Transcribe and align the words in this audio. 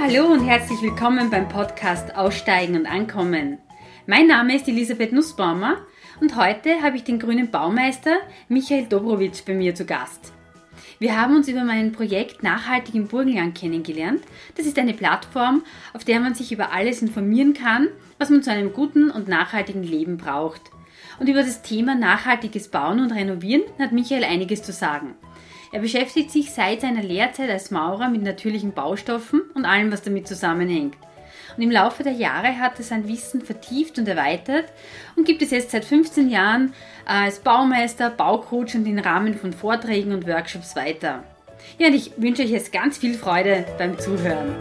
hallo 0.00 0.26
und 0.26 0.46
herzlich 0.46 0.80
willkommen 0.80 1.28
beim 1.28 1.48
Podcast 1.48 2.14
Aussteigen 2.16 2.76
und 2.76 2.86
Ankommen. 2.86 3.58
Mein 4.06 4.28
Name 4.28 4.54
ist 4.54 4.68
Elisabeth 4.68 5.12
Nussbaumer 5.12 5.78
und 6.20 6.36
heute 6.36 6.82
habe 6.82 6.96
ich 6.96 7.02
den 7.02 7.18
grünen 7.18 7.50
Baumeister 7.50 8.14
Michael 8.48 8.86
Dobrowitsch 8.86 9.44
bei 9.44 9.54
mir 9.54 9.74
zu 9.74 9.84
Gast. 9.86 10.32
Wir 11.00 11.20
haben 11.20 11.34
uns 11.34 11.48
über 11.48 11.64
mein 11.64 11.90
Projekt 11.90 12.44
Nachhaltig 12.44 12.94
im 12.94 13.08
Burgenland 13.08 13.58
kennengelernt. 13.58 14.22
Das 14.56 14.66
ist 14.66 14.78
eine 14.78 14.94
Plattform, 14.94 15.64
auf 15.92 16.04
der 16.04 16.20
man 16.20 16.34
sich 16.36 16.52
über 16.52 16.72
alles 16.72 17.02
informieren 17.02 17.52
kann, 17.52 17.88
was 18.18 18.30
man 18.30 18.44
zu 18.44 18.52
einem 18.52 18.72
guten 18.72 19.10
und 19.10 19.26
nachhaltigen 19.26 19.82
Leben 19.82 20.16
braucht. 20.16 20.62
Und 21.18 21.28
über 21.28 21.42
das 21.42 21.62
Thema 21.62 21.96
nachhaltiges 21.96 22.68
Bauen 22.68 23.00
und 23.00 23.10
Renovieren 23.10 23.64
hat 23.80 23.90
Michael 23.90 24.22
einiges 24.22 24.62
zu 24.62 24.72
sagen. 24.72 25.16
Er 25.70 25.80
beschäftigt 25.80 26.30
sich 26.30 26.50
seit 26.50 26.80
seiner 26.80 27.02
Lehrzeit 27.02 27.50
als 27.50 27.70
Maurer 27.70 28.08
mit 28.08 28.22
natürlichen 28.22 28.72
Baustoffen 28.72 29.42
und 29.54 29.66
allem, 29.66 29.92
was 29.92 30.02
damit 30.02 30.26
zusammenhängt. 30.26 30.96
Und 31.56 31.62
im 31.62 31.70
Laufe 31.70 32.02
der 32.02 32.12
Jahre 32.12 32.58
hat 32.58 32.78
er 32.78 32.84
sein 32.84 33.06
Wissen 33.06 33.42
vertieft 33.42 33.98
und 33.98 34.08
erweitert 34.08 34.66
und 35.16 35.26
gibt 35.26 35.42
es 35.42 35.50
jetzt 35.50 35.72
seit 35.72 35.84
15 35.84 36.30
Jahren 36.30 36.72
als 37.04 37.40
Baumeister, 37.40 38.10
Baucoach 38.10 38.76
und 38.76 38.86
im 38.86 38.98
Rahmen 38.98 39.34
von 39.34 39.52
Vorträgen 39.52 40.12
und 40.12 40.26
Workshops 40.26 40.74
weiter. 40.74 41.22
Ja, 41.78 41.88
und 41.88 41.94
ich 41.94 42.12
wünsche 42.16 42.42
euch 42.42 42.50
jetzt 42.50 42.72
ganz 42.72 42.96
viel 42.96 43.14
Freude 43.14 43.66
beim 43.76 43.98
Zuhören. 43.98 44.54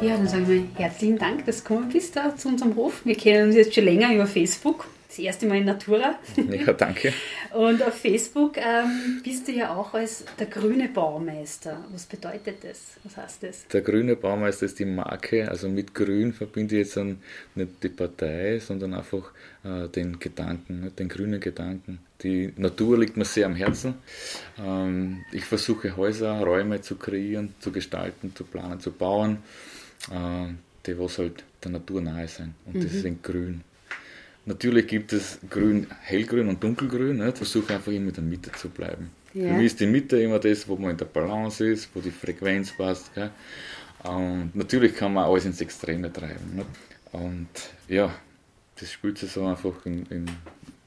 Ja, 0.00 0.16
dann 0.16 0.28
sage 0.28 0.42
ich 0.42 0.48
mal 0.48 0.62
herzlichen 0.76 1.18
Dank, 1.18 1.44
dass 1.44 1.62
du 1.62 1.68
gekommen 1.68 1.90
bist 1.90 2.16
da 2.16 2.34
zu 2.36 2.48
unserem 2.48 2.76
Hof. 2.76 3.04
Wir 3.04 3.16
kennen 3.16 3.48
uns 3.48 3.56
jetzt 3.56 3.74
schon 3.74 3.84
länger 3.84 4.14
über 4.14 4.26
Facebook 4.26 4.86
das 5.16 5.24
erste 5.24 5.46
Mal 5.46 5.58
in 5.58 5.64
Natura. 5.64 6.18
Ja, 6.36 6.72
danke. 6.72 7.12
Und 7.54 7.82
auf 7.82 7.94
Facebook 7.94 8.56
ähm, 8.58 9.20
bist 9.24 9.48
du 9.48 9.52
ja 9.52 9.74
auch 9.74 9.94
als 9.94 10.24
der 10.38 10.46
grüne 10.46 10.88
Baumeister. 10.88 11.84
Was 11.90 12.06
bedeutet 12.06 12.62
das? 12.62 12.96
Was 13.04 13.16
heißt 13.16 13.42
das? 13.42 13.66
Der 13.68 13.80
grüne 13.80 14.16
Baumeister 14.16 14.66
ist 14.66 14.78
die 14.78 14.84
Marke. 14.84 15.48
Also 15.48 15.68
mit 15.68 15.94
Grün 15.94 16.32
verbinde 16.32 16.78
ich 16.78 16.86
jetzt 16.86 16.98
nicht 17.54 17.82
die 17.82 17.88
Partei, 17.88 18.58
sondern 18.58 18.94
einfach 18.94 19.32
äh, 19.64 19.88
den 19.88 20.18
Gedanken, 20.18 20.92
den 20.98 21.08
grünen 21.08 21.40
Gedanken. 21.40 22.00
Die 22.22 22.52
Natur 22.56 22.98
liegt 22.98 23.16
mir 23.16 23.24
sehr 23.24 23.46
am 23.46 23.54
Herzen. 23.54 23.94
Ähm, 24.62 25.24
ich 25.32 25.44
versuche 25.44 25.96
Häuser, 25.96 26.40
Räume 26.40 26.80
zu 26.82 26.96
kreieren, 26.96 27.54
zu 27.60 27.72
gestalten, 27.72 28.34
zu 28.34 28.44
planen, 28.44 28.80
zu 28.80 28.92
bauen, 28.92 29.38
äh, 30.10 30.52
die 30.86 30.98
was 30.98 31.18
halt 31.18 31.44
der 31.64 31.72
Natur 31.72 32.00
nahe 32.02 32.28
sind. 32.28 32.54
Und 32.66 32.76
mhm. 32.76 32.82
das 32.82 32.92
sind 32.92 33.22
grün. 33.22 33.62
Natürlich 34.46 34.86
gibt 34.86 35.12
es 35.12 35.38
grün, 35.50 35.88
hellgrün 36.02 36.48
und 36.48 36.62
dunkelgrün. 36.62 37.16
Ne? 37.16 37.30
Ich 37.30 37.34
versuche 37.34 37.74
einfach 37.74 37.90
immer 37.90 38.08
in 38.08 38.14
der 38.14 38.22
Mitte 38.22 38.52
zu 38.52 38.68
bleiben. 38.68 39.10
Ja. 39.34 39.48
Für 39.48 39.54
mich 39.54 39.66
ist 39.66 39.80
die 39.80 39.86
Mitte 39.86 40.20
immer 40.22 40.38
das, 40.38 40.66
wo 40.68 40.76
man 40.76 40.92
in 40.92 40.96
der 40.96 41.06
Balance 41.06 41.66
ist, 41.66 41.90
wo 41.94 42.00
die 42.00 42.12
Frequenz 42.12 42.72
passt. 42.72 43.10
Und 44.04 44.52
natürlich 44.54 44.94
kann 44.94 45.12
man 45.14 45.24
alles 45.24 45.46
ins 45.46 45.60
Extreme 45.60 46.12
treiben. 46.12 46.54
Ne? 46.54 46.64
Und 47.10 47.48
ja, 47.88 48.14
das 48.78 48.92
spielt 48.92 49.18
sich 49.18 49.32
so 49.32 49.44
einfach 49.44 49.84
in, 49.84 50.06
in, 50.06 50.26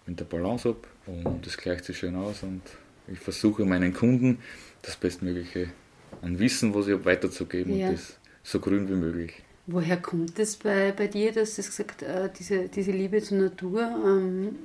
in 0.07 0.15
der 0.15 0.25
Balance 0.25 0.69
ab 0.69 0.87
und 1.05 1.45
das 1.45 1.57
gleicht 1.57 1.83
sich 1.83 1.97
schön 1.97 2.15
aus. 2.15 2.43
Und 2.43 2.61
ich 3.11 3.19
versuche 3.19 3.65
meinen 3.65 3.93
Kunden 3.93 4.39
das 4.83 4.95
Bestmögliche 4.95 5.69
an 6.21 6.39
Wissen, 6.39 6.73
was 6.73 6.87
ich 6.87 6.93
habe, 6.93 7.05
weiterzugeben 7.05 7.77
ja. 7.77 7.89
und 7.89 7.95
das 7.95 8.17
so 8.43 8.59
grün 8.59 8.87
wie 8.89 8.95
möglich. 8.95 9.33
Woher 9.71 9.97
kommt 9.97 10.39
es 10.39 10.55
bei, 10.55 10.91
bei 10.91 11.05
dir, 11.05 11.31
dass 11.31 11.55
du 11.55 11.61
gesagt 11.61 12.01
äh, 12.01 12.29
diese, 12.37 12.69
diese 12.69 12.91
Liebe 12.91 13.21
zur 13.21 13.37
Natur? 13.37 13.81
Ähm, 13.81 14.55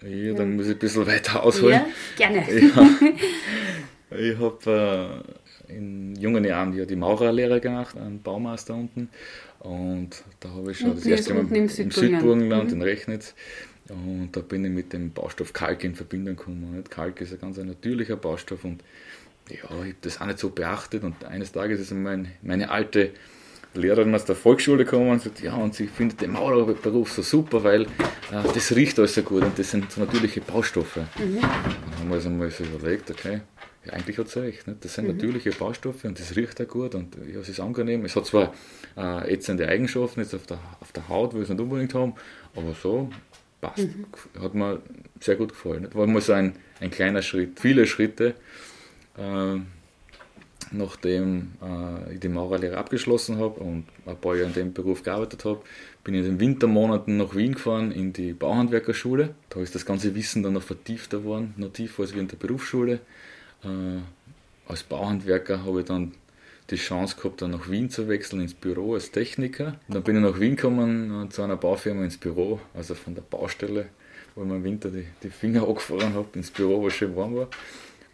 ja, 0.00 0.32
dann 0.32 0.56
muss 0.56 0.66
ich 0.66 0.72
ein 0.72 0.78
bisschen 0.78 1.06
weiter 1.06 1.42
ausholen. 1.42 1.74
Ja, 1.74 1.86
gerne. 2.16 2.46
Ja. 2.74 2.90
Ich 4.10 4.38
habe 4.38 5.22
äh, 5.68 5.74
in 5.76 6.16
jungen 6.16 6.42
Jahren 6.42 6.72
ja 6.72 6.86
die 6.86 6.96
Maurerlehre 6.96 7.60
gemacht, 7.60 7.94
einen 7.98 8.22
Baumeister 8.22 8.74
unten. 8.74 9.10
Und 9.58 10.24
da 10.40 10.48
habe 10.48 10.70
ich 10.70 10.78
schon 10.78 10.94
das 10.94 11.04
erste 11.04 11.34
Mal 11.34 11.54
im, 11.54 11.68
Südburgenland, 11.68 12.70
mhm. 12.70 12.76
in 12.76 12.82
Rechnitz. 12.82 13.34
Und 13.90 14.30
da 14.32 14.40
bin 14.40 14.64
ich 14.64 14.70
mit 14.70 14.94
dem 14.94 15.10
Baustoff 15.10 15.52
Kalk 15.52 15.84
in 15.84 15.94
Verbindung 15.94 16.36
gekommen. 16.36 16.82
Kalk 16.88 17.20
ist 17.20 17.34
ein 17.34 17.38
ganz 17.38 17.58
natürlicher 17.58 18.16
Baustoff 18.16 18.64
und 18.64 18.82
ja, 19.50 19.56
ich 19.56 19.68
habe 19.68 19.94
das 20.00 20.20
auch 20.22 20.26
nicht 20.26 20.38
so 20.38 20.48
beachtet. 20.48 21.04
Und 21.04 21.26
eines 21.26 21.52
Tages 21.52 21.78
ist 21.78 21.92
mein, 21.92 22.32
meine 22.40 22.70
alte 22.70 23.10
Lehrerin 23.74 24.14
aus 24.14 24.24
der 24.24 24.34
Volksschule 24.34 24.84
gekommen 24.84 25.10
und 25.10 25.22
sagt, 25.22 25.40
ja, 25.40 25.54
und 25.54 25.74
sie 25.74 25.86
findet 25.86 26.20
den 26.20 26.32
Maurerberuf 26.32 27.12
so 27.12 27.22
super, 27.22 27.62
weil 27.62 27.82
äh, 27.82 27.86
das 28.54 28.74
riecht 28.74 28.98
alles 28.98 29.14
so 29.14 29.22
gut 29.22 29.42
und 29.42 29.58
das 29.58 29.70
sind 29.70 29.90
so 29.90 30.00
natürliche 30.00 30.40
Baustoffe. 30.40 30.96
Mhm. 31.18 31.40
Dann 31.40 31.98
haben 31.98 32.08
wir 32.08 32.16
uns 32.16 32.26
einmal 32.26 32.50
so 32.50 32.64
überlegt, 32.64 33.10
okay, 33.10 33.40
ja, 33.84 33.92
eigentlich 33.92 34.18
hat 34.18 34.28
sie 34.28 34.40
recht. 34.40 34.66
Nicht? 34.66 34.84
Das 34.84 34.94
sind 34.94 35.06
mhm. 35.06 35.14
natürliche 35.14 35.50
Baustoffe 35.50 36.04
und 36.04 36.18
das 36.18 36.34
riecht 36.36 36.60
auch 36.60 36.68
gut 36.68 36.94
und 36.94 37.16
ja, 37.32 37.40
es 37.40 37.48
ist 37.48 37.60
angenehm. 37.60 38.04
Es 38.04 38.16
hat 38.16 38.26
zwar 38.26 38.54
äh, 38.96 39.32
ätzende 39.32 39.68
Eigenschaften 39.68 40.20
jetzt 40.20 40.34
auf 40.34 40.46
der, 40.46 40.58
auf 40.80 40.92
der 40.92 41.08
Haut, 41.08 41.32
wo 41.32 41.36
wir 41.36 41.42
es 41.42 41.48
nicht 41.48 41.60
unbedingt 41.60 41.94
haben, 41.94 42.14
aber 42.56 42.74
so 42.74 43.10
passt. 43.60 43.78
Mhm. 43.78 44.06
Hat 44.40 44.54
mir 44.54 44.82
sehr 45.20 45.36
gut 45.36 45.50
gefallen. 45.50 45.82
Nicht? 45.82 45.94
War 45.94 46.06
mal 46.06 46.20
so 46.20 46.32
ein, 46.32 46.54
ein 46.80 46.90
kleiner 46.90 47.22
Schritt, 47.22 47.60
viele 47.60 47.86
Schritte. 47.86 48.34
Äh, 49.16 49.60
nachdem 50.70 51.52
äh, 51.62 52.14
ich 52.14 52.20
die 52.20 52.28
Maurerlehre 52.28 52.76
abgeschlossen 52.76 53.38
habe 53.38 53.60
und 53.60 53.84
ein 54.06 54.16
paar 54.16 54.36
Jahre 54.36 54.48
in 54.48 54.54
dem 54.54 54.72
Beruf 54.72 55.02
gearbeitet 55.02 55.44
habe, 55.44 55.60
bin 56.04 56.14
ich 56.14 56.20
in 56.20 56.26
den 56.26 56.40
Wintermonaten 56.40 57.16
nach 57.16 57.34
Wien 57.34 57.54
gefahren 57.54 57.92
in 57.92 58.12
die 58.12 58.32
Bauhandwerkerschule. 58.32 59.34
Da 59.50 59.60
ist 59.60 59.74
das 59.74 59.86
ganze 59.86 60.14
Wissen 60.14 60.42
dann 60.42 60.54
noch 60.54 60.62
vertiefter 60.62 61.18
geworden, 61.18 61.54
noch 61.56 61.72
tiefer 61.72 62.02
als 62.02 62.14
wie 62.14 62.20
in 62.20 62.28
der 62.28 62.36
Berufsschule. 62.36 63.00
Äh, 63.64 63.68
als 64.66 64.82
Bauhandwerker 64.82 65.64
habe 65.64 65.80
ich 65.80 65.86
dann 65.86 66.12
die 66.70 66.76
Chance 66.76 67.16
gehabt, 67.16 67.40
dann 67.40 67.52
nach 67.52 67.70
Wien 67.70 67.88
zu 67.88 68.08
wechseln 68.08 68.42
ins 68.42 68.54
Büro 68.54 68.94
als 68.94 69.10
Techniker. 69.10 69.78
Und 69.88 69.94
dann 69.94 70.02
bin 70.02 70.16
ich 70.16 70.22
nach 70.22 70.38
Wien 70.38 70.56
gekommen 70.56 71.26
äh, 71.26 71.28
zu 71.30 71.42
einer 71.42 71.56
Baufirma 71.56 72.04
ins 72.04 72.18
Büro, 72.18 72.60
also 72.74 72.94
von 72.94 73.14
der 73.14 73.22
Baustelle, 73.22 73.86
wo 74.34 74.42
ich 74.42 74.48
mir 74.48 74.56
im 74.56 74.64
Winter 74.64 74.90
die, 74.90 75.06
die 75.22 75.30
Finger 75.30 75.62
angefahren 75.68 76.14
habe, 76.14 76.28
ins 76.34 76.50
Büro, 76.50 76.82
wo 76.82 76.88
es 76.88 76.94
schön 76.94 77.16
warm 77.16 77.36
war. 77.36 77.48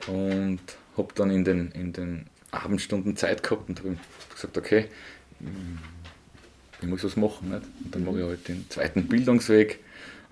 Und 0.06 0.60
habe 0.96 1.08
dann 1.14 1.30
in 1.30 1.44
den, 1.44 1.70
in 1.72 1.92
den 1.92 2.26
Abendstunden 2.54 3.16
Zeit 3.16 3.42
gehabt 3.42 3.68
und 3.68 3.78
habe 3.80 3.96
gesagt, 4.32 4.56
okay, 4.58 4.88
ich 6.80 6.88
muss 6.88 7.04
was 7.04 7.16
machen. 7.16 7.50
Nicht? 7.50 7.62
Und 7.84 7.94
dann 7.94 8.04
mache 8.04 8.20
ich 8.20 8.26
halt 8.26 8.48
den 8.48 8.68
zweiten 8.68 9.08
Bildungsweg 9.08 9.80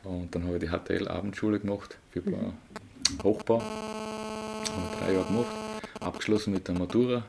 und 0.05 0.34
dann 0.34 0.44
habe 0.44 0.56
ich 0.56 0.62
die 0.62 0.69
HTL-Abendschule 0.69 1.61
gemacht 1.61 1.97
für 2.11 2.21
mhm. 2.21 2.55
Hochbau. 3.22 3.61
Habe 3.61 4.97
drei 4.99 5.12
Jahre 5.12 5.27
gemacht, 5.27 5.47
abgeschlossen 6.00 6.53
mit 6.53 6.69
der 6.69 6.77
Matura. 6.77 7.25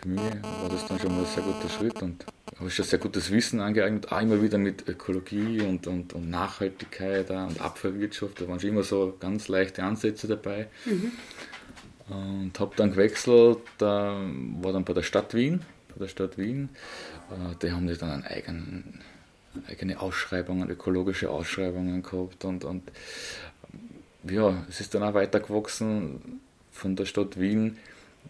Für 0.00 0.08
mich 0.08 0.20
war 0.20 0.68
das 0.68 0.86
dann 0.86 0.98
schon 0.98 1.12
mal 1.12 1.24
ein 1.24 1.26
sehr 1.26 1.44
guter 1.44 1.68
Schritt 1.68 2.02
und 2.02 2.24
habe 2.58 2.70
schon 2.70 2.84
sehr 2.84 2.98
gutes 2.98 3.30
Wissen 3.30 3.60
angeeignet, 3.60 4.10
auch 4.10 4.20
immer 4.20 4.42
wieder 4.42 4.58
mit 4.58 4.88
Ökologie 4.88 5.60
und, 5.60 5.86
und, 5.86 6.12
und 6.12 6.28
Nachhaltigkeit 6.28 7.30
und 7.30 7.60
Abfallwirtschaft. 7.60 8.40
Da 8.40 8.48
waren 8.48 8.58
schon 8.58 8.70
immer 8.70 8.82
so 8.82 9.16
ganz 9.18 9.48
leichte 9.48 9.82
Ansätze 9.82 10.26
dabei. 10.26 10.68
Mhm. 10.84 11.12
Und 12.08 12.52
habe 12.58 12.72
dann 12.76 12.90
gewechselt, 12.90 13.58
da 13.78 14.20
war 14.60 14.72
dann 14.72 14.84
bei 14.84 14.92
der 14.92 15.02
Stadt 15.02 15.34
Wien, 15.34 15.62
bei 15.94 16.00
der 16.00 16.08
Stadt 16.08 16.36
Wien. 16.36 16.68
Äh, 17.30 17.54
die 17.62 17.72
haben 17.72 17.86
dann 17.86 18.10
einen 18.10 18.24
eigenen, 18.24 19.00
eigene 19.68 20.00
Ausschreibungen, 20.00 20.68
ökologische 20.68 21.30
Ausschreibungen 21.30 22.02
gehabt 22.02 22.44
und, 22.44 22.64
und 22.64 22.82
ja, 24.24 24.64
es 24.68 24.80
ist 24.80 24.94
dann 24.94 25.02
auch 25.02 25.14
weitergewachsen 25.14 26.40
von 26.70 26.96
der 26.96 27.06
Stadt 27.06 27.38
Wien. 27.40 27.76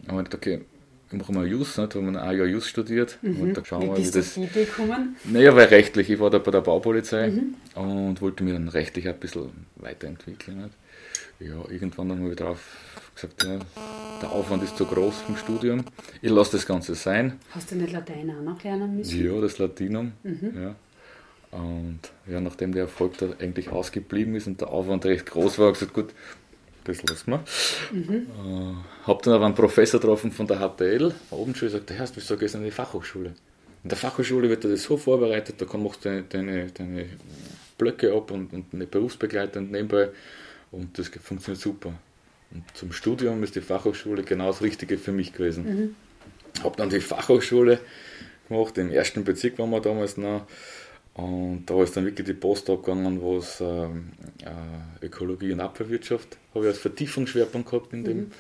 Ich 0.03 0.09
habe 0.09 0.25
okay, 0.35 0.63
ich 1.11 1.19
mache 1.19 1.33
mal 1.33 1.47
Jus, 1.47 1.77
nicht? 1.77 1.95
habe 1.95 2.07
ein 2.07 2.15
Jahr 2.15 2.47
Jus 2.47 2.67
studiert. 2.67 3.19
Mhm. 3.21 3.41
Und 3.41 3.55
da 3.55 3.65
schauen 3.65 3.83
wir, 3.83 3.99
wie, 3.99 4.07
wie 4.07 4.11
das. 4.11 4.37
Idee 4.37 4.65
gekommen? 4.65 5.17
Naja, 5.25 5.55
weil 5.55 5.67
rechtlich, 5.67 6.09
ich 6.09 6.19
war 6.19 6.31
da 6.31 6.39
bei 6.39 6.51
der 6.51 6.63
Baupolizei 6.63 7.29
mhm. 7.29 7.55
und 7.75 8.21
wollte 8.23 8.43
mich 8.45 8.55
dann 8.55 8.69
rechtlich 8.69 9.07
ein 9.07 9.19
bisschen 9.19 9.51
weiterentwickeln. 9.77 10.63
Nicht? 10.63 10.75
Ja, 11.41 11.71
irgendwann 11.71 12.09
dann 12.09 12.21
habe 12.21 12.31
ich 12.31 12.37
drauf 12.37 12.61
gesagt, 13.15 13.45
ja, 13.45 13.59
der 14.21 14.31
Aufwand 14.31 14.63
ist 14.63 14.77
zu 14.77 14.87
groß 14.87 15.25
im 15.29 15.37
Studium. 15.37 15.85
Ich 16.21 16.31
lasse 16.31 16.53
das 16.53 16.67
Ganze 16.67 16.95
sein. 16.95 17.39
Hast 17.51 17.71
du 17.71 17.77
nicht 17.77 17.93
Latein 17.93 18.31
auch 18.31 18.43
noch 18.43 18.63
lernen 18.63 18.97
müssen? 18.97 19.25
Ja, 19.25 19.41
das 19.41 19.59
Latinum. 19.59 20.13
Mhm. 20.23 20.53
Ja. 20.55 20.75
Und 21.59 22.01
ja, 22.27 22.41
nachdem 22.41 22.73
der 22.73 22.85
Erfolg 22.85 23.19
da 23.19 23.29
eigentlich 23.39 23.69
ausgeblieben 23.69 24.35
ist 24.35 24.47
und 24.47 24.61
der 24.61 24.69
Aufwand 24.69 25.05
recht 25.05 25.27
groß 25.27 25.59
war, 25.59 25.67
habe 25.67 25.75
ich 25.75 25.81
gesagt, 25.81 25.95
gut, 25.95 26.15
das 26.85 27.03
lassen 27.03 27.31
wir. 27.31 27.45
Mhm. 27.93 28.15
Äh, 28.15 29.07
habe 29.07 29.23
dann 29.23 29.35
aber 29.35 29.47
einen 29.47 29.55
Professor 29.55 30.01
getroffen 30.01 30.33
von 30.33 30.47
der 30.47 30.59
HTL, 30.59 31.15
oben 31.31 31.55
schon 31.55 31.69
gesagt, 31.69 31.91
Herr, 31.91 32.09
wieso 32.15 32.37
gehst 32.37 32.55
du 32.55 32.59
in 32.59 32.65
die 32.65 32.71
Fachhochschule? 32.71 33.35
In 33.83 33.89
der 33.89 33.99
Fachhochschule 33.99 34.49
wird 34.49 34.65
das 34.65 34.83
so 34.83 34.97
vorbereitet, 34.97 35.57
da 35.61 35.77
machst 35.77 36.05
du 36.05 36.09
deine, 36.09 36.23
deine, 36.23 36.67
deine 36.71 37.07
Blöcke 37.77 38.15
ab 38.15 38.31
und, 38.31 38.53
und 38.53 38.67
eine 38.73 38.87
Berufsbegleitung 38.87 39.71
nebenbei 39.71 40.09
und 40.71 40.99
das 40.99 41.09
funktioniert 41.09 41.61
super. 41.61 41.93
Und 42.55 42.65
zum 42.75 42.93
Studium 42.93 43.43
ist 43.43 43.57
die 43.57 43.61
Fachhochschule 43.61 44.23
genau 44.23 44.49
das 44.49 44.63
Richtige 44.63 44.99
für 44.99 45.13
mich 45.13 45.33
gewesen. 45.33 45.65
Mhm. 45.65 45.95
Habe 46.63 46.77
dann 46.77 46.91
die 46.91 47.01
Fachhochschule 47.01 47.81
gemacht, 48.49 48.77
im 48.79 48.91
ersten 48.91 49.25
Bezirk 49.25 49.59
waren 49.59 49.71
wir 49.71 49.81
damals 49.81 50.17
noch. 50.17 50.47
Und 51.15 51.67
da 51.67 51.83
ist 51.83 51.97
dann 51.97 52.07
wirklich 52.07 52.27
die 52.27 52.35
Post 52.35 52.71
abgegangen, 52.71 53.21
wo 53.21 53.37
es 53.37 53.61
ähm, 53.61 54.13
äh, 54.43 55.05
Ökologie 55.05 55.53
und 55.53 55.61
Abfallwirtschaft 55.61 56.39
habe 56.55 56.65
ich 56.65 56.71
als 56.71 56.79
Vertiefungsschwerpunkt 56.79 57.71
gehabt 57.71 57.93
in 57.93 58.05
dem. 58.05 58.19
Mhm. 58.19 58.33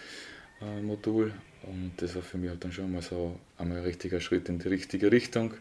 Modul. 0.82 1.32
Und 1.65 1.93
das 1.97 2.15
war 2.15 2.23
für 2.23 2.38
mich 2.38 2.50
halt 2.50 2.62
dann 2.65 2.73
schon 2.73 2.93
mal 2.93 3.03
so 3.03 3.38
einmal 3.58 3.79
ein 3.79 3.85
richtiger 3.85 4.20
Schritt 4.20 4.49
in 4.49 4.58
die 4.58 4.69
richtige 4.69 5.12
Richtung. 5.12 5.55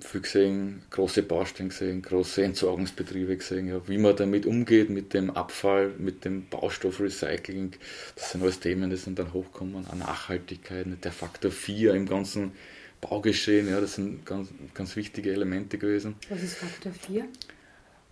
Viel 0.00 0.20
gesehen, 0.22 0.82
große 0.90 1.22
Baustellen 1.22 1.68
gesehen, 1.68 2.02
große 2.02 2.42
Entsorgungsbetriebe 2.42 3.36
gesehen, 3.36 3.68
ja, 3.68 3.80
wie 3.86 3.98
man 3.98 4.16
damit 4.16 4.44
umgeht, 4.44 4.90
mit 4.90 5.14
dem 5.14 5.30
Abfall, 5.30 5.92
mit 5.98 6.24
dem 6.24 6.48
Baustoffrecycling. 6.48 7.72
Das 8.16 8.32
sind 8.32 8.42
alles 8.42 8.58
Themen, 8.58 8.90
die 8.90 8.96
sind 8.96 9.18
dann 9.18 9.32
hochkommen. 9.32 9.86
An 9.86 9.98
Nachhaltigkeit, 9.98 10.86
der 11.04 11.12
Faktor 11.12 11.52
4 11.52 11.94
im 11.94 12.08
ganzen 12.08 12.52
Baugeschehen, 13.00 13.68
ja, 13.68 13.80
das 13.80 13.94
sind 13.94 14.26
ganz, 14.26 14.48
ganz 14.72 14.96
wichtige 14.96 15.32
Elemente 15.32 15.78
gewesen. 15.78 16.16
Was 16.28 16.42
ist 16.42 16.56
Faktor 16.56 16.92
4? 16.92 17.28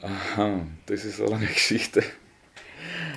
Aha, 0.02 0.66
das 0.86 1.04
ist 1.04 1.20
auch 1.20 1.32
eine 1.32 1.46
Geschichte. 1.46 2.02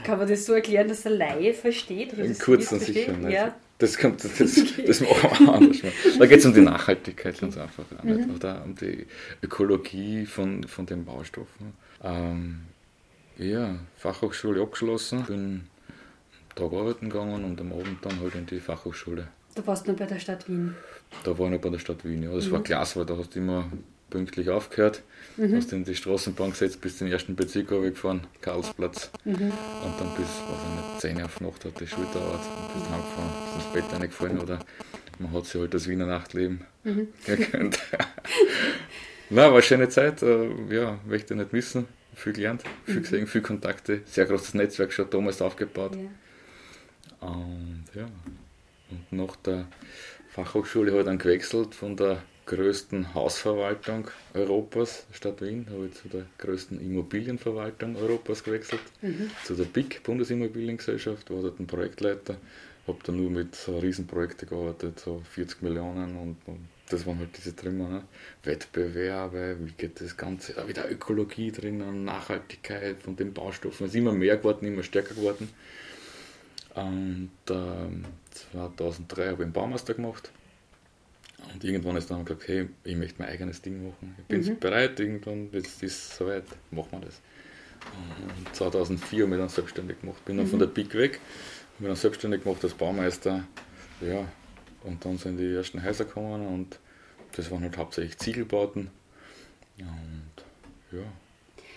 Kann 0.03 0.19
man 0.19 0.27
das 0.27 0.45
so 0.45 0.53
erklären, 0.53 0.87
dass 0.87 1.03
der 1.03 1.13
Laie 1.13 1.53
versteht? 1.53 2.13
Oder 2.13 2.23
In 2.23 2.37
kurzen 2.37 2.79
sicher 2.79 3.13
nicht. 3.13 3.33
Ja. 3.33 3.55
Das, 3.77 3.97
kommt, 3.97 4.23
das, 4.23 4.39
okay. 4.39 4.85
das 4.87 5.01
machen 5.01 5.45
wir 5.45 5.53
anders. 5.53 5.77
Da 6.17 6.25
geht 6.25 6.39
es 6.39 6.45
um 6.45 6.53
die 6.53 6.61
Nachhaltigkeit 6.61 7.39
ganz 7.39 7.57
einfach. 7.57 7.83
Mhm. 8.03 8.35
Oder 8.35 8.63
um 8.63 8.73
die 8.75 9.05
Ökologie 9.43 10.25
von, 10.25 10.63
von 10.63 10.85
den 10.85 11.03
Baustoffen. 11.03 11.73
Ähm, 12.01 12.61
ja, 13.37 13.75
Fachhochschule 13.97 14.61
abgeschlossen. 14.61 15.23
Bin 15.25 15.67
Tag 16.55 16.71
arbeiten 16.71 17.09
gegangen 17.09 17.43
und 17.43 17.59
am 17.59 17.73
Abend 17.73 17.97
dann 18.01 18.19
halt 18.21 18.35
in 18.35 18.45
die 18.45 18.61
Fachhochschule. 18.61 19.27
Da 19.55 19.67
warst 19.67 19.85
du 19.87 19.91
noch 19.91 19.99
bei 19.99 20.05
der 20.05 20.19
Stadt 20.19 20.47
Wien? 20.47 20.75
Da 21.23 21.37
war 21.37 21.47
ich 21.47 21.53
noch 21.53 21.61
bei 21.61 21.69
der 21.69 21.79
Stadt 21.79 22.05
Wien, 22.05 22.23
ja. 22.23 22.33
Das 22.33 22.47
mhm. 22.47 22.51
war 22.51 22.63
klasse, 22.63 22.99
weil 22.99 23.05
da 23.05 23.17
hast 23.17 23.35
du 23.35 23.39
immer 23.39 23.69
pünktlich 24.09 24.49
aufgehört, 24.49 25.01
mhm. 25.37 25.55
hast 25.55 25.73
in 25.73 25.83
die 25.83 25.95
Straßenbahn 25.95 26.51
gesetzt, 26.51 26.79
in 26.83 26.91
den 26.99 27.11
ersten 27.11 27.35
Bezirk 27.35 27.67
gefahren, 27.67 28.27
Karlsplatz. 28.41 29.11
Mhm. 29.23 29.33
Und 29.33 29.99
dann 29.99 30.15
bis, 30.15 30.27
was 30.47 30.59
ich 30.63 30.93
nicht, 30.93 31.01
10 31.01 31.23
auf 31.23 31.41
Nacht 31.41 31.65
hat 31.65 31.79
die 31.79 31.87
Schule 31.87 32.07
dauert 32.13 32.41
und 32.41 32.73
bist 32.73 32.89
heimgefahren, 32.89 33.31
bist 33.55 33.65
ins 33.65 33.73
Bett 33.73 33.93
reingefallen 33.93 34.39
oder 34.39 34.59
man 35.19 35.33
hat 35.33 35.45
sich 35.45 35.59
halt 35.59 35.73
das 35.73 35.87
Wiener 35.87 36.05
Nachtleben 36.05 36.61
mhm. 36.83 37.07
gegönnt. 37.25 37.79
Nein, 39.29 39.45
war 39.45 39.53
eine 39.53 39.61
schöne 39.61 39.89
Zeit, 39.89 40.21
äh, 40.21 40.49
ja, 40.69 40.99
möchte 41.05 41.33
ich 41.33 41.39
nicht 41.39 41.53
missen. 41.53 41.87
Viel 42.13 42.31
gelernt, 42.31 42.63
viel 42.85 42.95
mhm. 42.95 43.01
gesehen, 43.01 43.27
viel 43.27 43.41
Kontakte, 43.41 44.01
sehr 44.05 44.25
großes 44.25 44.53
Netzwerk 44.53 44.93
schon 44.93 45.09
damals 45.09 45.41
aufgebaut. 45.41 45.95
Ja. 45.95 47.27
Und 47.27 47.85
ja, 47.93 48.07
und 48.89 49.11
nach 49.11 49.35
der 49.37 49.67
Fachhochschule 50.29 50.91
habe 50.91 51.01
ich 51.01 51.05
dann 51.05 51.17
gewechselt 51.17 51.75
von 51.75 51.97
der 51.97 52.21
größten 52.45 53.13
Hausverwaltung 53.13 54.07
Europas, 54.33 55.05
Stadt 55.11 55.41
Wien, 55.41 55.65
habe 55.71 55.87
ich 55.87 55.93
zu 55.93 56.07
der 56.07 56.25
größten 56.37 56.79
Immobilienverwaltung 56.79 57.95
Europas 57.95 58.43
gewechselt, 58.43 58.81
mhm. 59.01 59.31
zu 59.43 59.55
der 59.55 59.65
BIC, 59.65 60.03
Bundesimmobiliengesellschaft, 60.03 61.29
war 61.31 61.41
dort 61.41 61.59
ein 61.59 61.67
Projektleiter, 61.67 62.37
habe 62.87 62.99
dann 63.03 63.17
nur 63.17 63.31
mit 63.31 63.55
so 63.55 63.79
Riesenprojekten 63.79 64.47
gearbeitet, 64.47 64.99
so 64.99 65.21
40 65.31 65.63
Millionen 65.63 66.15
und, 66.17 66.37
und 66.45 66.67
das 66.89 67.07
waren 67.07 67.17
halt 67.17 67.35
diese 67.35 67.55
Trümmer, 67.55 67.89
ne? 67.89 68.03
Wettbewerbe, 68.43 69.57
wie 69.59 69.71
geht 69.71 69.99
das 70.01 70.15
Ganze, 70.15 70.53
da 70.53 70.67
wieder 70.67 70.89
Ökologie 70.89 71.51
drinnen, 71.51 72.05
Nachhaltigkeit 72.05 73.01
von 73.01 73.15
den 73.15 73.33
Baustoffen, 73.33 73.87
es 73.87 73.93
ist 73.93 73.97
immer 73.97 74.11
mehr 74.11 74.37
geworden, 74.37 74.65
immer 74.67 74.83
stärker 74.83 75.15
geworden. 75.15 75.49
Und 76.75 77.31
ähm, 77.49 78.05
2003 78.53 79.23
habe 79.23 79.33
ich 79.35 79.41
einen 79.41 79.53
Baumeister 79.53 79.93
gemacht 79.95 80.29
und 81.53 81.63
irgendwann 81.63 81.95
ist 81.97 82.09
dann 82.11 82.25
gesagt, 82.25 82.47
hey, 82.47 82.67
ich 82.83 82.95
möchte 82.95 83.21
mein 83.21 83.29
eigenes 83.29 83.61
Ding 83.61 83.85
machen. 83.85 84.15
Ich 84.17 84.25
bin 84.25 84.41
mhm. 84.41 84.59
bereit, 84.59 84.99
irgendwann, 84.99 85.49
jetzt 85.51 85.81
ist 85.83 86.11
es 86.11 86.17
soweit, 86.17 86.43
machen 86.71 86.91
wir 86.91 87.01
das. 87.01 87.21
Und 88.37 88.55
2004 88.55 89.23
habe 89.23 89.35
ich 89.35 89.39
dann 89.39 89.49
selbstständig 89.49 90.01
gemacht. 90.01 90.23
Bin 90.25 90.37
dann 90.37 90.45
mhm. 90.45 90.49
von 90.51 90.59
der 90.59 90.67
PIK 90.67 90.95
weg, 90.95 91.19
habe 91.77 91.87
dann 91.87 91.95
selbstständig 91.95 92.43
gemacht 92.43 92.63
als 92.63 92.73
Baumeister. 92.73 93.43
Ja, 94.01 94.27
und 94.83 95.03
dann 95.05 95.17
sind 95.17 95.37
die 95.37 95.53
ersten 95.53 95.83
Häuser 95.83 96.05
gekommen 96.05 96.47
und 96.47 96.79
das 97.33 97.49
waren 97.51 97.61
halt 97.63 97.77
hauptsächlich 97.77 98.17
Ziegelbauten. 98.17 98.89
Und 99.79 100.31
ja, 100.91 101.03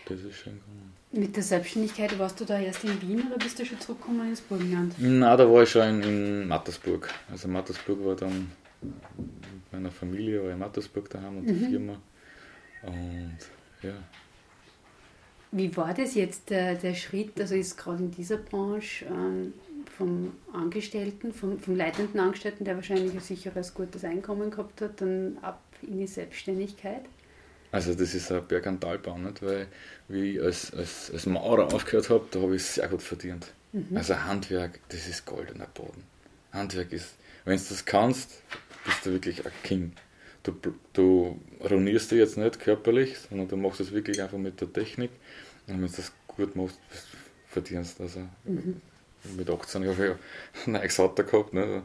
das 0.07 0.21
ist 0.21 0.37
schön 0.37 0.55
gegangen. 0.55 0.93
Mit 1.11 1.35
der 1.35 1.43
Selbstständigkeit 1.43 2.19
warst 2.19 2.39
du 2.39 2.45
da 2.45 2.61
erst 2.61 2.85
in 2.85 3.01
Wien 3.01 3.27
oder 3.29 3.39
bist 3.39 3.59
du 3.59 3.65
schon 3.65 3.81
zurückgekommen 3.81 4.29
ins 4.29 4.43
Burgenland? 4.43 4.95
Na, 4.99 5.37
da 5.37 5.51
war 5.51 5.63
ich 5.63 5.71
schon 5.71 5.83
in, 5.83 6.03
in 6.03 6.49
Mattersburg. 6.49 7.09
Also 7.31 7.49
Mattersburg 7.49 8.05
war 8.05 8.15
dann 8.15 8.53
meiner 9.73 9.91
Familie 9.91 10.43
war 10.43 10.51
in 10.51 10.59
Mattersburg 10.59 11.11
daheim 11.11 11.39
und 11.39 11.47
mhm. 11.47 11.59
die 11.59 11.65
Firma. 11.67 12.01
Und 12.83 13.39
ja. 13.83 13.95
Wie 15.51 15.75
war 15.77 15.95
das 15.95 16.15
jetzt 16.15 16.51
der, 16.51 16.75
der 16.75 16.95
Schritt, 16.95 17.41
also 17.41 17.55
ist 17.55 17.77
gerade 17.77 18.03
in 18.03 18.11
dieser 18.11 18.37
Branche 18.37 19.07
ähm, 19.07 19.55
vom 19.97 20.33
Angestellten, 20.53 21.33
vom, 21.33 21.59
vom 21.59 21.75
leitenden 21.75 22.21
Angestellten, 22.21 22.65
der 22.65 22.77
wahrscheinlich 22.77 23.13
ein 23.13 23.21
sicheres, 23.21 23.73
gutes 23.73 24.05
Einkommen 24.05 24.51
gehabt 24.51 24.83
hat, 24.83 25.01
dann 25.01 25.39
ab 25.41 25.63
in 25.83 25.99
die 25.99 26.07
Selbstständigkeit? 26.07 27.03
Also 27.73 27.95
das 27.95 28.15
ist 28.15 28.31
ein 28.31 28.47
Berg- 28.47 28.67
und 28.67 28.81
Talbahn, 28.81 29.25
nicht? 29.25 29.43
weil 29.43 29.67
wie 30.09 30.37
ich 30.37 30.43
als, 30.43 30.73
als, 30.73 31.11
als 31.13 31.27
Maurer 31.27 31.73
aufgehört 31.73 32.11
habe, 32.11 32.27
da 32.31 32.41
habe 32.41 32.57
ich 32.57 32.65
sehr 32.65 32.89
gut 32.89 33.03
verdient. 33.03 33.53
Mhm. 33.73 33.97
Also 33.97 34.17
Handwerk, 34.17 34.81
das 34.89 35.07
ist 35.09 35.25
Gold 35.27 35.51
und 35.53 35.75
Boden. 35.75 36.05
Handwerk 36.53 36.93
ist, 36.93 37.15
wenn 37.45 37.59
du 37.59 37.65
das 37.69 37.85
kannst, 37.85 38.43
bist 38.89 39.07
du 39.07 39.13
wirklich 39.13 39.45
ein 39.45 39.53
King. 39.63 39.93
Du, 40.43 40.55
du 40.93 41.41
ruinierst 41.61 42.11
dich 42.11 42.19
jetzt 42.19 42.39
nicht 42.39 42.61
körperlich, 42.61 43.17
sondern 43.29 43.49
du 43.49 43.57
machst 43.57 43.81
es 43.81 43.93
wirklich 43.93 44.23
einfach 44.23 44.39
mit 44.39 44.61
der 44.61 44.73
Technik. 44.73 45.11
Und 45.67 45.75
wenn 45.75 45.87
du 45.87 45.93
das 45.93 46.13
gut 46.27 46.57
machst, 46.57 46.79
verdienst 47.49 47.99
du. 47.99 48.05
Also 48.05 48.21
mhm. 48.45 48.81
mit 49.37 49.51
18 49.51 49.87
habe 49.87 50.19
ich 50.57 50.67
ein 50.67 50.73
neues 50.73 51.01
Auto 51.01 51.23
gehabt. 51.23 51.53
Ne? 51.53 51.83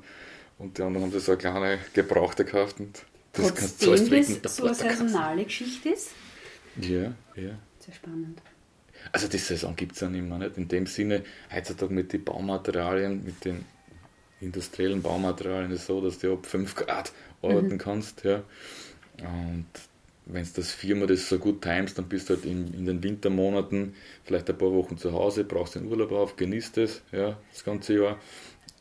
Und 0.57 0.77
die 0.77 0.81
anderen 0.81 1.05
haben 1.05 1.13
das 1.13 1.25
so 1.25 1.33
eine 1.33 1.39
kleine 1.39 1.79
Gebrauchte 1.93 2.45
gekauft. 2.45 2.79
Und 2.79 3.03
das 3.33 3.47
Trotzdem 3.47 3.55
kannst 3.55 3.85
du 3.85 3.91
alles 3.91 4.41
das 4.41 4.55
so 4.55 4.65
eine 4.65 4.75
saisonale 4.75 5.43
Geschichte 5.43 5.89
ist? 5.89 6.11
Ja, 6.79 7.13
ja. 7.35 7.57
Sehr 7.79 7.93
spannend. 7.93 8.41
Also 9.11 9.27
die 9.27 9.37
Saison 9.37 9.75
gibt 9.75 9.93
es 9.93 9.99
ja 9.99 10.09
nicht 10.09 10.23
mehr. 10.23 10.37
Nicht? 10.37 10.57
In 10.57 10.67
dem 10.67 10.87
Sinne, 10.87 11.23
heutzutage 11.53 11.93
mit 11.93 12.13
den 12.13 12.23
Baumaterialien, 12.23 13.23
mit 13.23 13.43
den 13.43 13.65
industriellen 14.43 15.01
Baumaterialien 15.01 15.71
ist 15.71 15.87
so, 15.87 16.01
dass 16.01 16.19
du 16.19 16.33
ab 16.33 16.45
5 16.45 16.75
Grad 16.75 17.11
arbeiten 17.41 17.73
mhm. 17.73 17.77
kannst. 17.77 18.23
Ja. 18.23 18.43
Und 19.19 19.65
wenn 20.25 20.43
du 20.43 20.49
das 20.55 20.71
viermal 20.71 21.07
das 21.07 21.27
so 21.27 21.37
gut 21.37 21.61
timest, 21.61 21.97
dann 21.97 22.07
bist 22.07 22.29
du 22.29 22.35
halt 22.35 22.45
in, 22.45 22.73
in, 22.73 22.85
den 22.85 23.03
Wintermonaten 23.03 23.95
vielleicht 24.23 24.49
ein 24.49 24.57
paar 24.57 24.71
Wochen 24.71 24.97
zu 24.97 25.11
Hause, 25.11 25.43
brauchst 25.43 25.75
den 25.75 25.85
Urlaub 25.85 26.11
auf, 26.11 26.35
genießt 26.35 26.77
es 26.77 27.01
ja, 27.11 27.37
das 27.51 27.63
ganze 27.63 27.95
Jahr. 27.95 28.17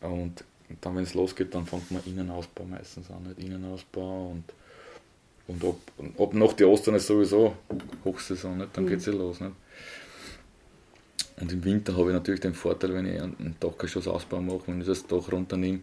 Und 0.00 0.44
dann, 0.80 0.96
wenn 0.96 1.02
es 1.02 1.14
losgeht, 1.14 1.54
dann 1.54 1.66
fängt 1.66 1.90
man 1.90 2.02
Innenausbau 2.06 2.64
meistens 2.64 3.10
an, 3.10 3.24
nicht 3.24 3.38
Innenausbau 3.38 4.30
und, 4.30 4.44
und 5.48 5.64
ob, 5.64 5.80
ob 6.16 6.34
noch 6.34 6.52
die 6.52 6.64
Ostern 6.64 6.94
ist 6.94 7.08
sowieso 7.08 7.56
Hochsaison, 8.04 8.58
nicht? 8.58 8.76
dann 8.76 8.84
mhm. 8.84 8.88
geht 8.88 8.98
es 9.00 9.06
ja 9.06 9.12
los. 9.12 9.40
Nicht? 9.40 9.52
Und 11.40 11.52
im 11.52 11.64
Winter 11.64 11.96
habe 11.96 12.08
ich 12.08 12.14
natürlich 12.14 12.40
den 12.40 12.54
Vorteil, 12.54 12.94
wenn 12.94 13.06
ich 13.06 13.20
einen 13.20 13.56
Dachgeschossausbau 13.58 14.40
mache, 14.40 14.62
wenn 14.66 14.80
ich 14.80 14.86
das 14.86 15.06
Dach 15.06 15.32
runternehme, 15.32 15.80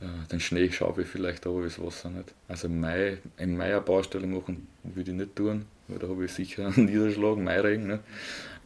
äh, 0.00 0.28
den 0.30 0.40
Schnee 0.40 0.70
schaue 0.70 1.02
ich 1.02 1.08
vielleicht 1.08 1.46
aber 1.46 1.62
das 1.62 1.80
Wasser 1.80 2.10
nicht. 2.10 2.32
Also 2.48 2.68
im 2.68 2.80
Mai, 2.80 3.18
im 3.36 3.56
Mai 3.56 3.72
eine 3.72 3.80
Baustelle 3.80 4.26
machen 4.26 4.66
würde 4.82 5.10
ich 5.10 5.16
nicht 5.16 5.36
tun, 5.36 5.66
weil 5.88 5.98
da 5.98 6.08
habe 6.08 6.24
ich 6.24 6.32
sicher 6.32 6.66
einen 6.66 6.84
Niederschlag, 6.86 7.36
Mairegen. 7.38 7.86
Nicht? 7.88 8.00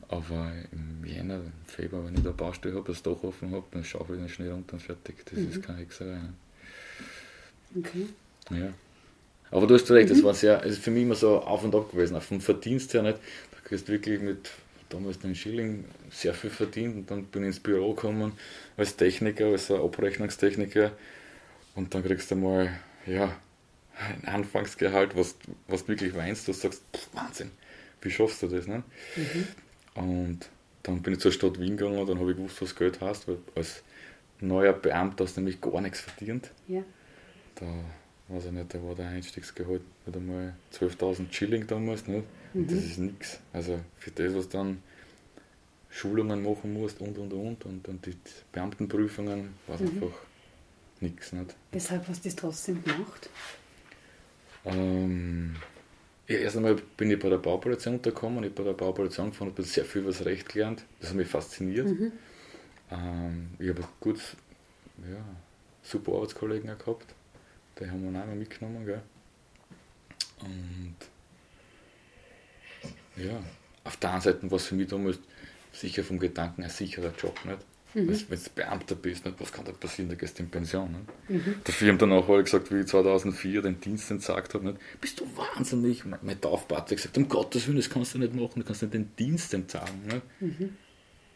Aber 0.08 0.50
im 0.72 1.04
Jänner, 1.04 1.36
im 1.36 1.52
Februar, 1.66 2.06
wenn 2.06 2.14
ich 2.14 2.22
da 2.22 2.30
eine 2.30 2.36
Baustelle 2.36 2.74
habe, 2.74 2.86
das 2.86 3.02
Dach 3.02 3.22
offen 3.22 3.52
habe, 3.52 3.64
dann 3.70 3.84
schaue 3.84 4.06
ich 4.10 4.18
den 4.18 4.28
Schnee 4.28 4.48
runter 4.48 4.74
und 4.74 4.80
fertig. 4.80 5.16
Das 5.26 5.38
mhm. 5.38 5.50
ist 5.50 5.62
keine 5.62 5.78
Hexerei. 5.78 6.18
Okay. 7.76 8.06
Ja. 8.50 8.72
Aber 9.50 9.66
du 9.66 9.74
hast 9.74 9.90
recht, 9.90 10.08
mhm. 10.08 10.14
das 10.14 10.22
war 10.24 10.34
sehr, 10.34 10.62
es 10.64 10.72
ist 10.72 10.84
für 10.84 10.90
mich 10.90 11.02
immer 11.02 11.14
so 11.14 11.40
auf 11.40 11.62
und 11.64 11.74
ab 11.74 11.90
gewesen, 11.90 12.16
auch 12.16 12.22
vom 12.22 12.40
Verdienst 12.40 12.94
her 12.94 13.02
nicht. 13.02 13.18
Da 13.50 13.58
kriegst 13.64 13.88
du 13.88 13.92
wirklich 13.92 14.20
mit 14.20 14.50
damals 14.88 15.18
den 15.18 15.34
Schilling 15.34 15.84
sehr 16.10 16.34
viel 16.34 16.50
verdient 16.50 16.96
und 16.96 17.10
dann 17.10 17.24
bin 17.24 17.42
ich 17.42 17.48
ins 17.48 17.60
Büro 17.60 17.94
gekommen 17.94 18.32
als 18.76 18.96
Techniker, 18.96 19.46
als 19.46 19.70
Abrechnungstechniker 19.70 20.92
und 21.74 21.94
dann 21.94 22.02
kriegst 22.02 22.30
du 22.30 22.36
mal 22.36 22.70
ja, 23.06 23.36
ein 23.98 24.24
Anfangsgehalt, 24.26 25.16
was, 25.16 25.36
was 25.66 25.84
du 25.84 25.88
wirklich 25.88 26.14
weinst, 26.14 26.48
du 26.48 26.52
sagst, 26.52 26.82
pff, 26.94 27.08
Wahnsinn, 27.14 27.50
wie 28.02 28.10
schaffst 28.10 28.42
du 28.42 28.48
das? 28.48 28.66
Ne? 28.66 28.82
Mhm. 29.16 29.48
Und 29.94 30.48
dann 30.82 31.02
bin 31.02 31.14
ich 31.14 31.20
zur 31.20 31.32
Stadt 31.32 31.58
Wien 31.60 31.76
gegangen 31.76 31.98
und 31.98 32.08
dann 32.08 32.18
habe 32.18 32.30
ich 32.30 32.36
gewusst, 32.36 32.62
was 32.62 32.74
Geld 32.74 33.00
heißt, 33.00 33.28
weil 33.28 33.38
als 33.54 33.82
neuer 34.40 34.72
Beamter 34.72 35.24
hast 35.24 35.36
du 35.36 35.40
nämlich 35.40 35.60
gar 35.60 35.80
nichts 35.80 36.00
verdient. 36.00 36.50
Ja. 36.68 36.82
Da, 37.56 37.66
weiß 38.28 38.46
ich 38.46 38.52
nicht, 38.52 38.72
da 38.72 38.82
war 38.82 38.94
der 38.94 39.08
Einstiegsgehalt 39.08 39.82
wieder 40.06 40.20
mal 40.20 40.54
12.000 40.72 41.32
Schilling 41.32 41.66
damals. 41.66 42.06
Nicht? 42.06 42.24
Mhm. 42.54 42.66
Das 42.68 42.84
ist 42.84 42.98
nichts. 42.98 43.40
Also 43.52 43.80
für 43.98 44.10
das, 44.10 44.34
was 44.34 44.48
dann 44.48 44.82
Schulungen 45.90 46.42
machen 46.42 46.72
musst 46.72 47.00
und 47.00 47.16
und 47.18 47.32
und 47.32 47.64
und, 47.64 47.88
und 47.88 48.06
die 48.06 48.16
Beamtenprüfungen, 48.52 49.54
war 49.66 49.76
es 49.76 49.80
mhm. 49.80 50.02
einfach 50.02 50.18
nichts. 51.00 51.32
Weshalb 51.72 52.08
hast 52.08 52.24
du 52.24 52.28
das 52.28 52.36
trotzdem 52.36 52.82
gemacht? 52.82 53.30
Ähm, 54.64 55.56
ja, 56.26 56.36
erst 56.36 56.56
einmal 56.56 56.76
bin 56.96 57.10
ich 57.10 57.18
bei 57.18 57.30
der 57.30 57.38
Baupolizei 57.38 57.90
untergekommen, 57.90 58.44
ich 58.44 58.50
habe 58.50 58.62
bei 58.62 58.68
der 58.68 58.76
Baupolizei 58.76 59.22
angefangen, 59.22 59.52
habe 59.52 59.62
sehr 59.62 59.84
viel 59.84 60.02
über 60.02 60.10
das 60.10 60.24
Recht 60.24 60.48
gelernt. 60.48 60.84
Das 61.00 61.10
hat 61.10 61.16
mich 61.16 61.28
fasziniert. 61.28 61.86
Mhm. 61.86 62.12
Ähm, 62.90 63.50
ich 63.58 63.68
habe 63.68 63.82
gut 64.00 64.20
ja, 65.10 65.24
super 65.82 66.12
Arbeitskollegen 66.12 66.76
gehabt. 66.76 67.14
Die 67.78 67.88
haben 67.88 68.12
wir 68.12 68.20
auch 68.20 68.26
mitgenommen. 68.34 68.84
Gell? 68.84 69.02
Und 70.40 70.96
ja, 73.18 73.42
auf 73.84 73.96
der 73.96 74.12
einen 74.12 74.20
Seite 74.20 74.50
war 74.50 74.56
es 74.56 74.66
für 74.66 74.74
mich 74.74 74.88
damals 74.88 75.18
sicher 75.72 76.04
vom 76.04 76.18
Gedanken 76.18 76.62
ein 76.62 76.70
sicherer 76.70 77.12
Job. 77.20 77.38
Nicht? 77.44 77.58
Mhm. 77.94 78.08
Wenn 78.28 78.38
du 78.38 78.50
Beamter 78.54 78.94
bist, 78.94 79.24
nicht? 79.24 79.40
was 79.40 79.50
kann 79.50 79.64
da 79.64 79.72
passieren, 79.72 80.10
da 80.10 80.14
gehst 80.14 80.38
du 80.38 80.42
in 80.42 80.50
Pension. 80.50 80.92
Nicht? 81.28 81.46
Mhm. 81.46 81.54
Dafür 81.64 81.88
haben 81.88 81.98
dann 81.98 82.12
auch 82.12 82.28
alle 82.28 82.44
gesagt, 82.44 82.70
wie 82.70 82.80
ich 82.80 82.86
2004 82.86 83.62
den 83.62 83.80
Dienst 83.80 84.10
entsagt 84.10 84.54
habe, 84.54 84.66
nicht? 84.66 84.78
bist 85.00 85.20
du 85.20 85.26
wahnsinnig. 85.36 86.04
Mein, 86.04 86.40
Taufpate 86.40 86.82
hat 86.82 86.88
gesagt, 86.90 87.16
um 87.16 87.28
Gottes 87.28 87.66
Willen, 87.66 87.78
das 87.78 87.88
kannst 87.88 88.14
du 88.14 88.18
nicht 88.18 88.34
machen, 88.34 88.60
du 88.60 88.64
kannst 88.64 88.82
nicht 88.82 88.94
den 88.94 89.14
Dienst 89.16 89.54
entsagen. 89.54 90.02
Nicht? 90.06 90.22
Mhm. 90.40 90.76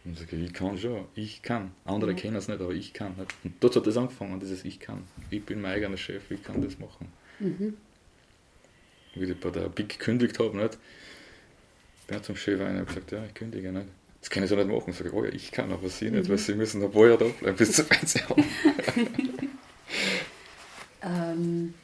Und 0.04 0.12
ich 0.14 0.18
sage, 0.18 0.36
ich 0.36 0.52
kann 0.52 0.76
schon, 0.76 1.06
ich 1.14 1.42
kann. 1.42 1.72
Andere 1.84 2.12
mhm. 2.12 2.16
kennen 2.16 2.36
es 2.36 2.48
nicht, 2.48 2.60
aber 2.60 2.72
ich 2.72 2.92
kann. 2.92 3.16
Nicht? 3.16 3.34
Und 3.44 3.54
dort 3.60 3.76
hat 3.76 3.86
das 3.86 3.96
angefangen, 3.96 4.38
dieses 4.40 4.64
Ich 4.64 4.78
kann. 4.78 5.04
Ich 5.30 5.44
bin 5.44 5.60
mein 5.60 5.72
eigener 5.72 5.96
Chef, 5.96 6.30
ich 6.30 6.42
kann 6.42 6.60
das 6.60 6.78
machen. 6.78 7.08
Mhm. 7.38 7.74
Wie 9.14 9.24
ich 9.24 9.40
bei 9.40 9.50
der 9.50 9.68
BIC 9.68 9.88
gekündigt 9.90 10.38
habe, 10.38 10.56
nicht? 10.56 10.78
Bin 12.12 12.22
zum 12.22 12.36
Chef 12.36 12.60
und 12.60 12.66
habe 12.66 12.84
gesagt, 12.84 13.12
ja, 13.12 13.24
ich 13.24 13.34
kündige 13.34 13.72
nicht. 13.72 13.86
Das 14.20 14.30
kann 14.30 14.42
ich 14.44 14.50
so 14.50 14.56
nicht 14.56 14.68
machen. 14.68 14.92
Sag 14.92 15.06
ich, 15.06 15.12
oh 15.12 15.24
ja, 15.24 15.32
ich 15.32 15.50
kann, 15.50 15.72
aber 15.72 15.88
Sie 15.88 16.10
nicht, 16.10 16.24
mhm. 16.24 16.28
weil 16.28 16.38
Sie 16.38 16.54
müssen 16.54 16.82
ein 16.82 16.90
paar 16.90 17.06
Jahre 17.06 17.18
da 17.18 17.24
bleiben 17.24 17.56
bis 17.56 17.72
zur 17.72 17.86
Pension. 17.86 18.44
ähm, 21.02 21.74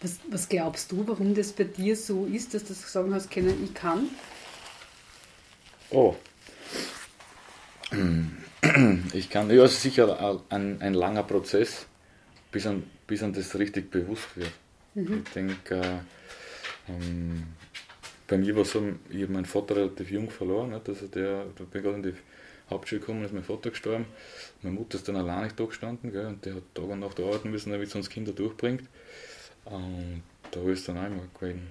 was, 0.00 0.18
was 0.30 0.48
glaubst 0.48 0.90
du, 0.90 1.06
warum 1.06 1.34
das 1.34 1.52
bei 1.52 1.64
dir 1.64 1.96
so 1.96 2.26
ist, 2.26 2.54
dass 2.54 2.64
du 2.64 2.72
sagen 2.72 3.14
hast 3.14 3.30
können, 3.30 3.62
ich 3.64 3.74
kann? 3.74 4.08
Oh. 5.90 6.16
Ich 9.12 9.28
kann, 9.28 9.50
ja, 9.50 9.64
es 9.64 9.72
ist 9.72 9.82
sicher 9.82 10.40
ein, 10.48 10.80
ein 10.80 10.94
langer 10.94 11.24
Prozess, 11.24 11.84
bis 12.52 12.64
an, 12.64 12.84
bis 13.08 13.22
an 13.22 13.32
das 13.32 13.58
richtig 13.58 13.90
bewusst 13.90 14.36
wird. 14.36 14.52
Mhm. 14.94 15.24
Ich 15.26 15.32
denke, 15.32 15.74
äh, 15.74 16.92
ähm, 16.92 17.42
bei 18.32 18.38
mir 18.38 18.56
war 18.56 18.62
es 18.62 18.70
so, 18.70 18.82
ich 19.10 19.22
habe 19.24 19.32
meinen 19.34 19.44
Vater 19.44 19.76
relativ 19.76 20.10
jung 20.10 20.30
verloren. 20.30 20.70
Nicht? 20.70 20.88
Also 20.88 21.06
der, 21.06 21.44
da 21.54 21.64
bin 21.64 21.82
gerade 21.82 21.96
in 21.96 22.02
die 22.02 22.14
Hauptschule 22.70 22.98
gekommen, 23.02 23.24
ist 23.26 23.34
mein 23.34 23.44
Vater 23.44 23.68
gestorben. 23.68 24.06
Meine 24.62 24.74
Mutter 24.74 24.96
ist 24.96 25.06
dann 25.06 25.16
allein 25.16 25.44
nicht 25.44 25.60
da 25.60 25.66
gestanden 25.66 26.10
gell? 26.10 26.24
und 26.24 26.42
der 26.46 26.54
hat 26.54 26.62
Tag 26.72 26.84
und 26.84 27.00
Nacht 27.00 27.20
arbeiten 27.20 27.50
müssen, 27.50 27.72
damit 27.72 27.88
es 27.88 27.94
uns 27.94 28.08
Kinder 28.08 28.32
durchbringt. 28.32 28.84
Und 29.66 30.22
da 30.50 30.60
habe 30.60 30.72
ich 30.72 30.82
dann 30.82 30.96
einmal 30.96 31.28
gewesen, 31.38 31.66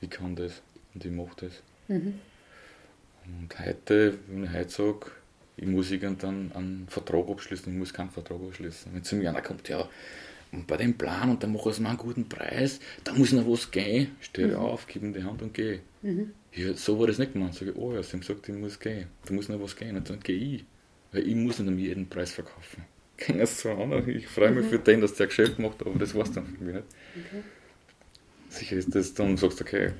ich 0.00 0.10
kann 0.10 0.36
das 0.36 0.62
und 0.94 1.04
ich 1.04 1.10
mache 1.10 1.34
das. 1.40 1.52
Mhm. 1.88 2.20
Und 3.26 3.58
heute, 3.58 4.18
wenn 4.28 4.44
ich 4.44 4.52
heute 4.52 4.70
sage, 4.70 5.06
ich 5.56 5.66
muss 5.66 5.90
irgendwann 5.90 6.52
einen 6.54 6.86
Vertrag 6.88 7.28
abschließen, 7.28 7.72
ich 7.72 7.78
muss 7.78 7.92
keinen 7.92 8.10
Vertrag 8.10 8.38
abschließen. 8.40 8.94
Wenn 8.94 9.02
zu 9.02 9.16
mir 9.16 9.30
einer 9.30 9.42
kommt, 9.42 9.68
ja, 9.68 9.88
und 10.52 10.66
bei 10.66 10.76
dem 10.76 10.96
Plan 10.96 11.30
und 11.30 11.42
dann 11.42 11.52
mache 11.52 11.70
ich 11.70 11.80
mal 11.80 11.90
einen 11.90 11.98
guten 11.98 12.28
Preis, 12.28 12.80
da 13.04 13.12
muss 13.12 13.32
noch 13.32 13.46
was 13.46 13.70
gehen. 13.70 14.12
Stehe 14.20 14.48
mhm. 14.48 14.56
auf, 14.56 14.86
gib 14.86 15.02
ihm 15.02 15.12
die 15.12 15.22
Hand 15.22 15.42
und 15.42 15.52
gehe. 15.52 15.80
Mhm. 16.02 16.32
Ja, 16.52 16.72
so 16.74 16.98
war 16.98 17.06
das 17.06 17.18
nicht 17.18 17.34
gemacht. 17.34 17.54
Sag 17.54 17.68
ich, 17.68 17.76
oh 17.76 17.92
ja, 17.92 18.02
sie 18.02 18.12
haben 18.12 18.20
gesagt, 18.20 18.48
ich 18.48 18.54
muss 18.54 18.80
gehen. 18.80 19.08
Da 19.26 19.34
muss 19.34 19.48
noch 19.48 19.60
was 19.60 19.76
gehen. 19.76 19.96
Und 19.96 20.08
dann 20.08 20.20
gehe 20.20 20.36
ich. 20.36 20.64
Weil 21.12 21.28
ich 21.28 21.34
muss 21.34 21.58
nicht 21.58 21.68
um 21.68 21.78
jeden 21.78 22.08
Preis 22.08 22.32
verkaufen. 22.32 22.84
Kann 23.16 23.40
es 23.40 23.60
so 23.60 23.70
an. 23.70 24.08
Ich 24.08 24.26
freue 24.26 24.52
mich 24.52 24.64
mhm. 24.64 24.70
für 24.70 24.78
den, 24.78 25.00
dass 25.00 25.14
der 25.14 25.26
Geschäft 25.26 25.58
macht, 25.58 25.84
aber 25.84 25.98
das 25.98 26.14
war 26.14 26.22
es 26.22 26.32
dann 26.32 26.46
für 26.46 26.64
mich 26.64 26.74
nicht. 26.74 26.86
Okay. 27.14 27.42
Sicher 28.48 28.76
ist 28.76 28.94
das 28.94 29.12
dann, 29.12 29.36
sagst 29.36 29.60
du, 29.60 29.64
okay, 29.64 29.92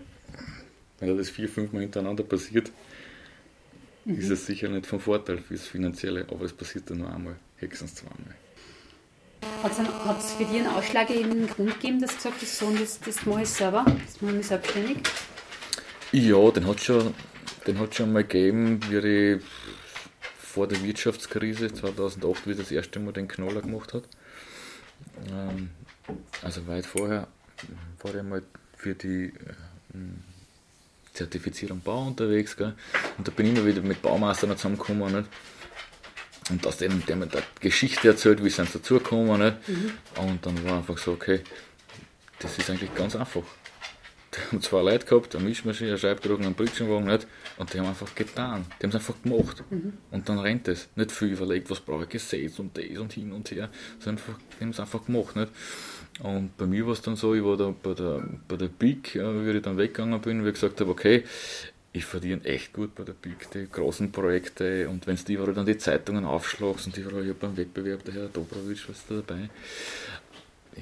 wenn 1.00 1.16
das 1.16 1.28
vier, 1.28 1.48
fünf 1.48 1.72
Mal 1.72 1.82
hintereinander 1.82 2.24
passiert, 2.24 2.72
mhm. 4.04 4.18
ist 4.18 4.30
es 4.30 4.46
sicher 4.46 4.68
nicht 4.68 4.86
von 4.86 5.00
Vorteil 5.00 5.38
fürs 5.38 5.66
Finanzielle, 5.66 6.26
aber 6.30 6.44
es 6.44 6.52
passiert 6.52 6.88
dann 6.88 6.98
nur 6.98 7.12
einmal, 7.12 7.36
höchstens 7.56 7.96
zweimal. 7.96 8.34
Hat 9.62 10.18
es 10.18 10.32
für 10.32 10.44
dich 10.44 10.60
einen 10.60 10.68
ausschlaggebenden 10.68 11.48
Grund 11.48 11.74
gegeben, 11.74 12.00
dass 12.00 12.10
du 12.12 12.16
gesagt 12.16 12.42
hast, 12.42 12.58
so, 12.58 12.70
das, 12.70 13.00
das 13.00 13.26
mache 13.26 13.42
ich 13.42 13.48
selber, 13.48 13.84
das 13.84 14.22
mache 14.22 14.38
ich 14.38 14.46
selbstständig? 14.46 14.98
Ja, 16.12 16.50
den 16.50 16.66
hat 16.66 16.78
es 16.78 16.84
schon, 16.84 17.14
schon 17.90 18.12
mal 18.12 18.22
gegeben, 18.22 18.80
wie 18.88 18.98
ich 18.98 19.42
vor 20.38 20.66
der 20.66 20.82
Wirtschaftskrise 20.82 21.72
2008 21.72 22.46
wie 22.46 22.54
das 22.54 22.70
erste 22.70 22.98
Mal 22.98 23.12
den 23.12 23.28
Knoller 23.28 23.60
gemacht 23.60 23.94
hat. 23.94 24.04
Ähm, 25.30 25.70
also 26.42 26.66
weit 26.66 26.86
vorher 26.86 27.28
war 28.02 28.14
ich 28.14 28.22
mal 28.22 28.42
für 28.76 28.94
die 28.94 29.26
äh, 29.26 29.32
Zertifizierung 31.12 31.80
Bau 31.80 32.06
unterwegs. 32.06 32.56
Gell? 32.56 32.74
Und 33.18 33.28
da 33.28 33.32
bin 33.32 33.46
ich 33.46 33.52
immer 33.56 33.66
wieder 33.66 33.82
mit 33.82 34.00
Baumeistern 34.00 34.56
zusammengekommen. 34.56 35.12
Nicht? 35.12 35.28
Und 36.50 36.66
aus 36.66 36.78
dem, 36.78 37.04
der 37.06 37.16
mir 37.16 37.26
da 37.26 37.40
Geschichte 37.60 38.08
erzählt, 38.08 38.42
wie 38.42 38.50
sie 38.50 38.64
dazugekommen. 38.64 39.40
Nicht? 39.40 39.68
Mhm. 39.68 39.92
Und 40.16 40.46
dann 40.46 40.64
war 40.64 40.78
einfach 40.78 40.98
so, 40.98 41.12
okay, 41.12 41.40
das 42.38 42.58
ist 42.58 42.70
eigentlich 42.70 42.94
ganz 42.94 43.16
einfach. 43.16 43.42
Die 44.34 44.40
haben 44.52 44.62
zwei 44.62 44.82
Leute 44.82 45.06
gehabt, 45.06 45.34
eine 45.34 45.44
Mischmaschine, 45.44 45.90
eine 45.90 45.98
Scheibdruck, 45.98 46.40
einen 46.40 46.54
Brötchenwagen 46.54 47.06
nicht, 47.06 47.26
und 47.56 47.72
die 47.72 47.80
haben 47.80 47.88
einfach 47.88 48.14
getan. 48.14 48.66
Die 48.78 48.84
haben 48.84 48.90
es 48.90 48.96
einfach 48.96 49.14
gemacht. 49.22 49.64
Mhm. 49.70 49.94
Und 50.10 50.28
dann 50.28 50.38
rennt 50.38 50.68
es. 50.68 50.88
Nicht 50.96 51.12
viel 51.12 51.28
überlegt, 51.28 51.70
was 51.70 51.80
brauche 51.80 52.04
ich 52.04 52.10
gesetzt 52.10 52.60
und 52.60 52.76
das 52.76 52.98
und 52.98 53.12
hin 53.14 53.32
und 53.32 53.50
her, 53.50 53.70
sondern 53.98 54.22
einfach, 54.22 54.38
die 54.38 54.64
haben 54.64 54.70
es 54.70 54.80
einfach 54.80 55.06
gemacht. 55.06 55.34
Nicht? 55.34 55.50
Und 56.20 56.56
bei 56.56 56.66
mir 56.66 56.84
war 56.86 56.92
es 56.92 57.02
dann 57.02 57.16
so, 57.16 57.34
ich 57.34 57.42
war 57.42 57.56
da 57.56 57.74
bei 57.82 57.94
der, 57.94 58.22
bei 58.46 58.56
der 58.56 58.68
Big, 58.68 59.16
äh, 59.16 59.46
wie 59.46 59.56
ich 59.56 59.62
dann 59.62 59.78
weggegangen 59.78 60.20
bin, 60.20 60.44
wie 60.44 60.48
ich 60.48 60.54
gesagt 60.54 60.80
habe, 60.80 60.90
okay, 60.90 61.24
ich 61.92 62.04
verdiene 62.04 62.44
echt 62.44 62.72
gut 62.72 62.94
bei 62.94 63.04
der 63.04 63.14
Big, 63.14 63.50
die 63.52 63.68
großen 63.68 64.12
Projekte 64.12 64.88
und 64.88 65.06
wenn 65.06 65.16
du 65.16 65.32
überall 65.32 65.54
dann 65.54 65.66
die 65.66 65.78
Zeitungen 65.78 66.24
aufschlagst 66.24 66.86
und 66.86 66.96
überall, 66.96 67.22
ich 67.22 67.30
habe 67.30 67.40
beim 67.40 67.56
Wettbewerb, 67.56 68.04
der 68.04 68.14
Herr 68.14 68.28
Dobrowitsch, 68.28 68.88
was 68.88 69.06
da 69.06 69.16
dabei. 69.16 69.48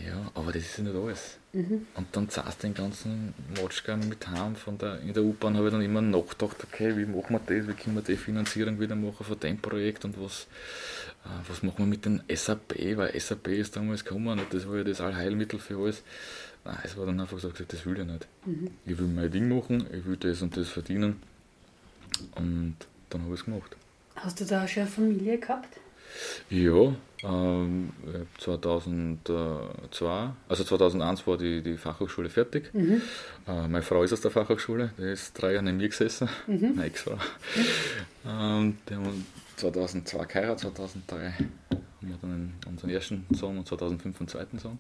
Ja, 0.05 0.31
aber 0.35 0.53
das 0.53 0.63
ist 0.63 0.79
ja 0.79 0.85
nicht 0.85 0.97
alles. 0.97 1.39
Mhm. 1.53 1.87
Und 1.95 2.07
dann 2.13 2.29
zahlst 2.29 2.63
du 2.63 2.67
den 2.67 2.75
ganzen 2.75 3.33
Matschgang 3.61 4.07
mit 4.09 4.29
heim. 4.29 4.55
Von 4.55 4.77
der, 4.77 5.01
in 5.01 5.15
der 5.15 5.23
U-Bahn 5.23 5.57
habe 5.57 5.69
ich 5.69 5.73
dann 5.73 5.81
immer 5.81 6.03
nachgedacht, 6.03 6.57
okay, 6.65 6.95
wie 6.97 7.07
machen 7.07 7.31
wir 7.31 7.41
das, 7.41 7.67
wie 7.67 7.73
können 7.73 7.97
wir 7.97 8.03
die 8.03 8.17
Finanzierung 8.17 8.79
wieder 8.79 8.95
machen 8.95 9.25
von 9.25 9.41
dem 9.41 9.59
Projekt 9.59 10.05
und 10.05 10.21
was, 10.21 10.49
äh, 11.25 11.49
was 11.49 11.63
machen 11.63 11.79
wir 11.79 11.87
mit 11.87 12.05
dem 12.05 12.21
SAP, 12.29 12.97
weil 12.97 13.19
SAP 13.19 13.49
ist 13.49 13.77
damals 13.77 14.05
gekommen 14.05 14.39
und 14.39 14.53
das 14.53 14.69
war 14.69 14.77
ja 14.77 14.85
das 14.85 15.01
Allheilmittel 15.01 15.59
für 15.59 15.79
alles. 15.79 16.03
Nein, 16.67 16.79
es 16.83 16.97
war 16.97 17.07
dann 17.07 17.21
einfach 17.21 17.39
so 17.39 17.49
gesagt, 17.49 17.73
das 17.73 17.87
will 17.87 17.99
ich 18.01 18.07
nicht. 18.07 18.27
Mhm. 18.45 18.71
Ich 18.85 18.99
will 18.99 19.07
mein 19.07 19.31
Ding 19.31 19.49
machen, 19.49 19.87
ich 19.93 20.05
will 20.05 20.17
das 20.17 20.43
und 20.43 20.57
das 20.57 20.69
verdienen. 20.69 21.23
Und 22.35 22.77
dann 23.11 23.23
habe 23.23 23.35
ich 23.35 23.41
es 23.41 23.45
gemacht. 23.45 23.77
Hast 24.17 24.41
du 24.41 24.45
da 24.45 24.67
schon 24.67 24.83
eine 24.83 24.91
Familie 24.91 25.39
gehabt? 25.39 25.79
Ja, 26.51 26.95
ähm, 27.23 27.93
2002, 28.39 30.31
also 30.49 30.65
2001 30.65 31.27
war 31.27 31.37
die, 31.37 31.63
die 31.63 31.77
Fachhochschule 31.77 32.31
fertig. 32.31 32.73
Mhm. 32.75 33.03
Äh, 33.47 33.69
meine 33.69 33.83
Frau 33.83 34.03
ist 34.03 34.13
aus 34.13 34.23
der 34.23 34.31
Fachhochschule, 34.31 34.91
die 34.99 35.03
ist 35.03 35.35
drei 35.35 35.53
Jahre 35.53 35.65
neben 35.65 35.77
mir 35.77 35.89
gesessen, 35.89 36.29
mhm. 36.47 36.73
meine 36.77 36.87
Ex-Frau. 36.87 37.19
Ähm, 38.27 38.79
die 38.89 38.95
haben 38.95 39.27
2002 39.57 40.25
geheiratet, 40.25 40.77
2003 40.77 41.35
wir 42.09 42.19
dann 42.21 42.55
unseren 42.67 42.91
ersten 42.91 43.27
Sohn 43.31 43.59
und 43.59 43.67
2005 43.67 44.21
einen 44.21 44.29
zweiten 44.29 44.59
Sohn. 44.59 44.79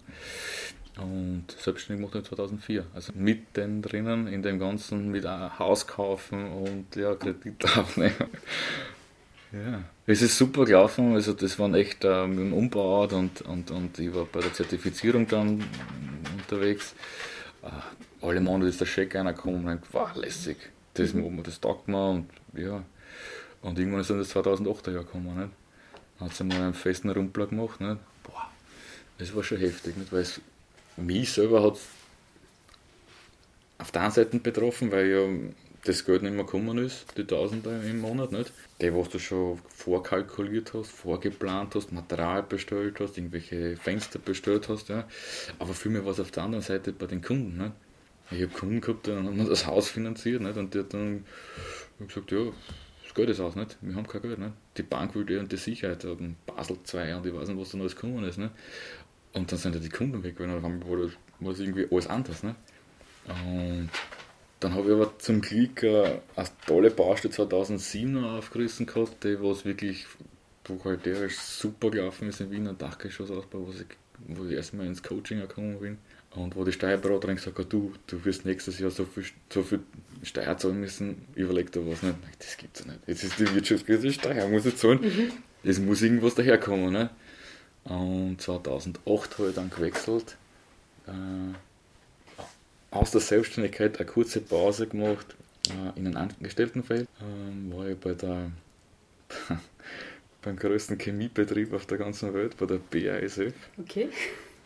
Und 0.96 1.44
selbstständig 1.50 2.10
gemacht 2.10 2.26
2004. 2.26 2.86
Also 2.94 3.12
mitten 3.14 3.82
drinnen 3.82 4.26
in 4.28 4.42
dem 4.42 4.58
Ganzen 4.58 5.10
mit 5.10 5.26
Haus 5.26 5.86
kaufen 5.86 6.50
und 6.52 6.96
ja, 6.96 7.14
Kredit 7.14 7.64
aufnehmen. 7.76 8.14
Ja, 9.52 9.84
es 10.06 10.22
ist 10.22 10.38
super 10.38 10.64
gelaufen. 10.64 11.14
Also 11.14 11.32
das 11.32 11.58
waren 11.58 11.74
echt 11.74 12.04
äh, 12.04 12.26
dem 12.26 12.52
Umbau 12.52 13.02
und, 13.04 13.42
und, 13.42 13.70
und 13.70 13.98
ich 13.98 14.14
war 14.14 14.24
bei 14.24 14.40
der 14.40 14.52
Zertifizierung 14.52 15.26
dann 15.28 15.62
unterwegs. 16.36 16.94
Äh, 17.62 18.24
alle 18.26 18.40
Monate 18.40 18.70
ist 18.70 18.80
der 18.80 18.86
Scheck 18.86 19.14
einer 19.16 19.34
gekommen 19.34 19.68
und 19.68 19.80
wow, 19.92 20.14
lässig. 20.16 20.56
Das, 20.94 21.12
mhm. 21.12 21.42
das 21.42 21.60
taugt 21.60 21.88
mir 21.88 22.08
und 22.08 22.26
ja. 22.54 22.82
Und 23.62 23.78
irgendwann 23.78 24.00
ist 24.00 24.10
dann 24.10 24.18
das 24.18 24.34
2008er 24.34 24.92
Jahr 24.92 25.04
gekommen. 25.04 25.38
Nicht? 25.38 25.50
Hat 26.20 26.34
sie 26.34 26.44
mal 26.44 26.60
einen 26.60 26.74
festen 26.74 27.10
Rumpler 27.10 27.46
gemacht. 27.46 27.80
Nicht? 27.80 27.98
Boah, 28.22 28.50
das 29.18 29.34
war 29.34 29.42
schon 29.42 29.58
heftig, 29.58 29.96
nicht? 29.96 30.12
weil 30.12 30.22
es 30.22 30.40
mich 30.96 31.32
selber 31.32 31.62
hat 31.62 31.78
auf 33.78 33.90
der 33.92 34.02
einen 34.02 34.12
Seite 34.12 34.38
betroffen, 34.38 34.90
weil 34.90 35.06
ja 35.06 35.28
das 35.84 36.04
Geld 36.04 36.22
nicht 36.22 36.34
mehr 36.34 36.44
gekommen 36.44 36.78
ist, 36.78 37.06
die 37.16 37.24
Tausender 37.24 37.82
im 37.82 38.00
Monat, 38.00 38.32
nicht? 38.32 38.52
Die, 38.80 38.92
was 38.92 39.08
du 39.08 39.18
schon 39.18 39.60
vorkalkuliert 39.68 40.74
hast, 40.74 40.90
vorgeplant 40.90 41.74
hast, 41.74 41.92
Material 41.92 42.42
bestellt 42.42 42.98
hast, 43.00 43.16
irgendwelche 43.16 43.76
Fenster 43.76 44.18
bestellt 44.18 44.68
hast, 44.68 44.88
ja. 44.88 45.06
Aber 45.58 45.74
mich 45.84 46.04
war 46.04 46.12
es 46.12 46.20
auf 46.20 46.30
der 46.30 46.42
anderen 46.42 46.64
Seite 46.64 46.92
bei 46.92 47.06
den 47.06 47.22
Kunden, 47.22 47.58
nicht? 47.58 47.72
Ich 48.32 48.42
habe 48.42 48.52
Kunden 48.52 48.80
gehabt, 48.80 49.06
die 49.06 49.12
haben 49.12 49.48
das 49.48 49.66
Haus 49.66 49.88
finanziert, 49.88 50.42
nicht? 50.42 50.56
Und 50.56 50.74
die 50.74 50.80
hat 50.80 50.92
dann 50.92 51.24
gesagt, 52.00 52.32
ja, 52.32 52.46
Geld 53.16 53.30
ist 53.30 53.40
aus, 53.40 53.56
nicht? 53.56 53.78
Wir 53.80 53.94
haben 53.94 54.06
kein 54.06 54.20
Geld, 54.20 54.38
nicht? 54.38 54.52
Die 54.76 54.82
Bank 54.82 55.14
will 55.14 55.24
die 55.24 55.36
und 55.38 55.50
die 55.50 55.56
Sicherheit 55.56 56.04
haben, 56.04 56.36
Basel 56.44 56.76
2 56.84 57.16
und 57.16 57.26
ich 57.26 57.34
weiß 57.34 57.48
nicht, 57.48 57.58
was 57.58 57.70
da 57.70 57.78
alles 57.78 57.96
gekommen 57.96 58.22
ist, 58.24 58.36
nicht? 58.36 58.52
Und 59.32 59.50
dann 59.50 59.58
sind 59.58 59.74
ja 59.74 59.80
die 59.80 59.88
Kunden 59.88 60.22
weg, 60.22 60.34
weil 60.38 60.48
dann 60.48 60.82
war 60.86 61.10
das 61.40 61.60
irgendwie 61.60 61.88
alles 61.90 62.06
anders. 62.06 62.42
Ne? 62.42 62.54
Und 63.26 63.88
dann 64.60 64.74
habe 64.74 64.88
ich 64.88 64.94
aber 64.94 65.18
zum 65.18 65.40
Glück 65.40 65.82
äh, 65.82 66.20
eine 66.36 66.48
tolle 66.66 66.90
Baustelle 66.90 67.32
2007 67.32 68.12
noch 68.12 68.38
aufgerissen 68.38 68.86
gehabt, 68.86 69.24
die 69.24 69.40
was 69.42 69.64
wirklich 69.64 70.06
buchhalterisch 70.64 71.38
super 71.38 71.90
gelaufen 71.90 72.28
ist 72.28 72.40
in 72.40 72.50
Wien, 72.50 72.68
ein 72.68 72.76
Dachgeschossausbau, 72.76 73.66
wo 73.66 73.72
ich, 73.72 73.84
wo 74.28 74.44
ich 74.44 74.52
erstmal 74.52 74.86
ins 74.86 75.02
Coaching 75.02 75.40
gekommen 75.40 75.80
bin. 75.80 75.98
Und 76.34 76.54
wo 76.54 76.64
die 76.64 76.72
Steuerberaterin 76.72 77.36
gesagt 77.36 77.58
hat, 77.58 77.72
du, 77.72 77.94
du 78.06 78.22
wirst 78.24 78.44
nächstes 78.44 78.78
Jahr 78.78 78.90
so 78.90 79.04
viel, 79.04 79.24
so 79.50 79.62
viel 79.62 79.80
Steuer 80.22 80.56
zahlen 80.56 80.80
müssen, 80.80 81.26
überleg 81.34 81.72
dir 81.72 81.86
was 81.86 82.02
nicht. 82.02 82.16
Das 82.38 82.56
gibt's 82.56 82.80
ja 82.80 82.92
nicht. 82.92 83.00
Jetzt 83.06 83.24
ist 83.24 83.38
die 83.38 83.54
Wirtschaftskrise, 83.54 84.12
Steuer 84.12 84.48
muss 84.48 84.66
ich 84.66 84.76
zahlen. 84.76 85.00
Mhm. 85.00 85.32
Es 85.64 85.78
muss 85.78 86.02
irgendwas 86.02 86.34
daherkommen. 86.34 86.92
Ne? 86.92 87.10
Und 87.84 88.40
2008 88.40 89.38
habe 89.38 89.48
ich 89.48 89.54
dann 89.54 89.70
gewechselt. 89.70 90.36
Äh, 91.06 91.54
aus 92.90 93.10
der 93.10 93.20
Selbstständigkeit 93.20 93.98
eine 93.98 94.06
kurze 94.06 94.40
Pause 94.40 94.86
gemacht 94.86 95.36
äh, 95.68 95.98
in 95.98 96.06
einem 96.06 96.16
Angestelltenfeld. 96.16 97.08
Ähm, 97.20 97.72
war 97.72 97.88
ich 97.88 97.96
bei 97.98 98.14
der 98.14 98.50
beim 100.42 100.56
größten 100.56 100.98
Chemiebetrieb 100.98 101.72
auf 101.72 101.86
der 101.86 101.98
ganzen 101.98 102.32
Welt, 102.32 102.56
bei 102.56 102.66
der 102.66 102.78
BASF. 102.78 103.52
Okay. 103.78 104.08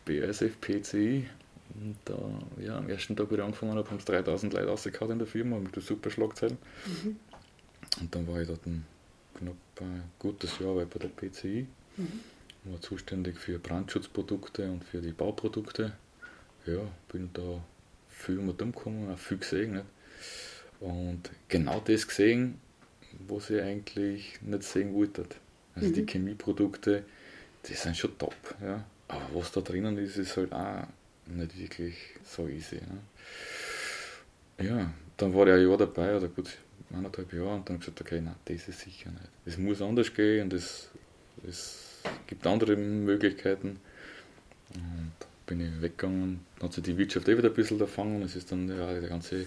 BASF 0.04 0.60
PCI. 0.60 1.26
Und 1.74 1.96
da, 2.04 2.18
ja, 2.62 2.78
am 2.78 2.88
ersten 2.88 3.16
Tag, 3.16 3.30
wo 3.30 3.34
ich 3.34 3.42
angefangen 3.42 3.76
habe, 3.76 3.88
haben 3.88 3.98
es 3.98 4.04
3000 4.04 4.52
Leute 4.52 4.68
rausgehauen 4.68 5.12
in 5.12 5.18
der 5.18 5.28
Firma 5.28 5.58
mit 5.58 5.74
der 5.74 5.82
super 5.82 6.10
Schlagzeilen. 6.10 6.58
Mhm. 6.86 7.16
Und 8.00 8.14
dann 8.14 8.26
war 8.26 8.40
ich 8.40 8.48
dort 8.48 8.66
ein 8.66 8.84
knapp 9.34 9.56
ein 9.80 10.04
gutes 10.18 10.58
Jahr 10.58 10.74
bei 10.74 10.98
der 10.98 11.08
PCI. 11.08 11.66
Mhm. 11.96 12.20
War 12.64 12.80
zuständig 12.80 13.38
für 13.38 13.58
Brandschutzprodukte 13.58 14.70
und 14.70 14.84
für 14.84 15.00
die 15.00 15.12
Bauprodukte. 15.12 15.92
Ja, 16.66 16.80
bin 17.10 17.30
da 17.32 17.62
viel 18.08 18.36
mit 18.36 18.60
umgekommen, 18.60 19.10
auch 19.10 19.18
viel 19.18 19.38
gesehen. 19.38 19.72
Nicht? 19.72 19.84
Und 20.80 21.30
genau 21.48 21.80
das 21.80 22.06
gesehen, 22.06 22.60
was 23.26 23.50
ich 23.50 23.60
eigentlich 23.60 24.40
nicht 24.42 24.62
sehen 24.62 24.94
wollte. 24.94 25.24
Also 25.74 25.88
mhm. 25.88 25.92
die 25.94 26.06
Chemieprodukte, 26.06 27.04
die 27.66 27.74
sind 27.74 27.96
schon 27.96 28.16
top. 28.18 28.34
Ja? 28.62 28.84
Aber 29.08 29.26
was 29.34 29.52
da 29.52 29.60
drinnen 29.60 29.98
ist, 29.98 30.16
ist 30.16 30.36
halt 30.36 30.52
auch 30.52 30.86
nicht 31.36 31.58
wirklich 31.58 31.96
so 32.24 32.48
easy. 32.48 32.76
Ne? 32.76 34.66
Ja, 34.66 34.92
dann 35.16 35.34
war 35.34 35.46
ich 35.46 35.54
ein 35.54 35.68
Jahr 35.68 35.78
dabei, 35.78 36.16
oder 36.16 36.28
gut, 36.28 36.58
eineinhalb 36.90 37.32
Jahre, 37.32 37.54
und 37.54 37.68
dann 37.68 37.76
habe 37.76 37.84
ich 37.84 37.94
gesagt, 37.94 38.00
okay, 38.00 38.20
nein, 38.20 38.36
das 38.44 38.68
ist 38.68 38.80
sicher 38.80 39.10
nicht. 39.10 39.30
Es 39.46 39.56
muss 39.58 39.80
anders 39.82 40.12
gehen 40.12 40.44
und 40.44 40.52
es, 40.52 40.88
es 41.46 42.00
gibt 42.26 42.46
andere 42.46 42.76
Möglichkeiten. 42.76 43.80
Und 44.74 45.12
bin 45.46 45.60
ich 45.60 45.82
weggegangen, 45.82 46.40
dann 46.58 46.68
hat 46.68 46.74
sich 46.74 46.84
die 46.84 46.96
Wirtschaft 46.96 47.28
eh 47.28 47.36
wieder 47.36 47.48
ein 47.48 47.54
bisschen 47.54 47.80
erfangen, 47.80 48.22
es 48.22 48.36
ist 48.36 48.52
dann 48.52 48.68
ja, 48.68 49.00
der 49.00 49.08
ganze 49.08 49.46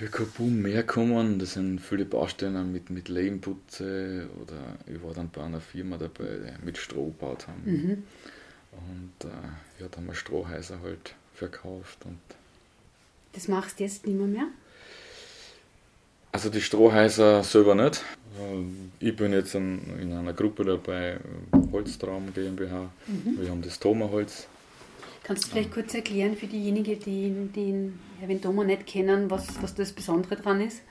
Ökoboom 0.00 0.62
mehr 0.62 0.82
gekommen, 0.82 1.38
da 1.38 1.46
sind 1.46 1.80
viele 1.80 2.04
Baustellen 2.04 2.72
mit, 2.72 2.90
mit 2.90 3.08
Lehmputze 3.08 4.28
oder 4.42 4.76
ich 4.92 5.02
war 5.02 5.14
dann 5.14 5.30
bei 5.30 5.42
einer 5.42 5.60
Firma 5.60 5.98
dabei, 5.98 6.38
die 6.38 6.64
mit 6.64 6.78
Stroh 6.78 7.06
gebaut 7.06 7.46
haben. 7.46 7.62
Mhm. 7.64 8.02
Und 8.72 9.28
äh, 9.28 9.82
ja, 9.82 9.88
da 9.90 9.96
haben 9.96 10.06
wir 10.06 10.14
Strohhäuser 10.14 10.80
halt 10.82 11.14
verkauft. 11.34 11.98
Und 12.04 12.20
das 13.32 13.48
machst 13.48 13.80
du 13.80 13.84
jetzt 13.84 14.06
nicht 14.06 14.16
mehr? 14.16 14.26
mehr? 14.26 14.48
Also 16.32 16.48
die 16.48 16.60
Strohhäuser 16.60 17.42
selber 17.42 17.74
nicht. 17.74 18.04
Ähm, 18.38 18.92
ich 19.00 19.16
bin 19.16 19.32
jetzt 19.32 19.54
in, 19.54 19.80
in 20.00 20.12
einer 20.12 20.32
Gruppe 20.32 20.64
dabei, 20.64 21.18
Holztraum 21.72 22.32
GmbH. 22.32 22.90
Mhm. 23.06 23.40
Wir 23.40 23.50
haben 23.50 23.62
das 23.62 23.80
Thomaholz. 23.80 24.46
Kannst 25.22 25.44
du 25.44 25.50
vielleicht 25.50 25.72
kurz 25.72 25.94
erklären 25.94 26.36
für 26.36 26.46
diejenigen, 26.46 26.98
die, 27.00 27.48
die 27.54 27.92
Erwin 28.22 28.40
Thoma 28.40 28.64
nicht 28.64 28.86
kennen, 28.86 29.30
was, 29.30 29.62
was 29.62 29.74
das 29.74 29.92
Besondere 29.92 30.36
dran 30.36 30.60
ist? 30.60 30.82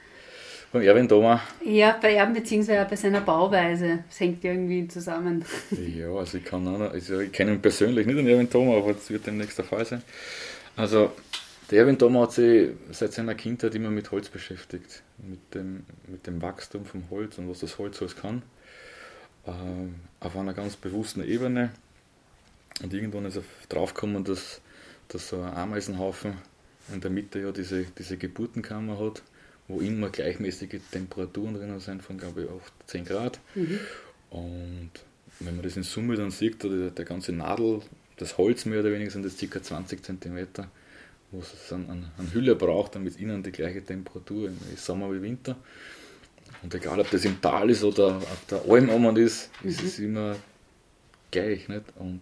Beim 0.71 0.84
Erwin 0.84 1.08
Thoma? 1.08 1.41
Ja, 1.65 1.97
bei 1.99 2.13
Erwin 2.13 2.34
bzw. 2.34 2.86
bei 2.88 2.95
seiner 2.95 3.21
Bauweise. 3.21 4.03
Das 4.08 4.19
hängt 4.19 4.43
irgendwie 4.43 4.88
zusammen. 4.88 5.43
Ja, 5.71 6.13
also 6.13 6.38
ich 6.38 6.45
kann 6.45 6.67
auch 6.67 6.77
noch, 6.77 6.91
also 6.91 7.19
ich 7.19 7.32
kenne 7.32 7.53
ihn 7.53 7.62
persönlich 7.62 8.05
nicht, 8.05 8.17
den 8.17 8.27
Erwin 8.27 8.49
Thoma, 8.49 8.77
aber 8.77 8.93
das 8.93 9.10
wird 9.10 9.25
demnächst 9.25 9.58
der 9.58 9.65
Fall 9.65 9.84
sein. 9.86 10.03
Also 10.75 11.12
der 11.71 11.79
Erwin 11.79 11.97
Thoma 11.97 12.21
hat 12.21 12.34
sich 12.34 12.69
seit 12.91 13.13
seiner 13.13 13.34
Kindheit 13.34 13.73
immer 13.73 13.89
mit 13.89 14.12
Holz 14.12 14.29
beschäftigt, 14.29 15.01
mit 15.17 15.55
dem, 15.55 15.86
mit 16.08 16.27
dem 16.27 16.39
Wachstum 16.41 16.86
vom 16.86 17.03
Holz 17.10 17.39
und 17.39 17.49
was 17.49 17.60
das 17.60 17.79
Holz 17.79 17.99
alles 18.01 18.15
kann. 18.15 18.43
Ähm, 19.47 19.95
auf 20.19 20.38
einer 20.38 20.53
ganz 20.53 20.75
bewussten 20.75 21.23
Ebene. 21.23 21.71
Und 22.84 22.93
irgendwann 22.93 23.25
ist 23.25 23.38
er 23.38 23.43
draufgekommen, 23.69 24.23
dass, 24.23 24.62
dass 25.08 25.29
so 25.29 25.41
ein 25.41 25.53
Ameisenhaufen 25.53 26.34
in 26.93 27.01
der 27.01 27.10
Mitte 27.10 27.39
ja 27.39 27.51
diese, 27.51 27.86
diese 27.97 28.17
Geburtenkammer 28.17 28.99
hat, 28.99 29.23
wo 29.69 29.79
immer 29.79 30.10
gleichmäßige 30.10 30.82
Temperaturen 30.91 31.53
drinnen 31.53 31.79
sind, 31.79 32.03
von 32.03 32.17
glaube 32.17 32.43
ich 32.43 32.49
auch 32.49 32.62
10 32.88 33.05
Grad. 33.05 33.39
Mhm. 33.55 33.79
Und 34.29 34.91
wenn 35.39 35.55
man 35.55 35.63
das 35.63 35.77
in 35.77 35.84
Summe 35.84 36.15
dann 36.15 36.32
sieht, 36.32 36.62
der, 36.63 36.89
der 36.91 37.05
ganze 37.05 37.32
Nadel, 37.32 37.82
das 38.17 38.38
Holz 38.38 38.65
mehr 38.65 38.82
oder 38.82 38.91
weniger 38.91 39.12
sind 39.12 39.23
das 39.23 39.38
ca. 39.38 39.62
20 39.62 40.03
cm 40.03 40.47
wo 41.32 41.39
es 41.39 41.71
an, 41.71 41.88
an, 41.89 42.12
an 42.17 42.34
Hülle 42.34 42.55
braucht, 42.55 42.95
damit 42.95 43.19
innen 43.19 43.43
die 43.43 43.51
gleiche 43.51 43.84
Temperatur 43.84 44.51
ist 44.73 44.86
Sommer 44.86 45.13
wie 45.13 45.21
Winter. 45.21 45.55
Und 46.63 46.73
egal, 46.73 46.99
ob 46.99 47.10
das 47.12 47.23
im 47.25 47.39
Tal 47.39 47.69
ist 47.69 47.84
oder 47.84 48.17
auf 48.17 48.45
der 48.49 48.63
Alm 48.67 48.89
oben 48.89 49.15
ist, 49.17 49.51
mhm. 49.62 49.69
ist 49.69 49.84
es 49.84 49.99
immer 49.99 50.36
gleich. 51.32 51.67
Nicht? 51.69 51.84
Und 51.97 52.21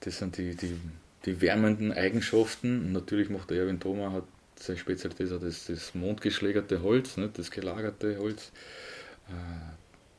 das 0.00 0.18
sind 0.18 0.36
die, 0.36 0.54
die, 0.54 0.76
die 1.24 1.40
wärmenden 1.40 1.92
Eigenschaften. 1.92 2.86
Und 2.86 2.92
natürlich 2.92 3.28
macht 3.28 3.50
der 3.50 3.58
Erwin 3.58 3.80
Thoma 3.80 4.12
hat 4.12 4.24
seine 4.58 4.78
Spezialität 4.78 5.32
auch 5.32 5.40
das, 5.40 5.66
das 5.66 5.94
mondgeschlägerte 5.94 6.82
Holz, 6.82 7.16
nicht? 7.16 7.38
das 7.38 7.50
gelagerte 7.50 8.18
Holz. 8.18 8.52
Äh, 9.28 9.32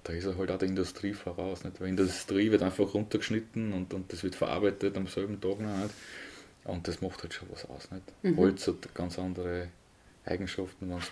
da 0.04 0.14
ist 0.14 0.26
er 0.26 0.38
halt 0.38 0.52
auch 0.52 0.58
der 0.58 0.70
Industrie 0.70 1.14
voraus. 1.14 1.64
Nicht? 1.64 1.82
Weil 1.82 1.90
Industrie 1.90 2.52
wird 2.52 2.62
einfach 2.62 2.94
runtergeschnitten 2.94 3.74
und, 3.74 3.94
und 3.94 4.12
das 4.14 4.24
wird 4.24 4.36
verarbeitet 4.36 4.96
am 4.96 5.08
selben 5.08 5.42
Tag 5.42 5.60
noch. 5.60 5.78
Nicht? 5.78 5.94
Und 6.64 6.88
das 6.88 7.02
macht 7.02 7.24
halt 7.24 7.34
schon 7.34 7.50
was 7.52 7.66
aus. 7.66 7.90
Nicht? 7.92 8.04
Mhm. 8.24 8.38
Holz 8.38 8.68
hat 8.68 8.94
ganz 8.94 9.20
andere 9.20 9.68
Eigenschaften, 10.26 10.90
wenn 10.90 10.98
es 10.98 11.12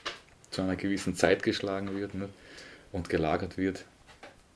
zu 0.52 0.62
einer 0.62 0.76
gewissen 0.76 1.16
Zeit 1.16 1.44
geschlagen 1.44 1.96
wird 1.98 2.14
nicht? 2.14 2.30
und 2.92 3.10
gelagert 3.10 3.58
wird, 3.58 3.84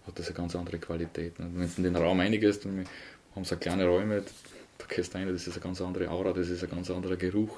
hat 0.08 0.18
das 0.18 0.28
eine 0.28 0.36
ganz 0.36 0.56
andere 0.56 0.80
Qualität. 0.80 1.34
Wenn 1.38 1.56
du 1.56 1.70
in 1.78 1.84
den 1.84 1.96
Raum 1.96 2.20
einiges, 2.20 2.62
dann 2.62 2.86
haben 3.36 3.44
so 3.44 3.58
kleine 3.58 3.86
Räume, 3.88 4.24
da 4.78 4.86
gehst 4.88 5.14
du 5.14 5.18
rein, 5.18 5.28
das 5.28 5.46
ist 5.46 5.54
eine 5.54 5.64
ganz 5.64 5.82
andere 5.82 6.10
Aura, 6.10 6.32
das 6.32 6.50
ist 6.50 6.64
ein 6.64 6.70
ganz 6.70 6.90
anderer 6.90 7.18
Geruch. 7.18 7.58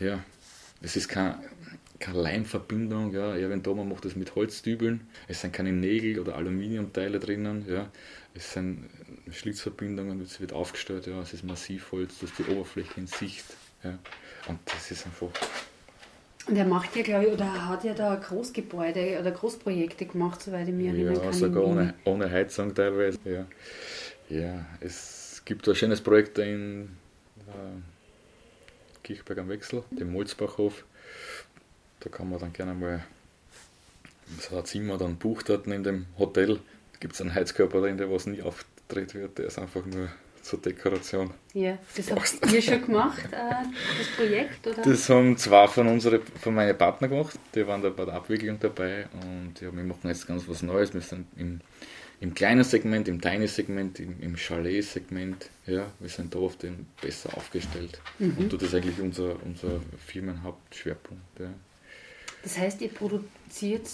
Ja, 0.00 0.22
es 0.80 0.96
ist 0.96 1.08
kein, 1.08 1.34
keine 1.98 2.20
Leimverbindung, 2.20 3.12
ja, 3.12 3.36
Erwin 3.36 3.62
Thoma 3.62 3.84
macht 3.84 4.04
das 4.04 4.16
mit 4.16 4.34
Holzdübeln, 4.34 5.06
es 5.28 5.40
sind 5.40 5.52
keine 5.52 5.72
Nägel 5.72 6.18
oder 6.18 6.36
Aluminiumteile 6.36 7.20
drinnen, 7.20 7.64
ja, 7.68 7.88
es 8.34 8.52
sind 8.52 8.88
Schlitzverbindungen, 9.30 10.20
es 10.20 10.40
wird 10.40 10.52
aufgestellt, 10.52 11.06
ja, 11.06 11.20
es 11.20 11.32
ist 11.32 11.44
Massivholz, 11.44 12.18
das 12.20 12.30
ist 12.30 12.38
die 12.38 12.44
Oberfläche 12.50 12.98
in 12.98 13.06
Sicht, 13.06 13.44
ja, 13.84 13.98
und 14.48 14.58
das 14.66 14.90
ist 14.90 15.06
einfach... 15.06 15.28
Und 16.48 16.56
er 16.56 16.64
macht 16.64 16.96
ja, 16.96 17.02
glaube 17.04 17.26
ich, 17.26 17.32
oder 17.32 17.44
er 17.44 17.68
hat 17.68 17.84
ja 17.84 17.94
da 17.94 18.16
Großgebäude 18.16 19.20
oder 19.20 19.30
Großprojekte 19.30 20.06
gemacht, 20.06 20.42
soweit 20.42 20.66
ich 20.66 20.74
mich 20.74 20.88
erinnern 20.88 21.14
kann. 21.14 21.24
Ja, 21.26 21.32
sogar 21.32 21.64
ohne, 21.64 21.94
ohne 22.04 22.28
Heizung 22.28 22.74
teilweise, 22.74 23.18
ja. 23.24 23.46
Ja, 24.28 24.66
es 24.80 25.42
gibt 25.44 25.68
ein 25.68 25.74
schönes 25.76 26.00
Projekt 26.00 26.38
in 26.38 26.88
äh, 27.46 27.91
Kirchberg 29.02 29.38
am 29.38 29.48
Wechsel, 29.48 29.82
dem 29.90 30.12
Molzbachhof. 30.12 30.84
Da 32.00 32.10
kann 32.10 32.30
man 32.30 32.40
dann 32.40 32.52
gerne 32.52 32.74
mal 32.74 33.04
so 34.40 34.56
ein 34.56 34.64
Zimmer 34.64 34.98
dann 34.98 35.16
bucht 35.16 35.48
dort 35.48 35.66
in 35.66 35.84
dem 35.84 36.06
Hotel. 36.18 36.56
Da 36.92 36.98
gibt 37.00 37.14
es 37.14 37.20
einen 37.20 37.34
Heizkörper 37.34 37.80
drin, 37.80 37.96
der 37.96 38.10
was 38.10 38.26
nie 38.26 38.42
aufgedreht 38.42 39.14
wird, 39.14 39.38
der 39.38 39.46
ist 39.46 39.58
einfach 39.58 39.84
nur 39.86 40.08
zur 40.42 40.60
Dekoration. 40.60 41.30
Ja, 41.54 41.78
das 41.96 42.10
habt 42.10 42.52
ihr 42.52 42.62
schon 42.62 42.84
gemacht, 42.84 43.24
äh, 43.30 43.64
das 43.98 44.08
Projekt? 44.16 44.66
Oder? 44.66 44.82
Das 44.82 45.08
haben 45.08 45.36
zwei 45.36 45.68
von, 45.68 45.86
unsere, 45.86 46.20
von 46.20 46.54
meinen 46.54 46.76
Partnern 46.76 47.10
gemacht, 47.10 47.38
die 47.54 47.66
waren 47.66 47.80
da 47.80 47.90
bei 47.90 48.04
der 48.04 48.14
Abwicklung 48.14 48.58
dabei 48.58 49.06
und 49.12 49.60
ja, 49.60 49.74
wir 49.74 49.84
machen 49.84 50.08
jetzt 50.08 50.26
ganz 50.26 50.48
was 50.48 50.62
Neues. 50.62 50.92
Wir 50.92 51.00
sind 51.00 51.26
im 51.36 51.60
im 52.22 52.34
kleinen 52.34 52.62
Segment, 52.62 53.08
im 53.08 53.20
Tiny-Segment, 53.20 53.98
im, 53.98 54.20
im 54.20 54.36
Chalet-Segment, 54.36 55.50
ja, 55.66 55.90
wir 55.98 56.08
sind 56.08 56.32
da 56.32 56.38
oft 56.38 56.64
besser 57.00 57.36
aufgestellt. 57.36 58.00
Mhm. 58.20 58.36
Und 58.38 58.52
das 58.52 58.62
ist 58.62 58.74
eigentlich 58.76 59.00
unser, 59.00 59.34
unser 59.44 59.80
Firmenhauptschwerpunkt. 60.06 61.40
Ja. 61.40 61.52
Das 62.44 62.56
heißt, 62.56 62.80
ihr 62.80 62.90
produziert 62.90 63.88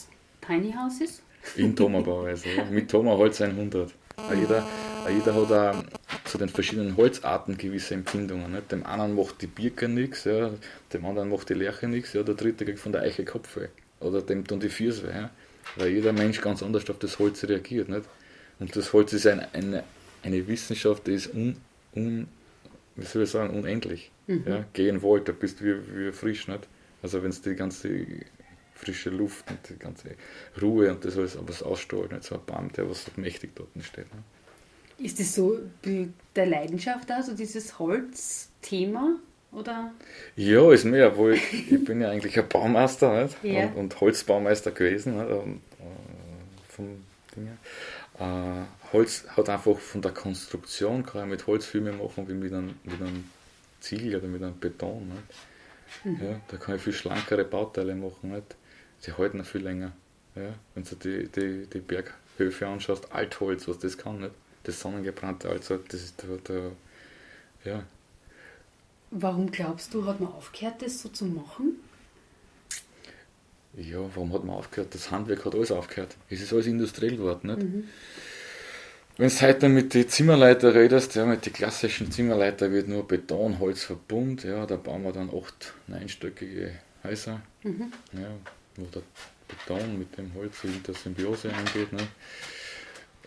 Tiny 0.47 0.75
Houses? 0.75 1.23
In 1.57 1.75
Thoma-Bauweise, 1.75 2.51
ja. 2.55 2.65
mit 2.67 2.91
Thoma-Holz 2.91 3.41
100. 3.41 3.95
Jeder, 4.35 4.69
jeder 5.09 5.35
hat 5.35 5.53
auch 5.53 5.85
zu 6.25 6.37
den 6.37 6.51
verschiedenen 6.51 6.99
Holzarten 6.99 7.57
gewisse 7.57 7.95
Empfindungen. 7.95 8.53
Nicht? 8.53 8.71
Dem 8.73 8.85
einen 8.85 9.15
macht 9.15 9.41
die 9.41 9.47
Birke 9.47 9.89
nichts, 9.89 10.25
ja, 10.25 10.51
dem 10.93 11.07
anderen 11.07 11.31
macht 11.31 11.49
die 11.49 11.55
Lerche 11.55 11.89
nichts, 11.89 12.13
ja, 12.13 12.23
der 12.23 12.35
dritte 12.35 12.67
kriegt 12.67 12.79
von 12.79 12.93
der 12.93 13.03
Eiche 13.03 13.25
Kopf 13.25 13.57
weg. 13.57 13.71
Oder 14.01 14.21
dem 14.21 14.47
tun 14.47 14.61
die 14.61 14.79
weh. 14.79 14.93
Ja. 15.11 15.31
Weil 15.79 15.89
jeder 15.89 16.13
Mensch 16.13 16.41
ganz 16.41 16.63
anders 16.63 16.89
auf 16.91 16.99
das 16.99 17.19
Holz 17.19 17.45
reagiert. 17.45 17.89
Nicht? 17.89 18.05
Und 18.59 18.75
das 18.75 18.93
Holz 18.93 19.13
ist 19.13 19.27
ein, 19.27 19.41
eine, 19.53 19.85
eine 20.23 20.47
Wissenschaft, 20.49 21.07
die 21.07 21.13
ist 21.13 21.33
un, 21.33 21.57
un, 21.95 22.29
wie 22.97 23.05
soll 23.05 23.23
ich 23.23 23.31
sagen, 23.31 23.57
unendlich. 23.57 24.11
Mhm. 24.27 24.45
Ja, 24.47 24.65
gehen 24.73 25.03
wollt, 25.03 25.29
da 25.29 25.33
bist 25.33 25.61
du 25.61 25.65
wie, 25.65 26.07
wie 26.09 26.13
frisch. 26.13 26.49
Nicht? 26.49 26.69
Also 27.03 27.23
wenn 27.23 27.31
du 27.31 27.39
die 27.39 27.55
ganze 27.55 28.07
frische 28.75 29.11
Luft 29.11 29.51
und 29.51 29.59
die 29.69 29.79
ganze 29.79 30.11
Ruhe 30.61 30.91
und 30.91 31.05
das 31.05 31.17
alles, 31.17 31.37
aber 31.37 31.51
es 31.51 31.63
ausstrahlt, 31.63 32.13
nicht 32.13 32.25
so 32.25 32.37
ein 32.37 32.41
Baum, 32.47 32.71
der 32.73 32.89
was 32.89 33.05
so 33.05 33.11
mächtig 33.17 33.51
dort 33.57 33.71
steht. 33.83 34.07
Ne? 34.15 34.23
Ist 35.05 35.19
das 35.21 35.35
so 35.35 35.59
der 35.85 36.47
Leidenschaft, 36.47 37.11
also 37.11 37.35
dieses 37.35 37.79
Holzthema? 37.79 39.17
Oder? 39.53 39.93
Ja, 40.37 40.73
ist 40.73 40.85
mehr, 40.85 41.09
obwohl 41.09 41.35
ich, 41.35 41.73
ich 41.73 41.85
bin 41.85 42.01
ja 42.01 42.11
eigentlich 42.11 42.39
ein 42.39 42.49
Baumeister 42.49 43.23
nicht? 43.23 43.37
Ja. 43.43 43.67
Und, 43.67 43.77
und, 43.77 44.01
Holzbaumeister 44.01 44.73
gewesen 44.73 45.17
nicht? 45.17 45.31
Und, 45.31 45.57
äh, 45.57 45.68
vom 46.79 47.05
Ding 47.37 47.49
äh, 48.19 48.93
Holz 48.93 49.25
hat 49.37 49.49
einfach 49.49 49.79
von 49.79 50.01
der 50.01 50.13
Konstruktion, 50.13 51.05
kann 51.05 51.25
ich 51.25 51.31
mit 51.31 51.47
Holz 51.47 51.67
viel 51.67 51.83
mehr 51.83 51.93
machen 51.93 52.27
wie 52.29 52.35
mit 52.35 52.53
einem, 52.53 52.75
mit 52.85 53.01
einem 53.01 53.31
Ziegel 53.81 54.17
oder 54.17 54.29
mit 54.29 54.43
einem 54.43 54.59
Beton. 54.59 55.09
Nicht? 55.09 56.21
Mhm. 56.21 56.27
Ja, 56.27 56.41
da 56.49 56.57
kann 56.57 56.77
ich 56.77 56.83
viel 56.83 56.93
schlankere 56.93 57.45
Bauteile 57.45 57.95
machen. 57.95 58.33
Nicht? 58.33 58.57
Die 59.07 59.13
halten 59.13 59.41
auch 59.41 59.47
viel 59.47 59.63
länger. 59.63 59.93
Ja? 60.35 60.55
Wenn 60.75 60.85
du 60.85 60.95
die, 60.97 61.29
die, 61.29 61.67
die 61.67 61.81
Berghöfe 61.81 62.67
anschaust, 62.67 63.13
Altholz, 63.13 63.69
was 63.69 63.79
das 63.79 63.99
kann, 63.99 64.21
nicht? 64.21 64.35
das 64.65 64.81
sonnengebrannte 64.81 65.49
Holz, 65.49 65.69
das 65.69 66.01
ist 66.01 66.23
der, 66.23 66.37
der 66.39 66.73
ja, 67.65 67.83
Warum 69.11 69.51
glaubst 69.51 69.95
du, 69.95 70.05
hat 70.05 70.21
man 70.21 70.33
aufgehört, 70.33 70.83
das 70.83 71.01
so 71.01 71.09
zu 71.09 71.25
machen? 71.25 71.77
Ja, 73.75 73.99
warum 74.15 74.33
hat 74.33 74.45
man 74.45 74.57
aufgehört? 74.57 74.95
Das 74.95 75.11
Handwerk 75.11 75.45
hat 75.45 75.55
alles 75.55 75.71
aufgehört. 75.71 76.17
Es 76.31 76.41
ist 76.41 76.53
alles 76.53 76.67
industriell 76.67 77.17
geworden. 77.17 77.49
Nicht? 77.49 77.63
Mhm. 77.63 77.89
Wenn 79.19 79.29
du 79.29 79.41
heute 79.41 79.69
mit 79.69 79.95
den 79.95 80.09
Zimmerleiter 80.09 80.75
redest, 80.75 81.17
ja, 81.17 81.27
mit 81.27 81.45
den 81.45 81.53
klassischen 81.53 82.11
Zimmerleiter 82.11 82.71
wird 82.71 82.87
nur 82.89 83.07
Beton, 83.07 83.59
Holz 83.59 83.83
verbund, 83.83 84.45
ja, 84.45 84.65
da 84.65 84.77
bauen 84.77 85.03
wir 85.03 85.13
dann 85.13 85.31
acht 85.31 85.75
neinstöckige 85.89 86.79
Häuser, 87.03 87.41
mhm. 87.65 87.93
ja, 88.13 88.31
wo 88.77 88.85
der 88.87 89.03
Beton 89.49 89.99
mit 89.99 90.17
dem 90.17 90.33
Holz 90.35 90.63
in 90.63 90.83
der 90.85 90.95
Symbiose 90.95 91.53
eingeht. 91.53 91.93
Nicht? 91.93 92.09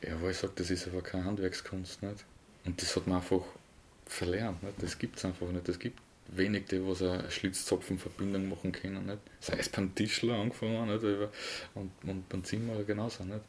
Ja, 0.08 0.15
aber 0.15 0.30
ich 0.30 0.38
sage, 0.38 0.54
das 0.56 0.71
ist 0.71 0.88
aber 0.88 1.01
keine 1.01 1.25
Handwerkskunst. 1.25 2.01
Nicht? 2.04 2.25
Und 2.65 2.82
das 2.82 2.95
hat 2.95 3.08
man 3.08 3.17
einfach 3.17 3.41
verlernt. 4.06 4.63
Nicht? 4.63 4.82
Das 4.82 4.97
gibt 4.97 5.17
es 5.17 5.25
einfach 5.25 5.47
nicht. 5.49 5.67
Es 5.67 5.77
gibt 5.77 5.99
wenig, 6.32 6.65
die 6.65 6.86
was 6.86 7.02
eine 7.02 7.30
Schlitzzopfenverbindung 7.30 8.50
machen 8.50 8.72
können. 8.72 9.06
Nicht? 9.06 9.20
Sei 9.39 9.58
es 9.58 9.70
beim 9.70 9.94
Tischler 9.94 10.36
angefangen 10.36 10.88
nicht? 10.88 11.04
Und, 11.76 11.91
und 12.04 12.30
beim 12.30 12.44
Zimmer 12.44 12.84
genauso. 12.84 13.24
Nicht? 13.24 13.41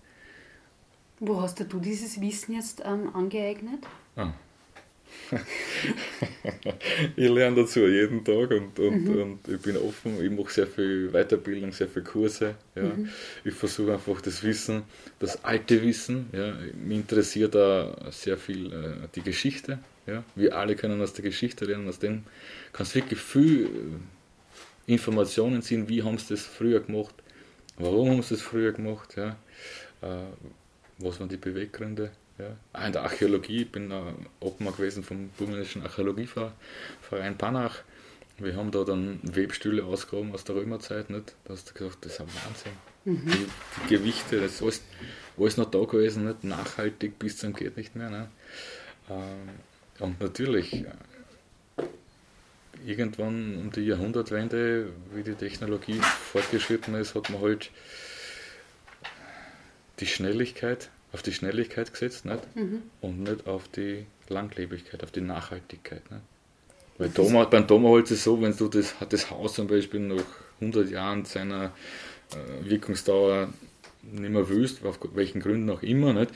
Wo 1.20 1.40
hast 1.40 1.60
du 1.60 1.78
dieses 1.78 2.20
Wissen 2.20 2.54
jetzt 2.54 2.82
ähm, 2.84 3.14
angeeignet? 3.14 3.86
Ah. 4.16 4.32
ich 7.16 7.28
lerne 7.28 7.56
dazu 7.56 7.80
jeden 7.86 8.24
Tag 8.24 8.50
und, 8.50 8.78
und, 8.78 9.04
mhm. 9.04 9.22
und 9.22 9.48
ich 9.48 9.60
bin 9.60 9.76
offen, 9.76 10.22
ich 10.24 10.30
mache 10.30 10.50
sehr 10.50 10.66
viel 10.66 11.10
Weiterbildung, 11.10 11.72
sehr 11.72 11.88
viele 11.88 12.04
Kurse. 12.04 12.54
Ja. 12.74 12.82
Mhm. 12.82 13.08
Ich 13.44 13.54
versuche 13.54 13.92
einfach 13.92 14.20
das 14.20 14.42
Wissen, 14.42 14.84
das 15.18 15.44
alte 15.44 15.82
Wissen, 15.82 16.26
ja. 16.32 16.54
mich 16.74 16.98
interessiert 16.98 17.54
da 17.54 17.94
sehr 18.10 18.36
viel 18.36 18.72
äh, 18.72 19.08
die 19.14 19.22
Geschichte. 19.22 19.78
Ja. 20.06 20.24
Wir 20.34 20.56
alle 20.56 20.76
können 20.76 21.00
aus 21.00 21.12
der 21.12 21.24
Geschichte 21.24 21.64
lernen, 21.64 21.88
aus 21.88 21.98
dem 21.98 22.24
kannst 22.72 22.94
du 22.94 23.00
wirklich 23.00 23.20
viel 23.20 23.66
äh, 23.66 24.92
Informationen 24.92 25.62
ziehen, 25.62 25.88
wie 25.88 26.02
haben 26.02 26.18
sie 26.18 26.34
das 26.34 26.44
früher 26.44 26.80
gemacht, 26.80 27.14
warum 27.76 28.10
haben 28.10 28.22
sie 28.22 28.34
das 28.34 28.42
früher 28.42 28.72
gemacht, 28.72 29.16
ja. 29.16 29.36
Äh, 30.02 30.24
was 30.98 31.20
waren 31.20 31.28
die 31.28 31.36
Beweggründe. 31.36 32.10
Ja. 32.38 32.56
Auch 32.72 32.86
in 32.86 32.92
der 32.92 33.02
Archäologie, 33.02 33.62
ich 33.62 33.72
bin 33.72 33.90
äh, 33.90 34.00
Obmann 34.40 34.74
gewesen 34.74 35.02
vom 35.02 35.28
Burgenländischen 35.30 35.82
Archäologieverein 35.82 37.38
Panach. 37.38 37.82
Wir 38.38 38.56
haben 38.56 38.70
da 38.70 38.84
dann 38.84 39.20
Webstühle 39.22 39.84
ausgehoben 39.84 40.32
aus 40.32 40.44
der 40.44 40.56
Römerzeit. 40.56 41.10
Nicht? 41.10 41.34
Da 41.44 41.52
hast 41.52 41.70
du 41.70 41.74
gesagt, 41.74 42.04
das 42.04 42.14
ist 42.14 42.20
ein 42.20 42.26
Wahnsinn. 42.26 42.72
Mhm. 43.04 43.30
Die, 43.30 43.46
die, 43.82 43.96
Gewichte, 43.96 44.40
das 44.40 44.54
ist 44.54 44.62
alles, 44.62 44.82
alles 45.38 45.56
noch 45.56 45.70
da 45.70 45.84
gewesen, 45.84 46.26
nicht? 46.26 46.44
nachhaltig 46.44 47.18
bis 47.18 47.38
zum 47.38 47.52
geht 47.52 47.76
nicht 47.76 47.94
mehr. 47.94 48.10
Ne? 48.10 48.30
Ähm, 49.10 49.50
und 50.02 50.20
natürlich, 50.20 50.74
äh, 50.74 51.84
irgendwann 52.84 53.56
um 53.58 53.70
die 53.70 53.82
Jahrhundertwende, 53.82 54.92
wie 55.14 55.22
die 55.22 55.34
Technologie 55.34 56.00
fortgeschritten 56.32 56.94
ist, 56.94 57.14
hat 57.14 57.30
man 57.30 57.40
halt 57.40 57.70
die 60.00 60.06
Schnelligkeit 60.06 60.90
auf 61.12 61.22
die 61.22 61.32
Schnelligkeit 61.32 61.92
gesetzt 61.92 62.24
nicht? 62.24 62.56
Mhm. 62.56 62.82
und 63.00 63.22
nicht 63.22 63.46
auf 63.46 63.68
die 63.68 64.06
Langlebigkeit, 64.28 65.02
auf 65.04 65.10
die 65.10 65.20
Nachhaltigkeit. 65.20 66.10
Nicht? 66.10 66.22
Weil 66.98 67.10
Doma, 67.10 67.44
beim 67.44 67.66
Tomahawk 67.66 68.04
ist 68.04 68.12
es 68.12 68.24
so, 68.24 68.40
wenn 68.40 68.56
du 68.56 68.68
das, 68.68 68.94
das 69.08 69.30
Haus 69.30 69.54
zum 69.54 69.66
Beispiel 69.66 70.00
nach 70.00 70.24
100 70.60 70.90
Jahren 70.90 71.24
seiner 71.24 71.72
äh, 72.30 72.70
Wirkungsdauer 72.70 73.48
nicht 74.02 74.30
mehr 74.30 74.48
willst, 74.48 74.84
auf 74.84 74.98
welchen 75.14 75.40
Gründen 75.40 75.70
auch 75.70 75.82
immer, 75.82 76.12
nicht? 76.12 76.32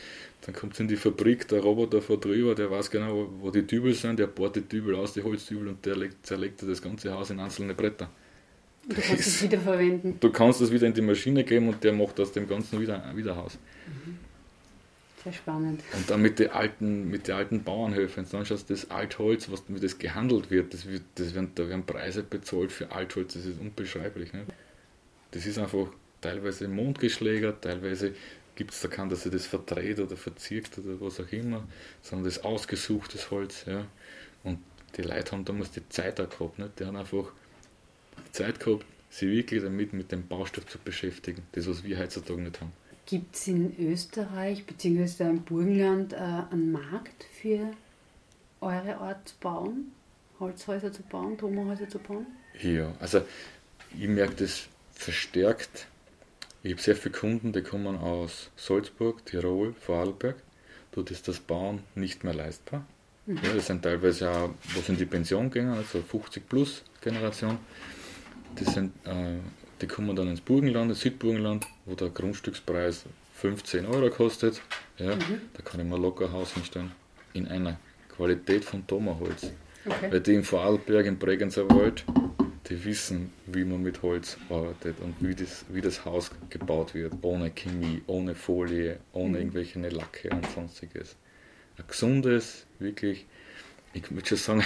dann 0.47 0.55
kommt 0.55 0.79
in 0.79 0.87
die 0.87 0.97
Fabrik 0.97 1.49
der 1.49 1.61
Roboter 1.61 2.01
vor 2.01 2.21
drüber, 2.21 2.55
der 2.55 2.71
weiß 2.71 2.91
genau, 2.91 3.29
wo 3.41 3.51
die 3.51 3.67
Dübel 3.67 3.95
sind, 3.95 4.19
der 4.19 4.29
bohrt 4.29 4.55
die 4.55 4.61
Dübel 4.61 4.95
aus, 4.95 5.13
die 5.13 5.23
Holzdübel 5.23 5.67
und 5.67 5.85
der 5.85 5.97
legt, 5.97 6.25
zerlegt 6.25 6.63
das 6.63 6.81
ganze 6.81 7.13
Haus 7.13 7.31
in 7.31 7.41
einzelne 7.41 7.75
Bretter. 7.75 8.09
Du 8.89 8.95
kannst 8.95 9.27
es 9.27 9.43
wieder 9.43 9.59
verwenden. 9.59 10.17
Du 10.21 10.31
kannst 10.31 10.61
es 10.61 10.71
wieder 10.71 10.87
in 10.87 10.95
die 10.95 11.03
Maschine 11.03 11.43
geben 11.43 11.69
und 11.69 11.83
der 11.83 11.93
macht 11.93 12.21
aus 12.21 12.31
dem 12.31 12.49
Ganzen 12.49 12.81
wieder, 12.81 13.03
wieder 13.17 13.35
Haus. 13.35 13.59
Mhm. 13.87 14.19
Sehr 15.25 15.33
spannend. 15.33 15.81
Und 15.93 16.09
dann 16.09 16.23
mit 16.23 16.39
den 16.39 16.51
alten, 16.51 17.11
mit 17.11 17.27
den 17.27 17.35
alten 17.35 17.65
Bauernhöfen, 17.65 18.23
wenn 18.23 18.31
du 18.31 18.37
anschaust, 18.37 18.71
das 18.71 18.89
Altholz, 18.93 19.51
was 19.51 19.65
wie 19.67 19.81
das 19.81 19.99
gehandelt 19.99 20.53
wird, 20.53 20.73
das 20.73 20.87
wird, 20.87 21.03
das 21.17 21.35
werden, 21.35 21.51
da 21.57 21.69
werden 21.69 21.85
Preise 21.85 22.23
bezahlt 22.23 22.71
für 22.71 22.93
Altholz, 22.93 23.35
das 23.35 23.45
ist 23.45 23.61
unbeschreiblich. 23.61 24.33
Nicht? 24.33 24.47
Das 25.33 25.45
ist 25.45 25.59
einfach 25.59 25.89
teilweise 26.27 26.67
mondgeschlägert, 26.69 27.63
teilweise 27.63 28.13
gibt 28.57 28.73
es 28.73 28.81
da 28.81 28.89
keinen, 28.89 29.11
dass 29.11 29.25
er 29.25 29.31
das 29.31 29.47
verdreht 29.47 30.01
oder 30.01 30.17
verzirkt 30.17 30.79
oder 30.79 31.01
was 31.01 31.21
auch 31.21 31.31
immer, 31.31 31.67
sondern 32.03 32.25
das 32.25 32.43
ausgesuchtes 32.43 33.31
Holz. 33.31 33.65
Ja. 33.67 33.87
Und 34.43 34.59
die 34.97 35.03
Leute 35.03 35.33
haben 35.33 35.45
damals 35.45 35.71
die 35.71 35.89
Zeit 35.89 36.21
auch 36.21 36.29
gehabt. 36.29 36.59
Nicht? 36.59 36.81
Die 36.81 36.85
haben 36.85 36.97
einfach 36.97 37.33
Zeit 38.33 38.59
gehabt, 38.59 38.85
sich 39.11 39.29
wirklich 39.29 39.63
damit 39.63 39.93
mit 39.93 40.11
dem 40.11 40.27
Baustoff 40.27 40.67
zu 40.67 40.79
beschäftigen, 40.79 41.43
das 41.53 41.69
was 41.69 41.85
wir 41.85 41.99
heutzutage 41.99 42.41
nicht 42.41 42.61
haben. 42.61 42.73
Gibt 43.05 43.37
es 43.37 43.47
in 43.47 43.77
Österreich 43.79 44.65
bzw. 44.67 45.25
im 45.25 45.43
Burgenland 45.43 46.13
äh, 46.13 46.17
einen 46.17 46.73
Markt 46.73 47.25
für 47.41 47.71
eure 48.61 48.97
Art 48.97 49.29
zu 49.29 49.35
bauen? 49.39 49.93
Holzhäuser 50.41 50.93
zu 50.93 51.03
bauen, 51.03 51.39
Tomahäuser 51.39 51.89
zu 51.89 51.99
bauen? 51.99 52.27
Ja, 52.61 52.93
also 52.99 53.23
ich 53.97 54.09
merke 54.09 54.35
das 54.35 54.67
verstärkt. 54.93 55.87
Ich 56.67 56.73
habe 56.73 56.83
sehr 56.83 56.97
viele 56.97 57.15
Kunden, 57.15 57.53
die 57.53 57.63
kommen 57.63 57.97
aus 57.97 58.51
Salzburg, 58.57 59.25
Tirol, 59.25 59.73
Vorarlberg. 59.81 60.35
Dort 60.91 61.13
ist 61.13 61.29
das 61.29 61.39
Bauen 61.39 61.85
nicht 61.95 62.25
mehr 62.25 62.35
leistbar. 62.35 62.85
Mhm. 63.27 63.39
Ja, 63.41 63.53
das 63.55 63.69
sind 63.69 63.83
teilweise 63.83 64.29
auch, 64.29 64.51
was 64.75 64.89
in 64.89 64.97
die 64.97 65.07
Pension 65.07 65.49
gehen, 65.49 65.69
also 65.69 66.03
50 66.03 66.49
plus 66.49 66.83
Generation. 67.01 67.59
Die 68.59 68.65
sind 68.65 68.93
äh, 69.07 69.37
die 69.81 69.87
kommen 69.87 70.17
dann 70.17 70.27
ins 70.27 70.41
Burgenland, 70.41 70.91
ins 70.91 71.03
Südburgenland, 71.03 71.69
wo 71.85 71.95
der 71.95 72.09
Grundstückspreis 72.09 73.05
15 73.35 73.87
Euro 73.87 74.11
kostet. 74.11 74.61
Ja, 74.99 75.15
mhm. 75.15 75.43
Da 75.55 75.63
kann 75.63 75.79
ich 75.79 75.87
mir 75.87 75.99
locker 75.99 76.33
Haus 76.33 76.55
hinstellen. 76.55 76.91
In 77.33 77.47
einer 77.47 77.79
Qualität 78.09 78.65
von 78.65 78.85
Tomahholz. 78.85 79.53
Okay. 79.85 80.11
Weil 80.11 80.21
die 80.21 80.35
im 80.35 80.43
Vorarlberg, 80.43 81.07
im 81.07 81.17
Bregenzer 81.17 81.71
Wald, 81.71 82.05
die 82.69 82.85
wissen, 82.85 83.33
wie 83.47 83.65
man 83.65 83.83
mit 83.83 84.03
Holz 84.03 84.37
arbeitet 84.51 85.01
und 85.01 85.15
wie 85.21 85.35
das, 85.35 85.65
wie 85.69 85.81
das 85.81 86.05
Haus 86.05 86.31
gebaut 86.51 86.95
wird. 86.95 87.15
Ohne 87.23 87.51
Chemie, 87.51 88.03
ohne 88.07 88.35
Folie, 88.35 88.99
ohne 89.13 89.31
mhm. 89.31 89.37
irgendwelche 89.37 89.79
Lacke 89.81 90.31
und 90.31 90.51
sonstiges. 90.51 91.17
Ein 91.79 91.85
gesundes, 91.87 92.67
wirklich, 92.79 93.27
ich 93.93 94.11
würde 94.11 94.27
schon 94.27 94.39
sagen, 94.39 94.65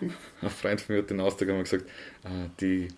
ein 0.42 0.50
Freund 0.50 0.80
von 0.80 0.94
mir 0.94 1.02
hat 1.02 1.10
den 1.10 1.20
Ausdruck 1.20 1.48
einmal 1.48 1.64
gesagt, 1.64 1.86
äh, 2.24 2.48
die 2.60 2.88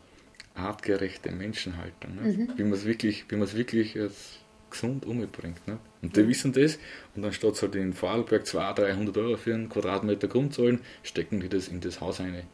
artgerechte 0.55 1.31
Menschenhaltung. 1.31 2.17
Ne? 2.17 2.23
Mhm. 2.23 2.53
Wie 2.57 2.63
man 2.63 2.73
es 2.73 2.85
wirklich, 2.85 3.25
wie 3.29 3.39
wirklich 3.39 3.99
als 3.99 4.39
gesund 4.71 5.05
umbringt. 5.05 5.67
Ne? 5.67 5.79
Und 6.03 6.17
die 6.17 6.23
mhm. 6.23 6.29
wissen 6.29 6.53
das 6.53 6.79
und 7.15 7.23
dann 7.23 7.33
statt 7.33 7.61
halt 7.61 7.75
in 7.75 7.93
Vorarlberg 7.93 8.47
200, 8.47 8.79
300 8.79 9.19
Euro 9.19 9.37
für 9.37 9.55
einen 9.55 9.69
Quadratmeter 9.69 10.29
Grund 10.29 10.55
zahlen, 10.55 10.81
stecken 11.03 11.41
die 11.41 11.49
das 11.49 11.69
in 11.69 11.81
das 11.81 12.01
Haus 12.01 12.21
rein. 12.21 12.45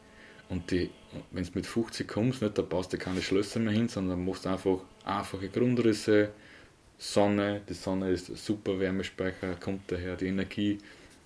Und 0.49 0.71
wenn 0.71 1.43
du 1.43 1.51
mit 1.53 1.65
50 1.65 2.07
kommst, 2.07 2.41
nicht, 2.41 2.57
da 2.57 2.61
baust 2.61 2.93
du 2.93 2.97
keine 2.97 3.21
Schlösser 3.21 3.59
mehr 3.59 3.73
hin, 3.73 3.89
sondern 3.89 4.23
machst 4.23 4.47
einfach 4.47 4.79
einfache 5.03 5.49
Grundrisse, 5.49 6.29
Sonne, 6.97 7.61
die 7.69 7.73
Sonne 7.73 8.09
ist 8.09 8.35
super 8.37 8.79
Wärmespeicher, 8.79 9.55
kommt 9.59 9.91
daher 9.91 10.15
die 10.15 10.27
Energie. 10.27 10.79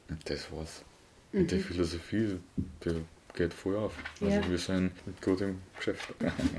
Und 0.10 0.30
das 0.30 0.52
war's. 0.52 0.84
Mhm. 1.32 1.42
Und 1.42 1.52
die 1.52 1.60
Philosophie, 1.60 2.40
die 2.84 3.06
geht 3.34 3.54
voll 3.54 3.78
auf. 3.78 3.94
Also 4.20 4.36
ja. 4.36 4.50
wir 4.50 4.58
sind 4.58 4.92
gut 5.22 5.42
im 5.42 5.60
Geschäft. 5.78 6.14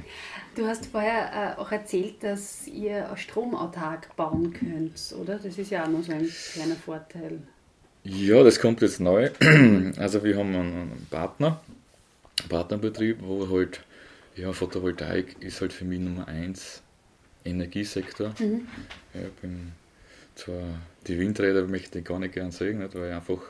du 0.55 0.66
hast 0.66 0.87
vorher 0.87 1.57
äh, 1.57 1.61
auch 1.61 1.70
erzählt, 1.70 2.22
dass 2.22 2.66
ihr 2.66 3.11
stromautark 3.16 4.14
bauen 4.16 4.53
könnt, 4.53 5.14
oder? 5.20 5.38
Das 5.38 5.59
ist 5.59 5.70
ja 5.70 5.85
auch 5.85 5.88
noch 5.88 6.03
so 6.03 6.12
ein 6.12 6.29
kleiner 6.55 6.77
Vorteil. 6.77 7.42
Ja, 8.05 8.42
das 8.42 8.59
kommt 8.59 8.81
jetzt 8.83 9.01
neu. 9.01 9.31
Also 9.98 10.25
wir 10.25 10.37
haben 10.37 10.55
einen 10.55 11.07
Partner, 11.11 11.61
Partnerbetrieb, 12.48 13.18
wo 13.20 13.48
halt, 13.50 13.81
ja, 14.37 14.52
Photovoltaik 14.52 15.37
ist 15.40 15.61
halt 15.61 15.72
für 15.72 15.85
mich 15.85 16.00
Nummer 16.00 16.28
eins 16.28 16.83
Energiesektor. 17.44 18.35
Mhm. 18.38 18.66
Ja, 19.14 19.20
bin 19.40 19.72
zwar 20.35 20.81
die 21.07 21.18
Windräder 21.18 21.66
möchte 21.66 21.98
ich 21.98 22.05
gar 22.05 22.18
nicht 22.18 22.35
gern 22.35 22.50
sehen, 22.50 22.78
nicht, 22.78 22.94
weil 22.94 23.11
ich 23.11 23.14
einfach 23.14 23.40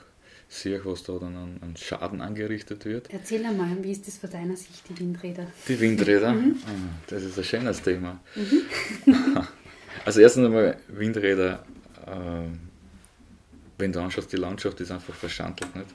sehe, 0.49 0.85
was 0.85 1.03
da 1.03 1.15
dann 1.15 1.37
an, 1.37 1.57
an, 1.63 1.77
Schaden 1.77 2.21
angerichtet 2.21 2.85
wird. 2.85 3.09
Erzähl 3.11 3.45
einmal, 3.45 3.69
wie 3.83 3.93
ist 3.93 4.07
das 4.07 4.19
von 4.19 4.31
deiner 4.31 4.57
Sicht, 4.57 4.89
die 4.89 4.99
Windräder? 4.99 5.47
Die 5.67 5.81
Windräder? 5.81 6.33
Mhm. 6.33 6.57
Ah, 6.67 6.71
das 7.07 7.23
ist 7.23 7.39
ein 7.39 7.45
schönes 7.45 7.81
Thema. 7.83 8.21
Mhm. 8.35 9.15
also 10.05 10.21
erstens 10.21 10.47
einmal 10.47 10.77
Windräder, 10.89 11.65
äh, 12.07 12.49
wenn 13.79 13.93
du 13.93 14.01
anschaust, 14.01 14.33
die 14.33 14.37
Landschaft 14.37 14.81
ist 14.81 14.91
einfach 14.91 15.15
verschandelt, 15.15 15.75
nicht? 15.75 15.89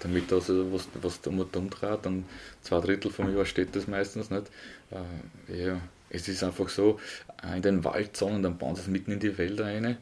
Damit 0.00 0.30
das, 0.30 0.48
was, 0.48 0.88
was 1.02 1.20
da 1.20 1.30
umdreht, 1.30 2.00
dann 2.02 2.24
zwei 2.62 2.80
Drittel 2.80 3.10
vom 3.10 3.34
Jahr 3.34 3.44
steht 3.44 3.74
das 3.74 3.88
meistens 3.88 4.30
nicht. 4.30 4.46
Äh, 4.90 5.66
ja, 5.66 5.80
es 6.10 6.28
ist 6.28 6.42
einfach 6.44 6.68
so, 6.68 7.00
äh, 7.42 7.56
in 7.56 7.62
den 7.62 7.84
Waldzonen, 7.84 8.42
dann 8.42 8.58
bauen 8.58 8.76
sie 8.76 8.82
es 8.82 8.88
mitten 8.88 9.12
in 9.12 9.20
die 9.20 9.36
Wälder 9.36 9.66
rein. 9.66 9.84
Äh, 9.84 9.96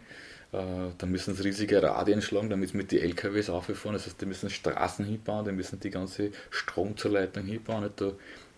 da 0.99 1.07
müssen 1.07 1.35
sie 1.35 1.45
riesige 1.45 1.83
Radien 1.83 2.23
schlagen, 2.23 2.51
damit 2.51 2.71
sie 2.71 2.77
mit 2.77 2.93
den 2.93 3.03
LKWs 3.03 3.51
auffahren. 3.51 3.95
Das 3.95 4.07
heißt, 4.07 4.21
die 4.21 4.27
müssen 4.27 4.51
Straßen 4.51 5.05
hinbauen, 5.05 5.45
die 5.45 5.53
müssen 5.53 5.81
die 5.81 5.91
ganze 5.91 6.31
Stromzuleitung 6.51 7.45
hinbauen. 7.45 7.85
Nicht 7.85 8.01
da, 8.01 8.13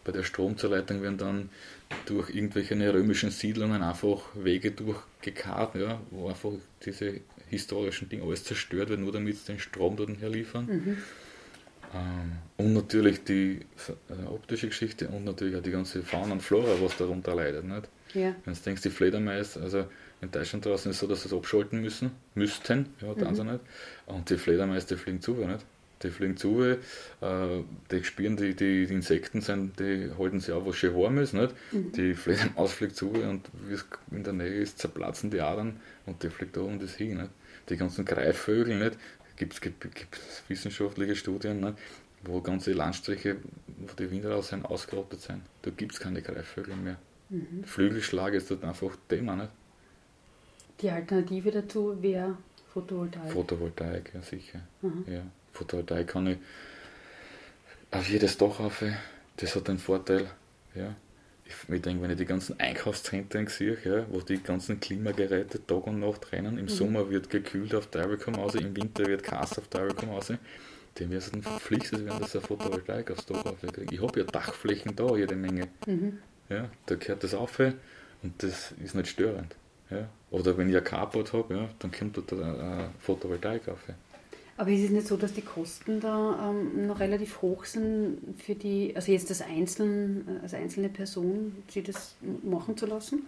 bei 0.04 0.12
der 0.12 0.22
Stromzuleitung 0.22 1.02
werden 1.02 1.18
dann 1.18 1.50
durch 2.06 2.30
irgendwelche 2.30 2.74
römischen 2.92 3.30
Siedlungen 3.30 3.82
einfach 3.82 4.22
Wege 4.34 4.70
durchgekarrt, 4.70 5.74
ja, 5.74 6.00
wo 6.10 6.28
einfach 6.28 6.52
diese 6.84 7.20
historischen 7.48 8.08
Dinge 8.08 8.24
alles 8.24 8.44
zerstört 8.44 8.90
wird, 8.90 9.00
nur 9.00 9.12
damit 9.12 9.36
sie 9.36 9.52
den 9.52 9.58
Strom 9.58 9.96
dort 9.96 10.10
herliefern. 10.20 10.66
Mhm. 10.66 10.96
Ähm, 11.94 12.32
und 12.56 12.74
natürlich 12.74 13.24
die 13.24 13.60
äh, 14.10 14.26
optische 14.26 14.68
Geschichte 14.68 15.08
und 15.08 15.24
natürlich 15.24 15.56
auch 15.56 15.62
die 15.62 15.70
ganze 15.70 16.02
Fauna 16.02 16.32
und 16.32 16.42
Flora, 16.42 16.74
was 16.80 16.96
darunter 16.96 17.34
leidet. 17.34 17.64
Nicht? 17.64 17.88
Ja. 18.14 18.34
Wenn 18.44 18.54
du 18.54 18.60
denkst, 18.60 18.82
die 18.82 18.90
Fledermaus, 18.90 19.56
also 19.56 19.86
in 20.20 20.30
Deutschland 20.30 20.66
draußen 20.66 20.90
ist 20.90 20.96
es 20.96 21.00
so, 21.00 21.06
dass 21.06 21.22
sie 21.22 21.28
es 21.28 21.34
abschalten 21.34 21.80
müssen, 21.80 22.10
müssten, 22.34 22.86
ja, 23.00 23.14
dann 23.14 23.30
mhm. 23.30 23.34
sie 23.36 23.44
nicht. 23.44 23.60
Und 24.06 24.30
die 24.30 24.36
Fledermaus, 24.36 24.86
die 24.86 24.96
fliegen 24.96 25.20
zu, 25.20 25.34
nicht? 25.34 25.64
Die 26.02 26.10
fliegen 26.10 26.36
zu, 26.36 26.62
äh, 26.62 26.76
die 27.90 28.04
spüren, 28.04 28.36
die, 28.36 28.54
die, 28.54 28.86
die, 28.86 28.94
Insekten 28.94 29.40
sind, 29.40 29.80
die 29.80 30.10
halten 30.16 30.38
sich 30.38 30.54
auch, 30.54 30.64
was 30.64 30.76
schön 30.76 30.94
warm 30.94 31.18
ist, 31.18 31.34
nicht? 31.34 31.54
Mhm. 31.72 31.92
Die 31.92 32.14
Fledermaus 32.14 32.72
fliegt 32.72 32.96
zu 32.96 33.10
und 33.10 33.48
wie 33.66 33.74
es 33.74 33.84
in 34.10 34.22
der 34.24 34.32
Nähe 34.32 34.54
ist, 34.54 34.78
zerplatzen 34.78 35.30
die 35.30 35.40
Adern 35.40 35.80
und 36.06 36.22
die 36.22 36.30
fliegt 36.30 36.56
da 36.56 36.60
um 36.60 36.78
das 36.78 36.94
hin, 36.94 37.18
nicht? 37.18 37.30
Die 37.68 37.76
ganzen 37.76 38.04
Greifvögel, 38.04 38.78
nicht? 38.78 38.96
Gibt 39.38 39.54
es 39.54 40.42
wissenschaftliche 40.48 41.16
Studien, 41.16 41.60
ne, 41.60 41.74
wo 42.24 42.40
ganze 42.40 42.72
Landstriche, 42.72 43.36
wo 43.66 43.92
die 43.98 44.10
Windraus 44.10 44.48
sind, 44.48 44.64
ausgerottet 44.64 45.20
sind. 45.20 45.42
Da 45.62 45.70
gibt 45.70 45.92
es 45.92 46.00
keine 46.00 46.22
Greifvögel 46.22 46.76
mehr. 46.76 46.96
Mhm. 47.30 47.64
Flügelschlag 47.64 48.34
ist 48.34 48.50
dort 48.50 48.64
einfach 48.64 48.96
Thema. 49.08 49.36
Nicht? 49.36 49.50
Die 50.80 50.90
Alternative 50.90 51.50
dazu 51.50 52.00
wäre 52.02 52.36
Photovoltaik. 52.72 53.32
Photovoltaik, 53.32 54.12
ja 54.14 54.22
sicher. 54.22 54.60
Mhm. 54.82 55.04
Ja. 55.06 55.22
Photovoltaik 55.52 56.08
kann 56.08 56.26
ich 56.26 56.38
auf 57.90 58.08
jedes 58.08 58.36
Dach 58.36 58.60
auf. 58.60 58.82
Das 59.36 59.54
hat 59.54 59.68
einen 59.68 59.78
Vorteil. 59.78 60.30
Ja 60.74 60.94
ich, 61.48 61.74
ich 61.74 61.82
denke, 61.82 62.02
wenn 62.02 62.10
ich 62.10 62.18
die 62.18 62.24
ganzen 62.24 62.58
Einkaufszentren 62.60 63.46
sehe, 63.46 63.78
ja, 63.84 64.04
wo 64.10 64.20
die 64.20 64.42
ganzen 64.42 64.80
Klimageräte 64.80 65.64
Tag 65.66 65.86
und 65.86 66.00
Nacht 66.00 66.30
rennen, 66.32 66.58
im 66.58 66.64
mhm. 66.64 66.68
Sommer 66.68 67.10
wird 67.10 67.30
gekühlt 67.30 67.74
auf 67.74 67.86
der 67.88 68.06
aus, 68.38 68.54
im 68.54 68.76
Winter 68.76 69.06
wird 69.06 69.22
Kast 69.22 69.58
auf 69.58 69.68
der 69.68 69.88
aus, 70.10 70.32
dem 70.98 71.12
es 71.12 71.30
dann 71.30 71.42
verpflichtet, 71.42 72.04
wenn 72.04 72.18
das 72.18 72.36
eine 72.36 72.44
Photovoltaik 72.44 73.10
aufs 73.10 73.26
Dach 73.26 73.44
auflegt. 73.44 73.92
Ich 73.92 74.02
habe 74.02 74.20
ja 74.20 74.26
Dachflächen 74.26 74.94
da, 74.94 75.16
jede 75.16 75.36
Menge. 75.36 75.68
Mhm. 75.86 76.18
Ja, 76.48 76.70
da 76.86 76.94
gehört 76.94 77.24
das 77.24 77.34
auf 77.34 77.58
und 77.58 78.42
das 78.42 78.72
ist 78.82 78.94
nicht 78.94 79.08
störend. 79.08 79.54
Ja. 79.90 80.08
Oder 80.30 80.58
wenn 80.58 80.68
ich 80.68 80.76
ein 80.76 80.84
Carport 80.84 81.32
habe, 81.32 81.54
ja, 81.54 81.68
dann 81.78 81.90
kommt 81.90 82.16
dort 82.16 82.32
eine 82.32 82.90
Photovoltaik 83.00 83.68
auf. 83.68 83.78
Aber 84.58 84.70
ist 84.70 84.82
es 84.82 84.90
nicht 84.90 85.06
so, 85.06 85.16
dass 85.16 85.32
die 85.32 85.42
Kosten 85.42 86.00
da 86.00 86.50
ähm, 86.50 86.88
noch 86.88 86.98
relativ 86.98 87.40
hoch 87.42 87.64
sind 87.64 88.18
für 88.44 88.56
die, 88.56 88.92
also 88.96 89.12
jetzt 89.12 89.30
als, 89.30 89.40
Einzelne, 89.40 90.40
als 90.42 90.52
einzelne 90.52 90.88
Person, 90.88 91.54
sie 91.68 91.82
das 91.82 92.16
machen 92.42 92.76
zu 92.76 92.86
lassen? 92.86 93.22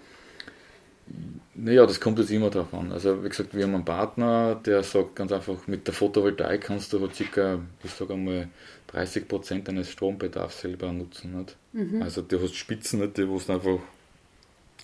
Naja, 1.54 1.86
das 1.86 2.00
kommt 2.00 2.18
jetzt 2.18 2.32
immer 2.32 2.50
darauf 2.50 2.74
an. 2.74 2.90
Also 2.90 3.22
wie 3.22 3.28
gesagt, 3.28 3.54
wir 3.54 3.62
haben 3.62 3.76
einen 3.76 3.84
Partner, 3.84 4.56
der 4.56 4.82
sagt 4.82 5.14
ganz 5.14 5.30
einfach, 5.30 5.68
mit 5.68 5.86
der 5.86 5.94
Photovoltaik 5.94 6.62
kannst 6.62 6.92
du 6.92 7.08
circa, 7.08 7.60
ich 7.84 7.92
sage 7.92 8.14
einmal, 8.14 8.48
30 8.88 9.28
Prozent 9.28 9.68
deines 9.68 9.88
Strombedarfs 9.88 10.62
selber 10.62 10.92
nutzen. 10.92 11.38
Nicht? 11.38 11.56
Mhm. 11.72 12.02
Also 12.02 12.22
du 12.22 12.42
hast 12.42 12.56
Spitzen, 12.56 12.98
nicht, 12.98 13.16
wo 13.18 13.38
du 13.38 13.52
einfach 13.52 13.78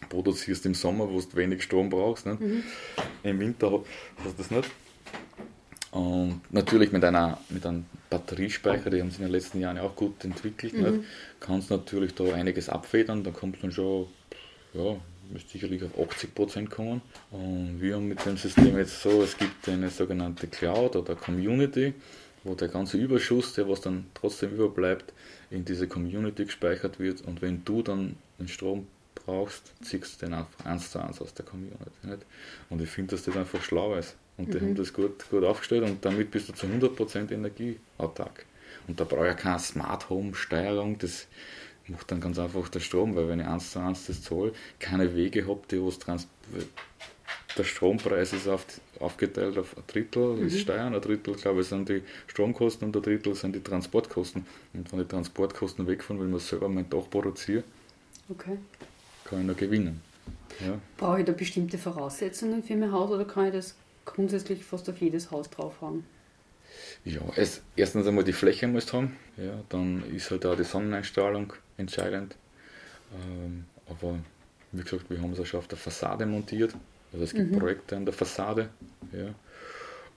produzierst 0.09 0.65
im 0.67 0.75
Sommer, 0.75 1.11
wo 1.11 1.21
du 1.21 1.35
wenig 1.35 1.65
Strom 1.65 1.91
brauchst. 1.91 2.25
Nicht? 2.27 2.41
Mhm. 2.41 2.63
Im 3.25 3.41
Winter 3.41 3.83
hast 4.19 4.39
du 4.39 4.43
das 4.43 4.51
nicht. 4.53 4.71
Und 5.97 6.43
natürlich 6.51 6.93
mit, 6.93 7.03
einer, 7.05 7.39
mit 7.49 7.65
einem 7.65 7.87
Batteriespeicher, 8.11 8.91
die 8.91 9.01
haben 9.01 9.09
sich 9.09 9.19
in 9.19 9.25
den 9.25 9.33
letzten 9.33 9.61
Jahren 9.61 9.79
auch 9.79 9.97
gut 9.97 10.23
entwickelt, 10.25 10.75
mhm. 10.75 11.05
kannst 11.41 11.71
natürlich 11.71 12.15
da 12.15 12.25
einiges 12.35 12.69
abfedern, 12.69 13.25
da 13.25 13.31
kommst 13.31 13.59
du 13.59 13.63
dann 13.63 13.73
schon, 13.73 14.07
ja, 14.75 14.97
müsste 15.33 15.53
sicherlich 15.53 15.83
auf 15.85 15.99
80 15.99 16.35
Prozent 16.35 16.71
kommen. 16.71 17.01
Und 17.31 17.81
wir 17.81 17.95
haben 17.95 18.09
mit 18.09 18.27
dem 18.27 18.37
System 18.37 18.77
jetzt 18.77 19.01
so, 19.01 19.23
es 19.23 19.39
gibt 19.39 19.67
eine 19.71 19.89
sogenannte 19.89 20.49
Cloud 20.49 20.97
oder 20.97 21.15
Community, 21.15 21.95
wo 22.45 22.55
der 22.55 22.69
ganze 22.69 22.99
Überschuss, 22.99 23.55
der 23.55 23.67
was 23.67 23.81
dann 23.81 24.05
trotzdem 24.13 24.51
überbleibt, 24.51 25.15
in 25.51 25.65
diese 25.65 25.89
Community 25.89 26.45
gespeichert 26.45 26.99
wird 26.99 27.23
und 27.23 27.41
wenn 27.41 27.65
du 27.65 27.81
dann 27.81 28.17
den 28.39 28.49
Strom 28.49 28.87
brauchst, 29.27 29.73
ziehst 29.83 30.23
du 30.23 30.27
den 30.27 30.35
einfach 30.35 30.65
eins 30.65 30.91
zu 30.91 30.99
eins 30.99 31.21
aus 31.21 31.35
der 31.35 31.45
Community. 31.45 31.91
Nicht? 32.03 32.25
Und 32.71 32.81
ich 32.81 32.89
finde, 32.89 33.15
dass 33.15 33.25
das 33.25 33.37
einfach 33.37 33.63
schlau 33.63 33.97
ist. 33.97 34.17
Und 34.39 34.53
die 34.53 34.59
mhm. 34.59 34.67
haben 34.67 34.75
das 34.77 34.93
gut, 34.93 35.29
gut 35.31 35.45
aufgestellt 35.45 35.85
und 35.85 36.05
damit 36.05 36.31
bist 36.31 36.49
du 36.49 36.53
zu 36.53 36.67
100% 36.67 37.33
energieautark. 37.33 38.45
Und 38.87 39.01
da 39.01 39.05
brauche 39.05 39.31
ich 39.31 39.37
keine 39.37 39.59
Smart 39.59 40.09
Home 40.11 40.35
Steuerung, 40.35 40.99
das 40.99 41.27
macht 41.89 42.11
dann 42.11 42.21
ganz 42.21 42.39
einfach 42.39 42.69
der 42.69 42.81
Strom, 42.81 43.15
weil 43.17 43.29
wenn 43.29 43.41
ich 43.41 43.47
eins 43.47 43.73
zu 43.73 43.79
eins 43.79 44.07
das 44.07 44.23
zahle, 44.23 44.53
keine 44.79 45.15
Wege 45.15 45.47
habe, 45.47 45.61
die 45.71 45.81
was 45.81 45.99
trans 45.99 46.29
der 47.57 47.65
Strompreis 47.65 48.33
ist 48.33 48.49
auf, 48.49 48.67
aufgeteilt 49.01 49.57
auf 49.57 49.77
ein 49.77 49.83
Drittel 49.87 50.37
mhm. 50.37 50.47
ist 50.47 50.61
Steuern, 50.61 50.95
ein 50.95 51.01
Drittel, 51.01 51.35
glaube 51.35 51.63
ich, 51.63 51.67
sind 51.67 51.89
die 51.89 52.03
Stromkosten 52.27 52.89
und 52.89 52.97
ein 52.97 53.03
Drittel 53.03 53.35
sind 53.35 53.55
die 53.55 53.63
Transportkosten. 53.63 54.45
Und 54.75 54.93
wenn 54.93 54.99
die 54.99 55.07
Transportkosten 55.07 55.87
wegfahren, 55.87 56.21
weil 56.21 56.29
man 56.29 56.41
selber 56.41 56.69
mein 56.69 56.89
Dach 56.91 57.09
produziere, 57.11 57.65
okay. 58.29 58.59
Kann 59.29 59.41
ich 59.41 59.47
noch 59.47 59.57
gewinnen. 59.57 60.01
Ja. 60.65 60.81
Brauche 60.97 61.21
ich 61.21 61.27
da 61.27 61.33
bestimmte 61.33 61.79
Voraussetzungen 61.79 62.63
für 62.63 62.77
mein 62.77 62.93
Haus 62.93 63.11
oder 63.11 63.25
kann 63.25 63.47
ich 63.47 63.53
das 63.53 63.75
grundsätzlich 64.05 64.65
fast 64.65 64.89
auf 64.89 64.99
jedes 64.99 65.31
Haus 65.31 65.51
drauf 65.51 65.81
haben. 65.81 66.07
Ja, 67.05 67.21
es, 67.37 67.63
erstens 67.77 68.07
einmal 68.07 68.25
die 68.25 68.33
Fläche 68.33 68.67
musst 68.67 68.93
haben, 68.93 69.17
ja, 69.37 69.63
dann 69.69 70.03
ist 70.15 70.31
halt 70.31 70.47
auch 70.47 70.57
die 70.57 70.65
Sonneneinstrahlung 70.65 71.53
entscheidend. 71.77 72.37
Ähm, 73.15 73.65
aber 73.89 74.19
wie 74.73 74.83
gesagt, 74.83 75.09
wir 75.11 75.21
haben 75.21 75.33
es 75.33 75.41
auch 75.41 75.47
schon 75.47 75.59
auf 75.59 75.69
der 75.69 75.79
Fassade 75.79 76.27
montiert. 76.27 76.75
Also 77.13 77.25
es 77.25 77.33
gibt 77.33 77.53
mhm. 77.53 77.59
Projekte 77.59 77.97
an 77.97 78.05
der 78.05 78.15
Fassade. 78.15 78.71
Ja. 79.13 79.35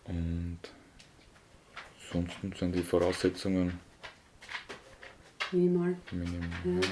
Und 0.05 0.59
ansonsten 2.03 2.53
sind 2.57 2.75
die 2.75 2.81
Voraussetzungen 2.81 3.79
minimal. 5.51 5.95
minimal 6.11 6.49
ja. 6.65 6.87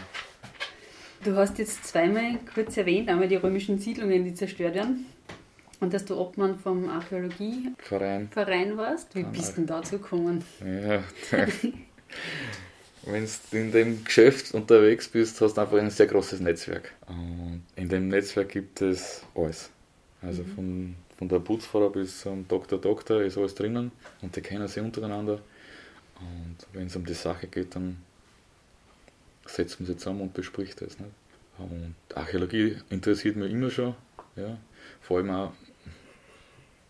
Du 1.24 1.36
hast 1.36 1.58
jetzt 1.58 1.86
zweimal 1.86 2.40
kurz 2.54 2.78
erwähnt, 2.78 3.10
einmal 3.10 3.28
die 3.28 3.36
römischen 3.36 3.80
Siedlungen, 3.80 4.24
die 4.24 4.34
zerstört 4.34 4.76
werden. 4.76 5.06
Und 5.80 5.94
dass 5.94 6.06
du 6.06 6.18
Obmann 6.18 6.58
vom 6.58 6.90
Archäologieverein 6.90 8.30
Verein 8.30 8.78
warst. 8.78 9.14
Wie 9.14 9.24
bist 9.24 9.52
du 9.52 9.56
denn 9.58 9.68
dazu 9.68 10.00
gekommen? 10.00 10.44
Ja, 10.60 11.04
wenn 13.06 13.26
du 13.26 13.58
in 13.58 13.72
dem 13.72 14.04
Geschäft 14.04 14.54
unterwegs 14.54 15.08
bist, 15.08 15.40
hast 15.40 15.54
du 15.54 15.62
einfach 15.62 15.78
ein 15.78 15.90
sehr 15.92 16.08
großes 16.08 16.40
Netzwerk. 16.40 16.94
Und 17.08 17.64
in 17.76 17.90
dem 17.90 18.08
Netzwerk 18.08 18.50
gibt 18.50 18.82
es 18.82 19.22
alles. 19.36 19.70
Also 20.22 20.44
mhm. 20.44 20.56
von, 20.56 20.96
von 21.18 21.30
der 21.30 21.40
Putzfrau 21.40 21.90
bis 21.90 22.22
zum 22.22 22.48
Doktor 22.48 22.80
Doktor 22.80 23.22
ist 23.22 23.38
alles 23.38 23.54
drinnen 23.54 23.92
und 24.22 24.36
die 24.36 24.42
kennen 24.42 24.68
sich 24.68 24.82
untereinander. 24.82 25.40
Und 26.20 26.58
wenn 26.74 26.88
es 26.88 26.96
um 26.96 27.06
die 27.06 27.14
Sache 27.14 27.48
geht, 27.48 27.76
dann 27.76 27.98
setzt 29.50 29.80
man 29.80 29.88
sich 29.88 29.98
zusammen 29.98 30.22
und 30.22 30.34
bespricht 30.34 30.82
das. 30.82 31.00
Nicht? 31.00 31.12
Und 31.58 31.96
Archäologie 32.16 32.78
interessiert 32.90 33.36
mich 33.36 33.52
immer 33.52 33.70
schon. 33.70 33.96
Ja. 34.36 34.58
Vor 35.02 35.18
allem 35.18 35.32
auch 35.32 35.54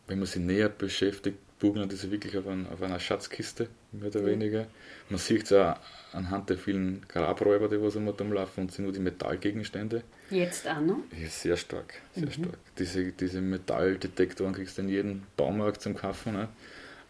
wenn 0.08 0.20
man 0.20 0.26
sich 0.26 0.42
näher 0.42 0.70
beschäftigt, 0.70 1.38
bugeln 1.60 1.90
diese 1.90 2.10
wirklich 2.12 2.38
auf, 2.38 2.48
ein, 2.48 2.68
auf, 2.70 2.82
einer 2.82 3.00
Schatzkiste, 3.00 3.68
mehr 3.92 4.08
oder 4.08 4.26
weniger. 4.26 4.68
Man 5.10 5.20
sieht 5.20 5.44
es 5.44 5.54
auch 5.54 5.76
anhand 6.14 6.50
der 6.50 6.58
vielen 6.58 7.06
Grabräuber, 7.08 7.68
die 7.68 7.82
was 7.82 7.96
immer 7.96 8.12
rumlaufen, 8.12 8.64
und 8.64 8.72
sind 8.72 8.86
nur 8.86 8.94
die 8.94 9.00
Metallgegenstände. 9.00 10.04
Jetzt 10.30 10.68
auch 10.68 10.80
noch? 10.80 11.00
Ja, 11.20 11.28
sehr 11.28 11.58
stark, 11.58 12.02
sehr 12.14 12.28
mhm. 12.28 12.32
stark. 12.32 12.58
Diese, 12.78 13.12
diese 13.12 13.42
Metalldetektoren 13.42 14.54
kriegst 14.54 14.78
du 14.78 14.84
in 14.84 14.90
jedem 14.90 15.24
Baumarkt 15.36 15.82
zum 15.82 15.96
Kaufen. 15.96 16.34
Ne? 16.34 16.50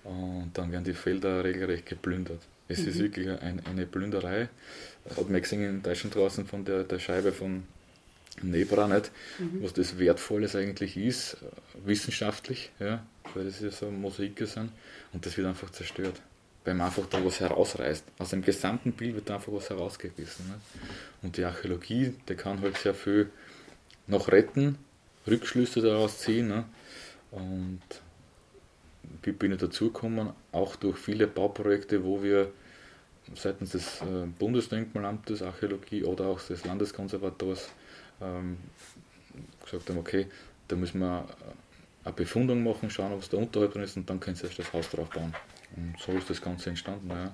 Und 0.03 0.51
dann 0.53 0.71
werden 0.71 0.85
die 0.85 0.93
Felder 0.93 1.43
regelrecht 1.43 1.85
geplündert. 1.85 2.41
Es 2.67 2.79
mhm. 2.79 2.87
ist 2.89 2.99
wirklich 2.99 3.29
ein, 3.29 3.61
eine 3.65 3.85
Plünderei. 3.85 4.49
Hat 5.09 5.29
man 5.29 5.41
gesehen 5.41 5.63
in 5.63 5.83
Deutschland 5.83 6.15
draußen 6.15 6.45
von 6.45 6.65
der, 6.65 6.83
der 6.83 6.99
Scheibe 6.99 7.31
von 7.31 7.63
Nebra 8.41 8.87
nicht, 8.87 9.11
mhm. 9.39 9.63
was 9.63 9.73
das 9.73 9.97
Wertvolles 9.97 10.55
eigentlich 10.55 10.95
ist, 10.95 11.37
wissenschaftlich, 11.85 12.71
ja, 12.79 13.03
weil 13.33 13.45
das 13.45 13.59
ja 13.61 13.71
so 13.71 13.89
Mosaike 13.89 14.45
sind 14.45 14.71
und 15.13 15.25
das 15.25 15.37
wird 15.37 15.47
einfach 15.47 15.71
zerstört, 15.71 16.21
weil 16.63 16.75
man 16.75 16.87
einfach 16.87 17.07
da 17.07 17.23
was 17.25 17.39
herausreißt. 17.39 18.03
Aus 18.19 18.29
dem 18.29 18.43
gesamten 18.43 18.91
Bild 18.91 19.15
wird 19.15 19.31
einfach 19.31 19.51
was 19.51 19.69
herausgebissen. 19.69 20.45
Nicht? 20.45 20.59
Und 21.23 21.37
die 21.37 21.45
Archäologie, 21.45 22.13
die 22.29 22.35
kann 22.35 22.61
halt 22.61 22.77
sehr 22.77 22.93
viel 22.93 23.31
noch 24.05 24.27
retten, 24.27 24.77
Rückschlüsse 25.25 25.81
daraus 25.81 26.19
ziehen 26.19 26.47
ne? 26.47 26.65
und 27.31 27.81
wie 29.23 29.31
bin 29.31 29.51
ich 29.51 29.59
dazugekommen, 29.59 30.29
auch 30.51 30.75
durch 30.75 30.97
viele 30.97 31.27
Bauprojekte, 31.27 32.03
wo 32.03 32.23
wir 32.23 32.51
seitens 33.35 33.71
des 33.71 34.01
äh, 34.01 34.27
Bundesdenkmalamtes 34.39 35.41
Archäologie 35.41 36.03
oder 36.03 36.27
auch 36.27 36.41
des 36.41 36.65
Landeskonservators 36.65 37.69
ähm, 38.21 38.57
gesagt 39.63 39.89
haben, 39.89 39.97
okay, 39.97 40.27
da 40.67 40.75
müssen 40.75 40.99
wir 40.99 41.25
eine 42.03 42.13
Befundung 42.13 42.63
machen, 42.63 42.89
schauen, 42.89 43.13
ob 43.13 43.21
es 43.21 43.29
da 43.29 43.37
unterhalb 43.37 43.73
drin 43.73 43.83
ist 43.83 43.97
und 43.97 44.09
dann 44.09 44.19
können 44.19 44.35
sie 44.35 44.45
erst 44.45 44.59
das 44.59 44.71
Haus 44.71 44.89
drauf 44.89 45.09
bauen. 45.09 45.33
Und 45.75 45.95
so 45.99 46.13
ist 46.13 46.29
das 46.29 46.41
Ganze 46.41 46.69
entstanden. 46.69 47.09
Ja. 47.09 47.31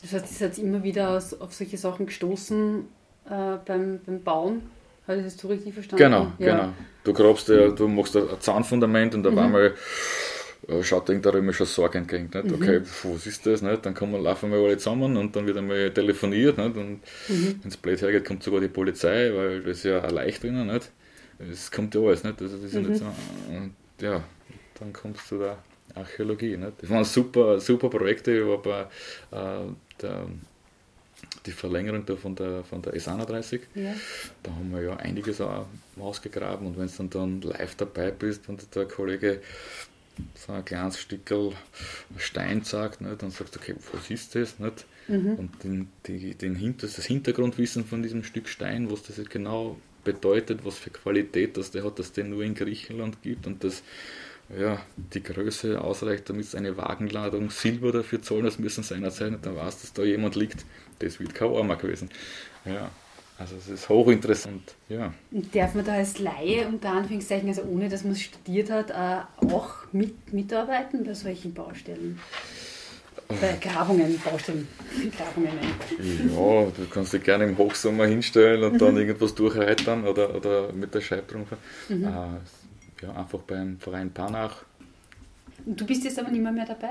Das 0.00 0.12
heißt, 0.12 0.30
ihr 0.30 0.36
seid 0.48 0.58
immer 0.58 0.82
wieder 0.82 1.16
auf 1.16 1.52
solche 1.52 1.76
Sachen 1.76 2.06
gestoßen 2.06 2.84
äh, 3.26 3.56
beim, 3.64 4.00
beim 4.04 4.22
Bauen? 4.22 4.62
Habe 5.06 5.18
ich 5.18 5.24
das 5.24 5.38
so 5.38 5.48
richtig 5.48 5.74
verstanden? 5.74 6.04
Genau, 6.04 6.32
ja. 6.38 6.56
genau. 6.56 6.72
Du 7.04 7.12
grabst, 7.12 7.48
du 7.48 7.88
machst 7.88 8.16
ein 8.16 8.28
Zahnfundament 8.40 9.14
und 9.14 9.22
da 9.22 9.30
mhm. 9.30 9.38
einmal 9.38 9.74
schaut 10.82 11.08
irgendwer 11.08 11.34
immer 11.34 11.52
schon 11.52 11.66
Sorge 11.66 11.98
entgegen. 11.98 12.30
Nicht? 12.32 12.44
Mhm. 12.44 12.54
Okay, 12.54 12.80
was 13.04 13.26
ist 13.26 13.46
das? 13.46 13.62
Nicht? 13.62 13.86
Dann 13.86 13.94
kommen, 13.94 14.22
laufen 14.22 14.50
wir 14.50 14.58
alle 14.58 14.76
zusammen 14.76 15.16
und 15.16 15.34
dann 15.34 15.46
wird 15.46 15.56
einmal 15.56 15.92
telefoniert. 15.92 16.58
Nicht? 16.58 16.76
Und 16.76 17.00
mhm. 17.28 17.60
wenn 17.62 17.68
es 17.68 17.76
blöd 17.76 18.00
hergeht, 18.02 18.24
kommt 18.24 18.42
sogar 18.42 18.60
die 18.60 18.68
Polizei, 18.68 19.32
weil 19.34 19.62
das 19.62 19.78
ist 19.78 19.84
ja 19.84 20.02
ein 20.02 20.10
Leicht 20.10 20.42
drinnen. 20.42 20.66
Nicht? 20.66 20.90
Es 21.38 21.70
kommt 21.70 21.94
ja 21.94 22.00
alles. 22.00 22.24
Nicht? 22.24 22.40
Also 22.42 22.56
das 22.56 22.64
ist 22.64 22.74
mhm. 22.74 22.88
nicht 22.88 22.98
so, 22.98 23.06
und 23.50 23.74
ja, 24.00 24.22
dann 24.78 24.92
kommst 24.92 25.30
du 25.30 25.38
da 25.38 25.58
Archäologie. 25.94 26.56
Nicht? 26.56 26.82
Das 26.82 26.90
waren 26.90 27.04
super, 27.04 27.60
super 27.60 27.88
Projekte, 27.88 28.44
aber 28.44 28.90
äh, 29.30 29.72
der, 30.02 30.26
die 31.46 31.52
Verlängerung 31.52 32.04
da 32.04 32.16
von 32.16 32.34
der, 32.34 32.62
von 32.64 32.82
der 32.82 32.94
S31, 32.94 33.60
ja. 33.74 33.94
da 34.42 34.50
haben 34.50 34.70
wir 34.72 34.82
ja 34.82 34.96
einiges 34.96 35.40
auch 35.40 35.66
ausgegraben 35.98 36.66
und 36.66 36.78
wenn 36.78 36.86
du 36.86 36.92
dann, 36.96 37.40
dann 37.40 37.40
live 37.40 37.74
dabei 37.76 38.10
bist 38.10 38.48
und 38.48 38.74
der 38.74 38.86
Kollege 38.86 39.40
so 40.34 40.52
ein 40.52 40.64
kleines 40.64 40.98
Stückel 40.98 41.52
Stein 42.16 42.62
sagt, 42.62 43.00
nicht? 43.00 43.22
dann 43.22 43.30
sagst 43.30 43.56
du, 43.56 43.60
okay, 43.60 43.74
was 43.92 44.10
ist 44.10 44.34
das? 44.34 44.58
Nicht? 44.58 44.86
Mhm. 45.08 45.34
Und 45.34 45.64
den, 45.64 45.88
die, 46.06 46.34
den 46.34 46.54
Hinter, 46.54 46.86
das 46.86 47.04
Hintergrundwissen 47.04 47.84
von 47.84 48.02
diesem 48.02 48.24
Stück 48.24 48.48
Stein, 48.48 48.90
was 48.90 49.02
das 49.02 49.16
genau 49.28 49.76
bedeutet, 50.04 50.64
was 50.64 50.78
für 50.78 50.90
Qualität 50.90 51.56
das 51.56 51.70
der 51.70 51.84
hat, 51.84 51.98
dass 51.98 52.12
der 52.12 52.24
nur 52.24 52.42
in 52.42 52.54
Griechenland 52.54 53.22
gibt 53.22 53.46
und 53.46 53.64
dass 53.64 53.82
ja, 54.56 54.80
die 54.96 55.22
Größe 55.22 55.80
ausreicht, 55.80 56.28
damit 56.30 56.46
es 56.46 56.54
eine 56.54 56.76
Wagenladung 56.76 57.50
Silber 57.50 57.92
dafür 57.92 58.22
zahlen, 58.22 58.44
das 58.44 58.58
müssen 58.58 58.82
seiner 58.82 59.10
sein, 59.10 59.38
dann 59.42 59.56
weiß, 59.56 59.82
dass 59.82 59.92
da 59.92 60.02
jemand 60.04 60.36
liegt, 60.36 60.64
das 61.00 61.20
wird 61.20 61.34
kein 61.34 61.52
Armer 61.52 61.76
gewesen. 61.76 62.08
Ja. 62.64 62.90
Also 63.38 63.54
es 63.56 63.68
ist 63.68 63.88
hochinteressant, 63.88 64.74
ja. 64.88 65.14
Und 65.30 65.54
darf 65.54 65.74
man 65.74 65.84
da 65.84 65.92
als 65.92 66.18
Laie, 66.18 66.66
unter 66.66 66.90
Anführungszeichen, 66.90 67.48
also 67.48 67.62
ohne 67.62 67.88
dass 67.88 68.02
man 68.02 68.12
es 68.12 68.22
studiert 68.22 68.68
hat, 68.68 68.90
äh, 68.90 69.46
auch 69.46 69.74
mit, 69.92 70.32
mitarbeiten 70.32 71.04
bei 71.04 71.14
solchen 71.14 71.54
Baustellen? 71.54 72.18
Bei 73.28 73.56
Grabungen, 73.60 74.18
Baustellen, 74.24 74.66
Grabungen. 75.16 75.52
Ja, 76.34 76.64
du 76.64 76.86
kannst 76.90 77.12
dich 77.12 77.22
gerne 77.22 77.44
im 77.44 77.56
Hochsommer 77.56 78.06
hinstellen 78.06 78.64
und 78.64 78.80
dann 78.80 78.94
mhm. 78.94 79.00
irgendwas 79.00 79.34
durchreitern 79.34 80.04
oder, 80.04 80.34
oder 80.34 80.72
mit 80.72 80.92
der 80.94 81.00
Scheibtrung. 81.00 81.46
Mhm. 81.88 82.04
Äh, 82.04 83.04
ja, 83.04 83.14
einfach 83.14 83.40
beim 83.40 83.78
Verein 83.78 84.10
Panach. 84.10 84.64
Du 85.64 85.86
bist 85.86 86.02
jetzt 86.02 86.18
aber 86.18 86.30
nicht 86.30 86.42
mehr, 86.42 86.50
mehr 86.50 86.66
dabei? 86.66 86.90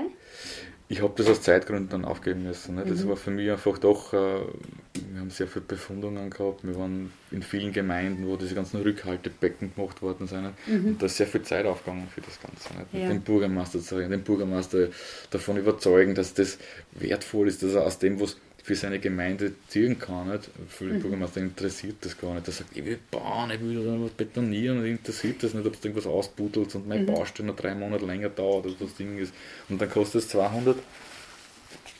Ich 0.90 1.02
habe 1.02 1.12
das 1.16 1.28
aus 1.28 1.42
Zeitgründen 1.42 1.90
dann 1.90 2.04
aufgeben 2.06 2.44
müssen. 2.44 2.76
Ne? 2.76 2.84
Das 2.86 3.04
mhm. 3.04 3.10
war 3.10 3.16
für 3.16 3.30
mich 3.30 3.50
einfach 3.50 3.76
doch, 3.76 4.14
äh, 4.14 4.16
wir 4.16 5.20
haben 5.20 5.28
sehr 5.28 5.46
viele 5.46 5.66
Befundungen 5.66 6.30
gehabt, 6.30 6.66
wir 6.66 6.78
waren 6.78 7.12
in 7.30 7.42
vielen 7.42 7.72
Gemeinden, 7.72 8.26
wo 8.26 8.36
diese 8.36 8.54
ganzen 8.54 8.80
Rückhaltebecken 8.80 9.74
gemacht 9.74 10.00
worden 10.00 10.26
sind. 10.26 10.54
Mhm. 10.66 10.86
Und 10.86 11.02
da 11.02 11.06
ist 11.06 11.18
sehr 11.18 11.26
viel 11.26 11.42
Zeit 11.42 11.66
aufgegangen 11.66 12.08
für 12.08 12.22
das 12.22 12.40
Ganze. 12.40 12.72
Ne? 12.74 13.02
Ja. 13.02 13.08
Den 13.08 13.20
Bürgermeister 13.20 13.80
zu 13.80 13.96
reden, 13.96 14.12
den 14.12 14.22
Bürgermeister 14.22 14.88
davon 15.30 15.58
überzeugen, 15.58 16.14
dass 16.14 16.32
das 16.32 16.58
wertvoll 16.92 17.48
ist, 17.48 17.62
dass 17.62 17.74
er 17.74 17.84
aus 17.84 17.98
dem, 17.98 18.18
was 18.18 18.38
für 18.68 18.74
seine 18.74 18.98
Gemeinde 18.98 19.54
ziehen 19.68 19.98
kann. 19.98 20.28
Nicht? 20.28 20.50
Für 20.68 20.84
den 20.84 20.98
mhm. 20.98 21.00
Bürgermeister 21.00 21.40
interessiert 21.40 21.96
das 22.02 22.18
gar 22.18 22.34
nicht. 22.34 22.46
Er 22.48 22.52
sagt, 22.52 22.76
ich 22.76 22.84
will 22.84 22.98
bauen, 23.10 23.50
ich 23.50 23.60
will 23.62 23.82
da 23.82 23.98
was 23.98 24.10
betonieren, 24.10 24.80
und 24.80 24.84
interessiert 24.84 25.42
das 25.42 25.54
nicht, 25.54 25.66
ob 25.66 25.80
du 25.80 25.88
irgendwas 25.88 26.06
ausbuddelt 26.06 26.74
und 26.74 26.86
mein 26.86 27.02
mhm. 27.02 27.06
Baustelle 27.06 27.48
noch 27.48 27.56
drei 27.56 27.74
Monate 27.74 28.04
länger 28.04 28.28
dauert 28.28 28.66
oder 28.66 28.74
das 28.80 28.94
Ding 28.94 29.16
ist. 29.16 29.32
Und 29.70 29.80
dann 29.80 29.88
kostet 29.88 30.20
es 30.20 30.28
200, 30.28 30.76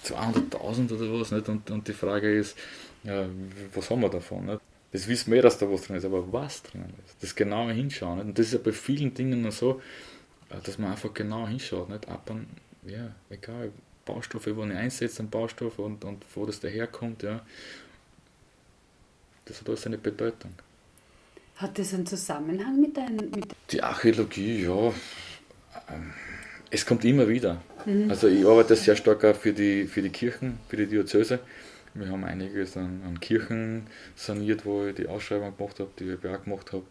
200.000 0.05 0.93
oder 0.93 1.19
was. 1.19 1.31
Nicht? 1.33 1.49
Und, 1.49 1.71
und 1.71 1.89
die 1.89 1.95
Frage 1.95 2.37
ist, 2.39 2.55
ja, 3.03 3.27
was 3.75 3.89
haben 3.89 4.03
wir 4.03 4.11
davon? 4.11 4.45
Nicht? 4.45 4.61
Das 4.93 5.09
wissen 5.09 5.33
wir, 5.33 5.41
dass 5.41 5.57
da 5.57 5.71
was 5.71 5.87
drin 5.87 5.97
ist, 5.97 6.05
aber 6.05 6.31
was 6.31 6.63
drin 6.63 6.85
ist, 7.07 7.17
das 7.23 7.35
genaue 7.35 7.73
Hinschauen. 7.73 8.19
Nicht? 8.19 8.27
Und 8.27 8.39
das 8.39 8.47
ist 8.49 8.53
ja 8.53 8.59
bei 8.63 8.73
vielen 8.73 9.15
Dingen 9.15 9.51
so, 9.51 9.81
dass 10.65 10.77
man 10.77 10.91
einfach 10.91 11.15
genau 11.15 11.49
hinschaut. 11.49 11.89
Nicht? 11.89 12.07
Ab 12.09 12.29
und, 12.29 12.47
ja, 12.87 13.15
egal, 13.31 13.73
Baustoffe, 14.09 14.57
wo 14.57 14.65
ich 14.65 14.73
einsetze, 14.73 15.21
einen 15.21 15.31
Baustoff 15.31 15.79
und, 15.79 16.05
und 16.05 16.25
wo 16.35 16.47
das 16.47 16.61
daherkommt, 16.61 17.23
ja, 17.23 17.45
das 19.45 19.61
hat 19.61 19.69
alles 19.69 19.87
eine 19.87 19.99
Bedeutung. 19.99 20.53
Hat 21.57 21.79
das 21.79 21.93
einen 21.93 22.07
Zusammenhang 22.07 22.81
mit 22.81 22.97
deinem... 22.97 23.31
Die 23.71 23.83
Archäologie, 23.83 24.63
ja, 24.63 24.89
ähm, 25.91 26.13
es 26.71 26.87
kommt 26.87 27.05
immer 27.05 27.29
wieder. 27.29 27.61
Mhm. 27.85 28.11
Also 28.11 28.29
ich 28.29 28.47
arbeite 28.47 28.77
sehr 28.77 28.97
stark 28.97 29.25
auch 29.25 29.37
für 29.37 29.53
die, 29.53 29.87
für 29.87 30.03
die 30.03 30.11
Kirchen, 30.11 30.59
für 30.69 30.77
die 30.77 30.87
Diözese. 30.87 31.41
Wir 31.95 32.09
haben 32.09 32.25
einiges 32.25 32.77
an, 32.77 33.03
an 33.07 33.19
Kirchen 33.21 33.87
saniert, 34.15 34.65
wo 34.65 34.87
ich 34.87 34.95
die 34.95 35.09
Ausschreibung 35.09 35.57
gemacht 35.57 35.81
habe, 35.81 35.91
die 35.99 36.05
ich 36.05 36.27
auch 36.27 36.45
gemacht 36.45 36.73
habe. 36.73 36.85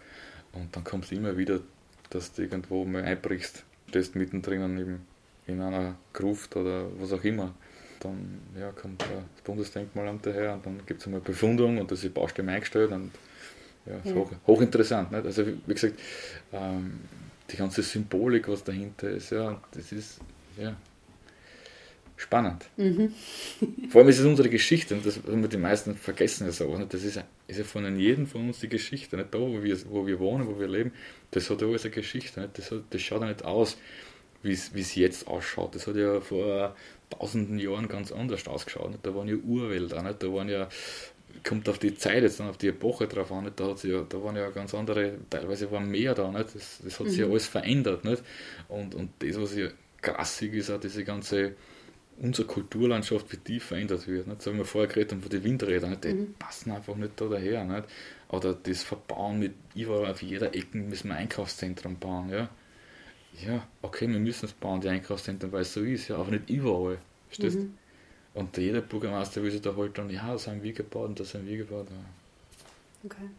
Und 0.53 0.75
dann 0.75 0.83
kommt 0.83 1.05
es 1.05 1.11
immer 1.11 1.37
wieder, 1.37 1.61
dass 2.09 2.33
du 2.33 2.41
irgendwo 2.41 2.83
mal 2.85 3.03
einbrichst, 3.03 3.63
stehst 3.89 4.15
mittendrin 4.15 4.77
eben 4.79 5.05
in 5.47 5.61
einer 5.61 5.95
Gruft 6.13 6.55
oder 6.55 6.85
was 6.99 7.11
auch 7.13 7.23
immer. 7.23 7.53
Dann 7.99 8.41
ja, 8.59 8.71
kommt 8.71 9.01
das 9.01 9.41
Bundesdenkmalamt 9.43 10.25
daher 10.25 10.53
und 10.53 10.65
dann 10.65 10.81
gibt 10.85 11.01
es 11.01 11.07
einmal 11.07 11.21
Befundung 11.21 11.79
und 11.79 11.89
das 11.89 12.03
ist 12.03 12.13
Baustelle 12.13 12.51
eingestellt 12.51 12.91
und 12.91 13.11
ja, 13.85 13.97
ist 13.97 14.05
ja. 14.07 14.15
Hoch, 14.15 14.31
hochinteressant. 14.45 15.11
Nicht? 15.11 15.25
Also 15.25 15.47
wie 15.47 15.73
gesagt, 15.73 15.99
ähm, 16.53 16.99
die 17.49 17.57
ganze 17.57 17.81
Symbolik, 17.81 18.47
was 18.49 18.63
dahinter 18.63 19.09
ist, 19.09 19.31
ja, 19.31 19.59
das 19.71 19.91
ist 19.91 20.19
ja, 20.57 20.75
spannend. 22.17 22.65
Mhm. 22.75 23.13
Vor 23.89 24.01
allem 24.01 24.09
ist 24.09 24.19
es 24.19 24.25
unsere 24.25 24.49
Geschichte 24.49 24.95
und 24.95 25.05
das 25.05 25.17
haben 25.17 25.41
wir 25.41 25.49
die 25.49 25.57
meisten 25.57 25.95
vergessen 25.95 26.45
ja 26.45 26.51
so. 26.51 26.77
Nicht? 26.77 26.93
Das 26.93 27.03
ist, 27.03 27.19
ist 27.47 27.57
ja 27.57 27.63
von 27.63 27.97
jedem 27.97 28.27
von 28.27 28.47
uns 28.47 28.59
die 28.59 28.69
Geschichte, 28.69 29.15
nicht 29.15 29.33
da, 29.33 29.39
wo 29.39 29.63
wir, 29.63 29.77
wo 29.89 30.05
wir 30.05 30.19
wohnen, 30.19 30.47
wo 30.47 30.59
wir 30.59 30.67
leben, 30.67 30.91
das 31.31 31.49
hat 31.49 31.63
alles 31.63 31.85
eine 31.85 31.91
Geschichte. 31.91 32.41
Nicht? 32.41 32.57
Das, 32.57 32.71
hat, 32.71 32.83
das 32.89 33.01
schaut 33.01 33.21
ja 33.21 33.27
nicht 33.27 33.45
aus 33.45 33.77
wie 34.43 34.51
es 34.51 34.95
jetzt 34.95 35.27
ausschaut. 35.27 35.75
Das 35.75 35.87
hat 35.87 35.95
ja 35.95 36.21
vor 36.21 36.75
tausenden 37.09 37.59
Jahren 37.59 37.87
ganz 37.87 38.11
anders 38.11 38.47
ausgeschaut. 38.47 38.91
Nicht? 38.91 39.05
Da 39.05 39.15
waren 39.15 39.27
ja 39.27 39.35
Urwälder, 39.35 40.03
nicht? 40.03 40.21
da 40.21 40.33
waren 40.33 40.49
ja, 40.49 40.69
kommt 41.43 41.67
auf 41.69 41.79
die 41.79 41.95
Zeit 41.95 42.23
jetzt 42.23 42.41
auf 42.41 42.57
die 42.57 42.67
Epoche 42.67 43.07
drauf 43.07 43.31
an, 43.31 43.45
nicht? 43.45 43.59
Da, 43.59 43.67
hat's 43.67 43.83
ja, 43.83 44.01
da 44.07 44.23
waren 44.23 44.35
ja 44.35 44.49
ganz 44.49 44.73
andere, 44.73 45.13
teilweise 45.29 45.71
war 45.71 45.79
mehr 45.79 46.13
da, 46.13 46.31
nicht? 46.31 46.55
Das, 46.55 46.79
das 46.83 46.99
hat 46.99 47.09
sich 47.09 47.19
ja 47.19 47.25
mhm. 47.25 47.31
alles 47.31 47.47
verändert. 47.47 48.03
Nicht? 48.03 48.23
Und, 48.67 48.95
und 48.95 49.11
das, 49.19 49.39
was 49.39 49.55
ja 49.55 49.67
krassig 50.01 50.53
ist, 50.53 50.69
auch 50.69 50.79
diese 50.79 51.03
ganze 51.03 51.55
unsere 52.19 52.47
Kulturlandschaft, 52.47 53.31
wie 53.31 53.37
die 53.37 53.59
verändert 53.59 54.07
wird. 54.07 54.27
Nicht? 54.27 54.41
So 54.41 54.51
haben 54.51 54.57
wir 54.57 54.65
vorher 54.65 54.87
geredet 54.87 55.11
haben 55.11 55.21
von 55.21 55.29
den 55.29 55.43
Windrädern, 55.43 55.91
nicht? 55.91 56.03
die 56.03 56.13
mhm. 56.13 56.33
passen 56.39 56.71
einfach 56.71 56.95
nicht 56.95 57.19
da 57.19 57.25
daher. 57.25 57.63
Nicht? 57.63 57.83
Oder 58.29 58.53
das 58.53 58.83
Verbauen 58.83 59.39
mit 59.39 59.53
überall 59.75 60.11
auf 60.11 60.21
jeder 60.21 60.53
Ecke 60.55 60.77
müssen 60.77 61.09
wir 61.09 61.15
ein 61.15 61.23
Einkaufszentrum 61.23 61.97
bauen. 61.97 62.29
Ja? 62.29 62.49
Ja, 63.45 63.67
okay, 63.81 64.07
wir 64.07 64.19
müssen 64.19 64.45
es 64.45 64.53
bauen, 64.53 64.81
die 64.81 64.89
Einkaufszentren, 64.89 65.51
weil 65.51 65.61
es 65.61 65.73
so 65.73 65.81
ist, 65.81 66.07
ja, 66.07 66.17
aber 66.17 66.31
nicht 66.31 66.49
überall. 66.49 66.97
Verstehst 67.27 67.59
mhm. 67.59 67.77
Und 68.33 68.55
jeder 68.57 68.81
Bürgermeister 68.81 69.41
will 69.41 69.49
sich 69.49 69.61
da 69.61 69.75
halt 69.75 69.97
dann, 69.97 70.09
ja, 70.09 70.31
das 70.31 70.47
haben 70.47 70.61
wir 70.61 70.71
gebaut 70.71 71.09
und 71.09 71.19
das 71.19 71.33
haben 71.33 71.47
wir 71.47 71.57
gebaut. 71.57 71.87
Ja. 71.89 73.05
Okay. 73.05 73.29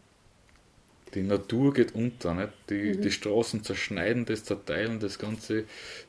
Die 1.15 1.23
Natur 1.23 1.73
geht 1.73 1.95
unter, 1.95 2.33
nicht? 2.33 2.49
Die, 2.69 2.95
mhm. 2.95 3.01
die 3.01 3.11
Straßen 3.11 3.63
zerschneiden 3.63 4.25
das, 4.25 4.43
zerteilen 4.43 4.99
das 4.99 5.17
ganze, 5.17 5.63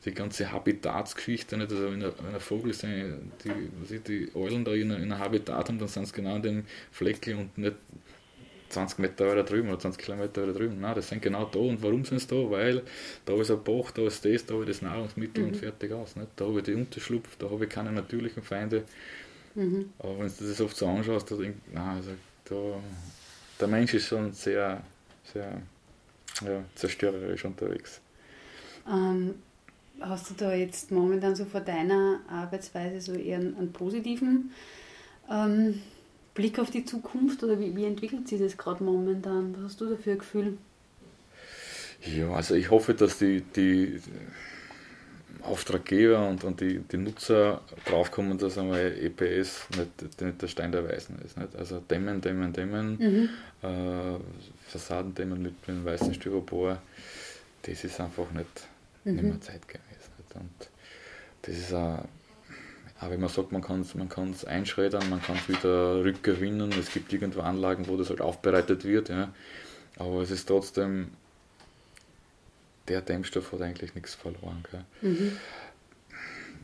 die 0.05 0.13
ganze 0.13 0.51
Habitatsgeschichte. 0.51 1.57
Nicht? 1.57 1.71
Also 1.71 1.85
wenn, 1.85 2.03
ein, 2.03 2.11
wenn 2.21 2.35
ein 2.35 2.41
Vogel 2.41 2.73
seine, 2.73 3.17
die, 3.43 3.99
die 3.99 4.35
Eulen 4.35 4.65
da 4.65 4.73
in 4.73 4.91
einem 4.91 5.17
Habitat 5.17 5.69
haben, 5.69 5.79
dann 5.79 5.87
sind 5.87 6.07
sie 6.07 6.13
genau 6.13 6.35
in 6.35 6.41
dem 6.41 6.65
Fleckchen 6.91 7.37
und 7.37 7.57
nicht 7.57 7.77
20 8.71 8.99
Meter 8.99 9.27
weiter 9.27 9.43
drüben 9.43 9.69
oder 9.69 9.79
20 9.79 10.03
Kilometer 10.03 10.41
weiter 10.41 10.53
drüben. 10.53 10.79
Nein, 10.79 10.95
das 10.95 11.09
sind 11.09 11.21
genau 11.21 11.45
da. 11.45 11.59
Und 11.59 11.81
warum 11.83 12.05
sind 12.05 12.19
sie 12.19 12.27
da? 12.27 12.49
Weil 12.49 12.83
da 13.25 13.33
ist 13.35 13.51
ein 13.51 13.63
Bach, 13.63 13.91
da 13.91 14.03
ist 14.03 14.25
das, 14.25 14.45
da 14.45 14.53
habe 14.53 14.63
ich 14.63 14.69
das 14.69 14.81
Nahrungsmittel 14.81 15.43
mhm. 15.43 15.49
und 15.49 15.57
fertig 15.57 15.91
aus. 15.91 16.15
Nicht? 16.15 16.29
Da 16.35 16.45
habe 16.45 16.59
ich 16.59 16.65
die 16.65 16.73
Unterschlupf, 16.73 17.35
da 17.37 17.49
habe 17.49 17.65
ich 17.65 17.69
keine 17.69 17.91
natürlichen 17.91 18.43
Feinde. 18.43 18.83
Mhm. 19.55 19.91
Aber 19.99 20.19
wenn 20.19 20.27
du 20.27 20.47
das 20.47 20.61
oft 20.61 20.75
so 20.75 20.87
anschaust, 20.87 21.29
da 21.29 21.35
denk, 21.35 21.55
nein, 21.73 21.97
also 21.97 22.11
da, 22.45 22.79
der 23.59 23.67
Mensch 23.67 23.93
ist 23.93 24.07
schon 24.07 24.31
sehr 24.33 24.81
sehr 25.33 25.61
ja, 26.45 26.63
zerstörerisch 26.75 27.45
unterwegs. 27.45 28.01
Ähm, 28.87 29.35
hast 29.99 30.29
du 30.29 30.33
da 30.35 30.53
jetzt 30.53 30.91
momentan 30.91 31.35
so 31.35 31.45
vor 31.45 31.61
deiner 31.61 32.21
Arbeitsweise 32.27 33.01
so 33.01 33.13
eher 33.13 33.39
einen, 33.39 33.55
einen 33.55 33.73
positiven 33.73 34.51
ähm, 35.29 35.81
Blick 36.41 36.57
auf 36.57 36.71
die 36.71 36.83
Zukunft 36.83 37.43
oder 37.43 37.59
wie, 37.59 37.75
wie 37.75 37.85
entwickelt 37.85 38.27
sich 38.27 38.41
das 38.41 38.57
gerade 38.57 38.83
momentan? 38.83 39.55
Was 39.55 39.63
hast 39.63 39.81
du 39.81 39.85
da 39.85 39.95
für 39.95 40.11
ein 40.11 40.17
Gefühl? 40.17 40.57
Ja, 42.03 42.31
also 42.31 42.55
ich 42.55 42.71
hoffe, 42.71 42.95
dass 42.95 43.19
die, 43.19 43.41
die 43.55 44.01
Auftraggeber 45.43 46.27
und, 46.27 46.43
und 46.43 46.59
die, 46.59 46.79
die 46.79 46.97
Nutzer 46.97 47.61
draufkommen, 47.85 48.39
dass 48.39 48.57
einmal 48.57 48.91
EPS 48.99 49.67
nicht, 49.77 50.21
nicht 50.21 50.41
der 50.41 50.47
Stein 50.47 50.71
der 50.71 50.83
Weisen 50.83 51.19
ist. 51.23 51.37
Nicht? 51.37 51.55
Also 51.55 51.79
dämmen, 51.79 52.21
dämmen, 52.21 52.51
dämmen, 52.51 52.97
mhm. 52.97 53.29
äh, 53.61 54.17
Fassaden 54.67 55.13
dämmen 55.13 55.43
mit, 55.43 55.67
mit 55.67 55.85
weißen 55.85 56.11
Styropor, 56.15 56.81
das 57.61 57.83
ist 57.83 58.01
einfach 58.01 58.31
nicht, 58.31 58.67
mhm. 59.03 59.13
nicht 59.13 59.23
mehr 59.23 59.41
zeitgemäß. 59.41 59.85
Nicht? 60.17 60.35
Und 60.35 60.69
das 61.43 61.55
ist 61.55 61.71
auch, 61.71 62.03
auch 63.01 63.09
wenn 63.09 63.19
man 63.19 63.29
sagt, 63.29 63.51
man 63.51 63.61
kann 63.61 63.81
es 63.81 63.95
man 63.95 64.09
einschreddern, 64.47 65.09
man 65.09 65.21
kann 65.21 65.35
es 65.35 65.49
wieder 65.49 66.03
rückgewinnen, 66.03 66.71
es 66.79 66.91
gibt 66.93 67.11
irgendwo 67.11 67.41
Anlagen, 67.41 67.87
wo 67.87 67.97
das 67.97 68.09
halt 68.09 68.21
aufbereitet 68.21 68.85
wird, 68.85 69.09
ja. 69.09 69.33
aber 69.97 70.21
es 70.21 70.31
ist 70.31 70.45
trotzdem 70.47 71.09
der 72.87 73.01
Dämmstoff 73.01 73.51
hat 73.51 73.61
eigentlich 73.61 73.95
nichts 73.95 74.15
verloren. 74.15 74.63
Mhm. 75.01 75.37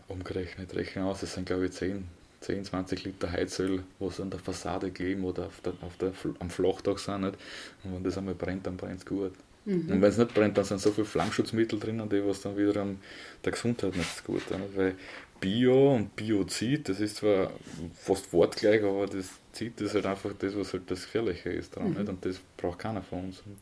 Umgerechnet, 0.08 0.76
rechnen 0.76 1.06
aus, 1.06 1.22
das 1.22 1.34
sind 1.34 1.46
glaube 1.46 1.66
ich 1.66 1.72
10, 1.72 2.06
10, 2.42 2.66
20 2.66 3.04
Liter 3.04 3.32
Heizöl, 3.32 3.84
was 4.00 4.20
an 4.20 4.30
der 4.30 4.40
Fassade 4.40 4.92
kleben 4.92 5.24
oder 5.24 5.48
auf 5.48 5.62
der, 5.62 5.74
auf 5.82 5.98
der, 5.98 6.14
am 6.40 6.50
Flachdach 6.50 6.98
sind. 6.98 7.22
Nicht? 7.22 7.36
Und 7.84 7.96
wenn 7.96 8.04
das 8.04 8.18
einmal 8.18 8.36
brennt, 8.36 8.66
dann 8.68 8.78
brennt 8.78 9.00
es 9.00 9.06
gut. 9.06 9.34
Mhm. 9.66 9.92
Und 9.92 10.02
wenn 10.02 10.10
es 10.10 10.18
nicht 10.18 10.34
brennt, 10.34 10.58
dann 10.58 10.66
sind 10.66 10.80
so 10.80 10.92
viele 10.92 11.06
Flammschutzmittel 11.06 11.78
drinnen, 11.78 12.08
die 12.08 12.26
was 12.26 12.42
dann 12.42 12.58
wiederum 12.58 13.00
der 13.44 13.52
Gesundheit 13.52 13.96
nicht 13.96 14.24
gut. 14.24 14.50
Nicht? 14.50 14.78
Weil 14.78 14.96
Bio 15.40 15.96
und 15.96 16.16
Biozid, 16.16 16.90
das 16.90 17.00
ist 17.00 17.18
zwar 17.18 17.52
fast 17.94 18.32
wortgleich, 18.34 18.84
aber 18.84 19.06
das 19.08 19.30
Zid 19.52 19.80
ist 19.82 19.94
halt 19.94 20.06
einfach 20.06 20.32
das, 20.38 20.56
was 20.56 20.74
halt 20.74 20.90
das 20.90 21.04
Gefährliche 21.04 21.50
ist 21.50 21.76
dran. 21.76 21.92
Mhm. 21.92 21.98
Nicht? 21.98 22.10
Und 22.10 22.26
das 22.26 22.40
braucht 22.58 22.80
keiner 22.80 23.02
von 23.02 23.26
uns. 23.26 23.44
Und 23.46 23.58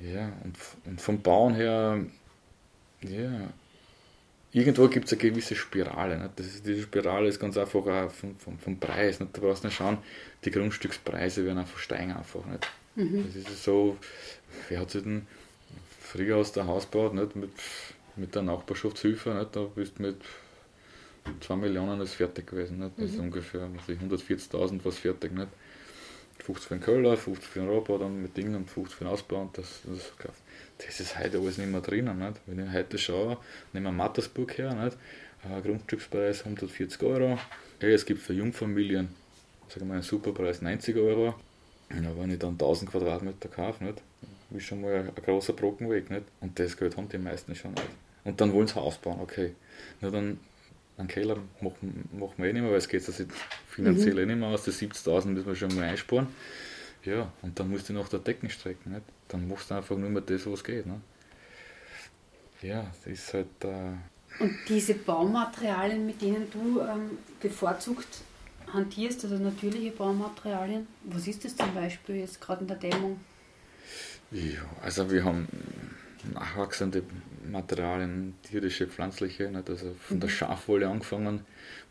ja, 0.00 0.32
und, 0.42 0.56
und 0.84 1.00
vom 1.00 1.20
Bauen 1.20 1.54
her, 1.54 2.04
ja, 3.02 3.48
irgendwo 4.52 4.88
gibt 4.88 5.06
es 5.06 5.12
eine 5.12 5.20
gewisse 5.20 5.54
Spirale. 5.54 6.18
Nicht? 6.18 6.32
Das 6.36 6.46
ist, 6.46 6.66
diese 6.66 6.82
Spirale 6.82 7.28
ist 7.28 7.38
ganz 7.38 7.56
einfach 7.56 7.86
auch 7.86 8.10
vom, 8.10 8.36
vom, 8.36 8.58
vom 8.58 8.78
Preis. 8.78 9.20
Nicht? 9.20 9.36
Du 9.36 9.40
brauchst 9.40 9.64
nicht 9.64 9.76
schauen, 9.76 9.98
die 10.44 10.50
Grundstückspreise 10.50 11.44
werden 11.44 11.58
einfach 11.58 11.78
steigen 11.78 12.12
einfach. 12.12 12.44
Nicht? 12.46 12.66
Mhm. 12.96 13.24
Das 13.26 13.52
ist 13.52 13.64
so, 13.64 13.96
wer 14.68 14.80
hat 14.80 14.90
sich 14.90 15.02
denn 15.02 15.26
früher 16.00 16.36
aus 16.36 16.52
der 16.52 16.66
Haus 16.66 16.90
gebaut, 16.90 17.14
nicht? 17.14 17.36
Mit, 17.36 17.50
mit 18.16 18.34
der 18.34 18.42
Nachbarschaftshilfe, 18.42 19.34
nicht? 19.34 19.56
da 19.56 19.64
bist 19.74 19.98
du 19.98 20.02
mit 20.02 20.16
2 21.40 21.56
Millionen 21.56 22.00
ist 22.00 22.14
fertig 22.14 22.46
gewesen. 22.46 22.78
Nicht? 22.78 22.92
Das 22.96 23.10
mhm. 23.10 23.14
ist 23.14 23.20
ungefähr 23.20 23.68
140.000 23.88 24.80
was 24.84 24.98
fertig. 24.98 25.32
Nicht? 25.32 25.48
50 26.38 26.68
für 26.68 26.74
den 26.74 26.82
Köller, 26.82 27.16
50 27.16 27.48
für 27.48 27.60
den 27.60 27.68
Roboter 27.68 28.04
dann 28.04 28.20
mit 28.20 28.36
Dingen 28.36 28.54
und 28.56 28.70
50 28.70 28.96
für 28.96 29.04
den 29.04 29.12
Ausbau 29.12 29.42
und 29.42 29.56
das, 29.56 29.80
das, 29.84 30.12
das 30.78 31.00
ist 31.00 31.18
heute 31.18 31.38
alles 31.38 31.58
nicht 31.58 31.70
mehr 31.70 31.80
drinnen. 31.80 32.18
Nicht? 32.18 32.40
Wenn 32.46 32.66
ich 32.66 32.72
heute 32.72 32.98
schaue, 32.98 33.38
nehmen 33.72 33.86
wir 33.86 33.92
Mattersburg 33.92 34.58
her, 34.58 34.74
nicht? 34.74 34.96
Äh, 35.44 35.60
Grundstückspreis 35.62 36.44
140 36.44 37.02
Euro. 37.02 37.38
Hey, 37.78 37.92
es 37.92 38.04
gibt 38.04 38.20
für 38.20 38.32
Jungfamilien, 38.32 39.08
sagen 39.68 39.86
wir 39.86 39.94
einen 39.94 40.02
Superpreis 40.02 40.60
90 40.60 40.96
Euro. 40.96 41.34
Ja, 41.90 42.18
wenn 42.18 42.30
ich 42.30 42.38
dann 42.38 42.52
1000 42.52 42.90
Quadratmeter 42.90 43.48
kaufe, 43.48 43.84
nicht? 43.84 44.02
ist 44.50 44.64
schon 44.64 44.80
mal 44.80 44.94
ein, 44.94 45.08
ein 45.08 45.22
großer 45.24 45.52
Brocken 45.52 45.90
weg. 45.90 46.10
Nicht? 46.10 46.24
Und 46.40 46.58
das 46.58 46.76
Geld 46.76 46.96
haben 46.96 47.08
die 47.08 47.18
meisten 47.18 47.54
schon 47.54 47.72
nicht. 47.72 47.88
Und 48.24 48.40
dann 48.40 48.52
wollen 48.52 48.66
sie 48.66 48.74
Haus 48.74 48.96
bauen, 48.96 49.20
okay. 49.20 49.54
Na, 50.00 50.10
dann 50.10 50.38
einen 50.96 51.08
Keller 51.08 51.38
machen, 51.60 52.08
machen 52.12 52.34
wir 52.36 52.46
eh 52.46 52.52
nicht 52.52 52.62
mehr, 52.62 52.70
weil 52.70 52.78
es 52.78 52.88
geht 52.88 53.02
sich 53.02 53.26
finanziell 53.68 54.14
mhm. 54.14 54.20
eh 54.20 54.26
nicht 54.26 54.38
mehr 54.38 54.48
aus. 54.48 54.64
Die 54.64 54.70
70.000 54.70 55.26
müssen 55.26 55.46
wir 55.46 55.56
schon 55.56 55.74
mal 55.74 55.84
einsparen. 55.84 56.28
Ja, 57.04 57.30
und 57.42 57.58
dann 57.58 57.70
musst 57.70 57.88
du 57.88 57.92
noch 57.92 58.08
der 58.08 58.20
Decken 58.20 58.48
strecken. 58.48 58.92
Nicht? 58.92 59.04
Dann 59.28 59.46
machst 59.48 59.70
du 59.70 59.74
einfach 59.74 59.96
nur 59.96 60.08
mehr 60.08 60.22
das, 60.22 60.46
was 60.46 60.64
geht. 60.64 60.86
Nicht? 60.86 61.00
Ja, 62.62 62.90
das 63.04 63.12
ist 63.12 63.34
halt. 63.34 63.64
Äh 63.64 63.92
und 64.40 64.56
diese 64.68 64.94
Baumaterialien, 64.94 66.06
mit 66.06 66.20
denen 66.20 66.50
du 66.50 66.80
ähm, 66.80 67.18
bevorzugt 67.40 68.22
hantierst, 68.72 69.24
also 69.24 69.36
natürliche 69.36 69.92
Baumaterialien, 69.92 70.86
was 71.04 71.28
ist 71.28 71.44
das 71.44 71.54
zum 71.54 71.72
Beispiel 71.74 72.16
jetzt 72.16 72.40
gerade 72.40 72.62
in 72.62 72.68
der 72.68 72.76
Dämmung? 72.76 73.20
Ja, 74.30 74.62
also 74.82 75.10
wir 75.10 75.22
haben 75.22 75.46
nachwachsende 76.32 77.04
Materialien, 77.50 78.34
tierische, 78.42 78.86
pflanzliche, 78.86 79.50
nicht? 79.50 79.68
also 79.68 79.94
von 80.00 80.20
der 80.20 80.28
mhm. 80.28 80.34
Schafwolle 80.34 80.88
angefangen, 80.88 81.40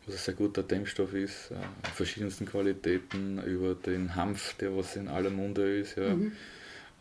was 0.05 0.15
ein 0.15 0.19
sehr 0.19 0.33
guter 0.33 0.63
Dämmstoff 0.63 1.13
ist, 1.13 1.51
äh, 1.51 1.87
verschiedensten 1.93 2.45
Qualitäten, 2.45 3.41
über 3.43 3.75
den 3.75 4.15
Hanf, 4.15 4.55
der 4.55 4.75
was 4.75 4.95
in 4.95 5.07
aller 5.07 5.29
Munde 5.29 5.79
ist, 5.79 5.97
ja, 5.97 6.13
mhm. 6.13 6.31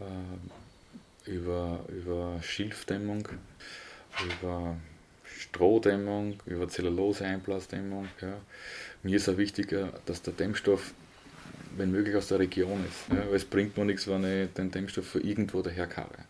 äh, 0.01 1.31
über, 1.31 1.85
über 1.89 2.41
Schilfdämmung, 2.43 3.29
über 4.37 4.77
Strohdämmung, 5.25 6.41
über 6.47 6.69
Zellulose-Einblasdämmung. 6.69 8.09
Ja. 8.21 8.39
Mir 9.03 9.17
ist 9.17 9.29
auch 9.29 9.37
wichtig, 9.37 9.75
dass 10.07 10.23
der 10.23 10.33
Dämmstoff, 10.33 10.93
wenn 11.77 11.91
möglich, 11.91 12.17
aus 12.17 12.29
der 12.29 12.39
Region 12.39 12.85
ist. 12.87 13.09
Ja, 13.09 13.27
weil 13.29 13.37
es 13.37 13.45
bringt 13.45 13.77
mir 13.77 13.85
nichts, 13.85 14.07
wenn 14.09 14.25
ich 14.25 14.53
den 14.53 14.71
Dämmstoff 14.71 15.07
von 15.07 15.23
irgendwo 15.23 15.63
daher 15.63 15.87
kaufe. 15.87 16.25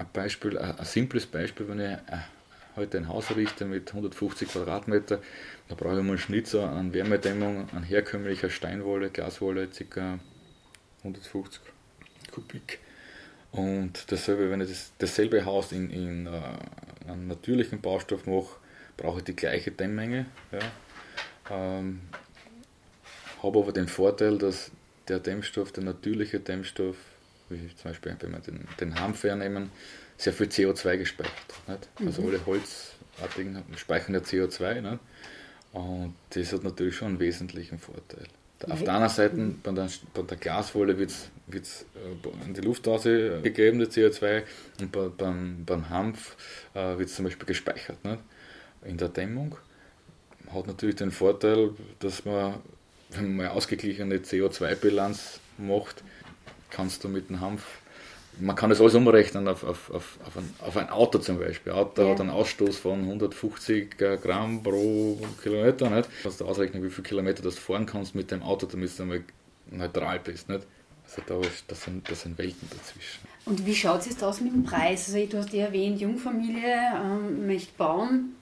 Ein 0.00 0.06
Beispiel, 0.14 0.56
ein, 0.56 0.82
simples 0.86 1.26
Beispiel, 1.26 1.68
wenn 1.68 1.78
ich 1.78 1.90
äh, 1.90 1.98
heute 2.74 2.96
ein 2.96 3.08
Haus 3.08 3.28
errichte 3.28 3.66
mit 3.66 3.90
150 3.90 4.48
Quadratmeter, 4.48 5.20
da 5.68 5.74
brauche 5.74 5.98
ich 5.98 6.02
mal 6.02 6.12
einen 6.12 6.18
Schnitzer 6.18 6.70
an 6.70 6.94
Wärmedämmung, 6.94 7.68
an 7.74 7.82
herkömmlicher 7.82 8.48
Steinwolle, 8.48 9.10
Glaswolle, 9.10 9.68
ca. 9.68 10.18
150 11.04 11.60
Kubik. 12.32 12.78
Und 13.52 14.10
dasselbe, 14.10 14.50
wenn 14.50 14.62
ich 14.62 14.70
das, 14.70 14.92
dasselbe 14.96 15.44
Haus 15.44 15.70
in, 15.70 15.90
in 15.90 16.26
uh, 16.26 16.30
einem 17.06 17.28
natürlichen 17.28 17.82
Baustoff 17.82 18.26
mache, 18.26 18.56
brauche 18.96 19.18
ich 19.18 19.24
die 19.24 19.36
gleiche 19.36 19.70
Dämmmenge. 19.70 20.24
Ja. 20.50 20.60
Ähm, 21.50 22.00
habe 23.42 23.58
aber 23.58 23.72
den 23.72 23.88
Vorteil, 23.88 24.38
dass 24.38 24.70
der 25.08 25.18
Dämmstoff, 25.18 25.72
der 25.72 25.84
natürliche 25.84 26.40
Dämmstoff, 26.40 26.96
wie 27.50 27.74
zum 27.74 27.90
Beispiel, 27.90 28.16
wenn 28.20 28.32
wir 28.32 28.40
den, 28.40 28.66
den 28.80 28.98
Hanf 28.98 29.24
hernehmen, 29.24 29.70
sehr 30.16 30.32
viel 30.32 30.46
CO2 30.46 30.98
gespeichert. 30.98 31.34
Nicht? 31.66 31.88
Also 32.04 32.22
mhm. 32.22 32.28
alle 32.28 32.46
Holzartigen 32.46 33.62
speichern 33.76 34.14
ja 34.14 34.20
CO2. 34.20 34.80
Nicht? 34.80 34.98
Und 35.72 36.14
das 36.30 36.52
hat 36.52 36.64
natürlich 36.64 36.96
schon 36.96 37.08
einen 37.08 37.20
wesentlichen 37.20 37.78
Vorteil. 37.78 38.26
Auf 38.68 38.82
der 38.82 38.92
anderen 38.92 39.14
Seite, 39.14 39.36
bei 39.62 39.72
der, 39.72 39.88
bei 40.12 40.22
der 40.22 40.36
Glaswolle 40.36 40.98
wird 40.98 41.10
es 41.10 41.86
äh, 41.94 42.46
in 42.46 42.52
die 42.52 42.60
Luft 42.60 42.84
gegeben, 42.84 43.78
das 43.78 43.96
CO2, 43.96 44.42
und 44.80 44.92
bei, 44.92 45.08
beim, 45.08 45.64
beim 45.64 45.88
Hanf 45.88 46.36
äh, 46.74 46.98
wird 46.98 47.08
es 47.08 47.14
zum 47.14 47.24
Beispiel 47.24 47.46
gespeichert. 47.46 48.04
Nicht? 48.04 48.18
In 48.84 48.98
der 48.98 49.08
Dämmung 49.08 49.56
hat 50.52 50.66
natürlich 50.66 50.96
den 50.96 51.10
Vorteil, 51.10 51.70
dass 52.00 52.24
man, 52.26 52.56
wenn 53.10 53.36
man 53.36 53.46
eine 53.46 53.54
ausgeglichene 53.54 54.16
CO2-Bilanz 54.18 55.40
macht, 55.56 56.02
kannst 56.70 57.04
du 57.04 57.08
mit 57.08 57.28
dem 57.28 57.40
Hanf, 57.40 57.62
man 58.38 58.56
kann 58.56 58.70
das 58.70 58.80
alles 58.80 58.94
umrechnen 58.94 59.48
auf, 59.48 59.64
auf, 59.64 59.90
auf, 59.90 60.18
auf, 60.24 60.36
ein, 60.36 60.54
auf 60.60 60.76
ein 60.76 60.88
Auto 60.88 61.18
zum 61.18 61.38
Beispiel. 61.38 61.72
Ein 61.72 61.78
Auto 61.78 62.02
ja. 62.02 62.10
hat 62.10 62.20
einen 62.20 62.30
Ausstoß 62.30 62.78
von 62.78 63.00
150 63.00 63.96
Gramm 63.98 64.62
pro 64.62 65.18
Kilometer. 65.42 65.90
Nicht? 65.90 66.08
Kannst 66.22 66.40
du 66.40 66.46
ausrechnen, 66.46 66.82
wie 66.82 66.90
viele 66.90 67.06
Kilometer 67.06 67.42
du 67.42 67.50
fahren 67.50 67.86
kannst 67.86 68.14
mit 68.14 68.30
dem 68.30 68.42
Auto, 68.42 68.66
damit 68.66 68.96
du 68.98 69.02
einmal 69.02 69.24
neutral 69.70 70.20
bist. 70.20 70.48
Nicht? 70.48 70.66
Also 71.04 71.22
da 71.26 71.40
ist, 71.40 71.64
das, 71.66 71.82
sind, 71.82 72.08
das 72.08 72.22
sind 72.22 72.38
Welten 72.38 72.68
dazwischen. 72.70 73.20
Und 73.46 73.66
wie 73.66 73.74
schaut 73.74 74.00
es 74.00 74.06
jetzt 74.06 74.22
aus 74.22 74.40
mit 74.40 74.52
dem 74.52 74.62
Preis? 74.62 75.12
Also 75.12 75.26
du 75.26 75.38
hast 75.38 75.52
ja 75.52 75.66
erwähnt, 75.66 76.00
Jungfamilie 76.00 76.76
ähm, 76.94 77.46
möchte 77.46 77.72
bauen 77.76 78.36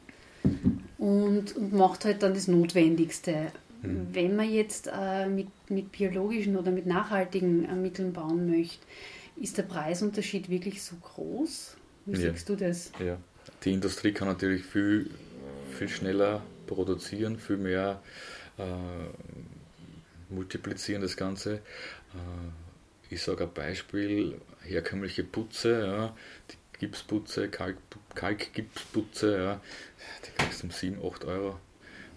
und, 0.98 1.56
und 1.56 1.72
macht 1.72 2.04
halt 2.04 2.22
dann 2.22 2.34
das 2.34 2.46
Notwendigste. 2.46 3.52
Mhm. 3.82 4.08
Wenn 4.12 4.36
man 4.36 4.50
jetzt 4.50 4.90
äh, 4.92 5.28
mit, 5.28 5.48
mit 5.68 5.92
biologischen 5.92 6.56
oder 6.56 6.70
mit 6.70 6.86
nachhaltigen 6.86 7.64
äh, 7.64 7.74
Mitteln 7.74 8.12
bauen 8.12 8.50
möchte, 8.50 8.84
ist 9.36 9.58
der 9.58 9.62
Preisunterschied 9.62 10.48
wirklich 10.48 10.82
so 10.82 10.96
groß? 10.96 11.76
Wie 12.06 12.20
ja. 12.20 12.32
siehst 12.32 12.48
du 12.48 12.56
das? 12.56 12.90
Ja, 12.98 13.18
die 13.64 13.72
Industrie 13.72 14.12
kann 14.12 14.28
natürlich 14.28 14.64
viel, 14.64 15.10
viel 15.76 15.88
schneller 15.88 16.42
produzieren, 16.66 17.38
viel 17.38 17.56
mehr 17.56 18.02
äh, 18.58 18.64
multiplizieren 20.28 21.02
das 21.02 21.16
Ganze. 21.16 21.54
Äh, 21.54 23.10
ich 23.10 23.22
sage 23.22 23.44
ein 23.44 23.52
Beispiel, 23.52 24.40
herkömmliche 24.62 25.24
Putze, 25.24 25.86
ja, 25.86 26.16
die 26.50 26.78
Gipsputze, 26.80 27.48
Kalk, 27.48 27.76
Kalkgipsputze, 28.14 29.36
ja, 29.36 29.60
die 30.24 30.30
kriegst 30.36 30.62
du 30.62 30.66
um 30.66 30.70
7, 30.72 30.98
8 31.04 31.24
Euro 31.24 31.58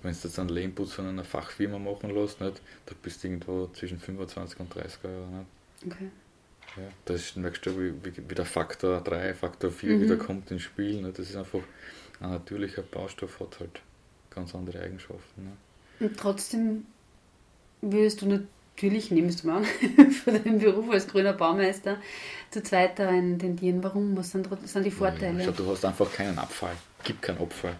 wenn 0.03 0.13
du 0.13 0.19
jetzt 0.23 0.39
einen 0.39 0.49
Lehmputz 0.49 0.93
von 0.93 1.07
einer 1.07 1.23
Fachfirma 1.23 1.77
machen 1.77 2.13
lässt, 2.13 2.41
nicht, 2.41 2.61
da 2.85 2.95
bist 3.01 3.23
du 3.23 3.27
irgendwo 3.27 3.67
zwischen 3.73 3.99
25 3.99 4.59
und 4.59 4.73
30 4.73 4.99
Euro. 5.03 5.27
Nicht? 5.27 5.47
Okay. 5.85 6.09
Ja, 6.77 6.83
das 7.05 7.35
merkst 7.35 7.65
du, 7.65 7.77
wie, 7.77 7.93
wie, 8.03 8.29
wie 8.29 8.35
der 8.35 8.45
Faktor 8.45 9.01
3, 9.01 9.33
Faktor 9.33 9.71
4 9.71 9.89
mhm. 9.89 10.01
wieder 10.01 10.17
kommt 10.17 10.49
ins 10.51 10.63
Spiel. 10.63 11.01
Nicht? 11.01 11.19
Das 11.19 11.29
ist 11.29 11.35
einfach 11.35 11.59
ein 12.19 12.31
natürlicher 12.31 12.81
Baustoff, 12.81 13.39
hat 13.39 13.59
halt 13.59 13.81
ganz 14.33 14.55
andere 14.55 14.81
Eigenschaften. 14.81 15.43
Ne? 15.43 15.51
Und 16.07 16.17
trotzdem 16.17 16.85
würdest 17.81 18.21
du 18.21 18.27
natürlich, 18.27 19.11
nimmst 19.11 19.43
du 19.43 19.47
mal 19.47 19.57
an, 19.57 19.65
für 20.11 20.31
deinen 20.31 20.59
Beruf 20.59 20.89
als 20.89 21.07
grüner 21.07 21.33
Baumeister 21.33 21.97
zu 22.49 22.63
zweiteren 22.63 23.37
tendieren. 23.37 23.83
Warum? 23.83 24.15
Was 24.15 24.31
sind, 24.31 24.47
sind 24.65 24.83
die 24.83 24.91
Vorteile? 24.91 25.43
Ja, 25.43 25.51
du 25.51 25.69
hast 25.69 25.83
einfach 25.83 26.11
keinen 26.11 26.39
Abfall. 26.39 26.75
gibt 27.03 27.21
keinen 27.21 27.39
Abfall 27.39 27.77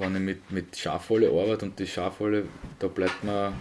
wenn 0.00 0.16
ich 0.16 0.22
mit, 0.22 0.50
mit 0.50 0.76
Schafwolle 0.76 1.28
arbeite 1.28 1.66
und 1.66 1.78
die 1.78 1.86
Schafwolle, 1.86 2.46
da 2.78 2.88
bleibt 2.88 3.22
mir 3.22 3.52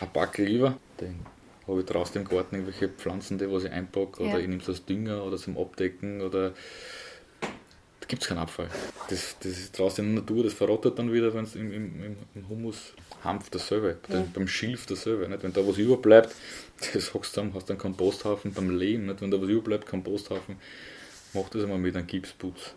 ein 0.00 0.12
Backel 0.12 0.48
über. 0.48 0.78
Dann 0.96 1.20
habe 1.66 1.80
ich 1.80 1.86
draußen 1.86 2.20
im 2.20 2.28
Garten 2.28 2.56
irgendwelche 2.56 2.88
Pflanzen, 2.88 3.38
die 3.38 3.50
was 3.50 3.64
ich 3.64 3.70
einpacke, 3.70 4.24
ja. 4.24 4.30
oder 4.30 4.40
ich 4.40 4.48
nehme 4.48 4.62
es 4.62 4.68
als 4.68 4.84
Dünger 4.84 5.24
oder 5.24 5.36
zum 5.36 5.56
Abdecken 5.56 6.20
oder 6.20 6.52
da 8.00 8.08
gibt 8.08 8.22
es 8.22 8.28
keinen 8.28 8.38
Abfall. 8.38 8.68
Das, 9.08 9.36
das 9.38 9.52
ist 9.52 9.78
draußen 9.78 10.04
in 10.04 10.14
der 10.14 10.22
Natur, 10.22 10.42
das 10.42 10.54
verrottet 10.54 10.98
dann 10.98 11.12
wieder, 11.12 11.32
wenn 11.34 11.44
es 11.44 11.54
im, 11.54 11.72
im, 11.72 12.16
im 12.34 12.48
Humus 12.48 12.94
Hanf 13.22 13.48
dasselbe, 13.50 13.98
ja. 14.08 14.24
beim 14.34 14.48
Schilf 14.48 14.86
dasselbe. 14.86 15.28
Nicht? 15.28 15.44
Wenn 15.44 15.52
da 15.52 15.66
was 15.66 15.78
überbleibt, 15.78 16.34
das 16.92 17.14
hast 17.14 17.36
du 17.36 17.54
hast 17.54 17.68
du 17.68 17.72
einen 17.72 17.78
Komposthaufen 17.78 18.52
beim 18.52 18.76
Lehm, 18.76 19.06
nicht? 19.06 19.20
wenn 19.20 19.30
da 19.30 19.40
was 19.40 19.48
überbleibt, 19.48 19.86
Komposthaufen, 19.86 20.56
mach 21.32 21.48
das 21.50 21.62
einmal 21.62 21.78
mit 21.78 21.94
einem 21.94 22.08
Gipsputz. 22.08 22.74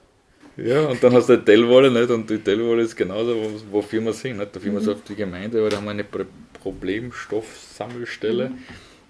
Ja, 0.57 0.87
und 0.87 1.01
dann 1.03 1.13
hast 1.13 1.27
du 1.27 1.33
eine 1.33 1.43
Tellwolle, 1.43 1.91
nicht? 1.91 2.09
Und 2.09 2.29
die 2.29 2.39
Tellwolle 2.39 2.83
ist 2.83 2.95
genauso, 2.95 3.35
wofür 3.71 3.99
wir 4.01 4.13
sind. 4.13 4.37
Nicht? 4.37 4.55
Dafür 4.55 4.71
mhm. 4.71 4.85
wir 4.85 4.93
auf 4.93 5.03
die 5.03 5.15
Gemeinde, 5.15 5.61
weil 5.61 5.69
da 5.69 5.75
haben 5.77 5.85
wir 5.85 5.91
eine 5.91 6.05
Problemstoffsammelstelle. 6.05 8.49
Mhm. 8.49 8.57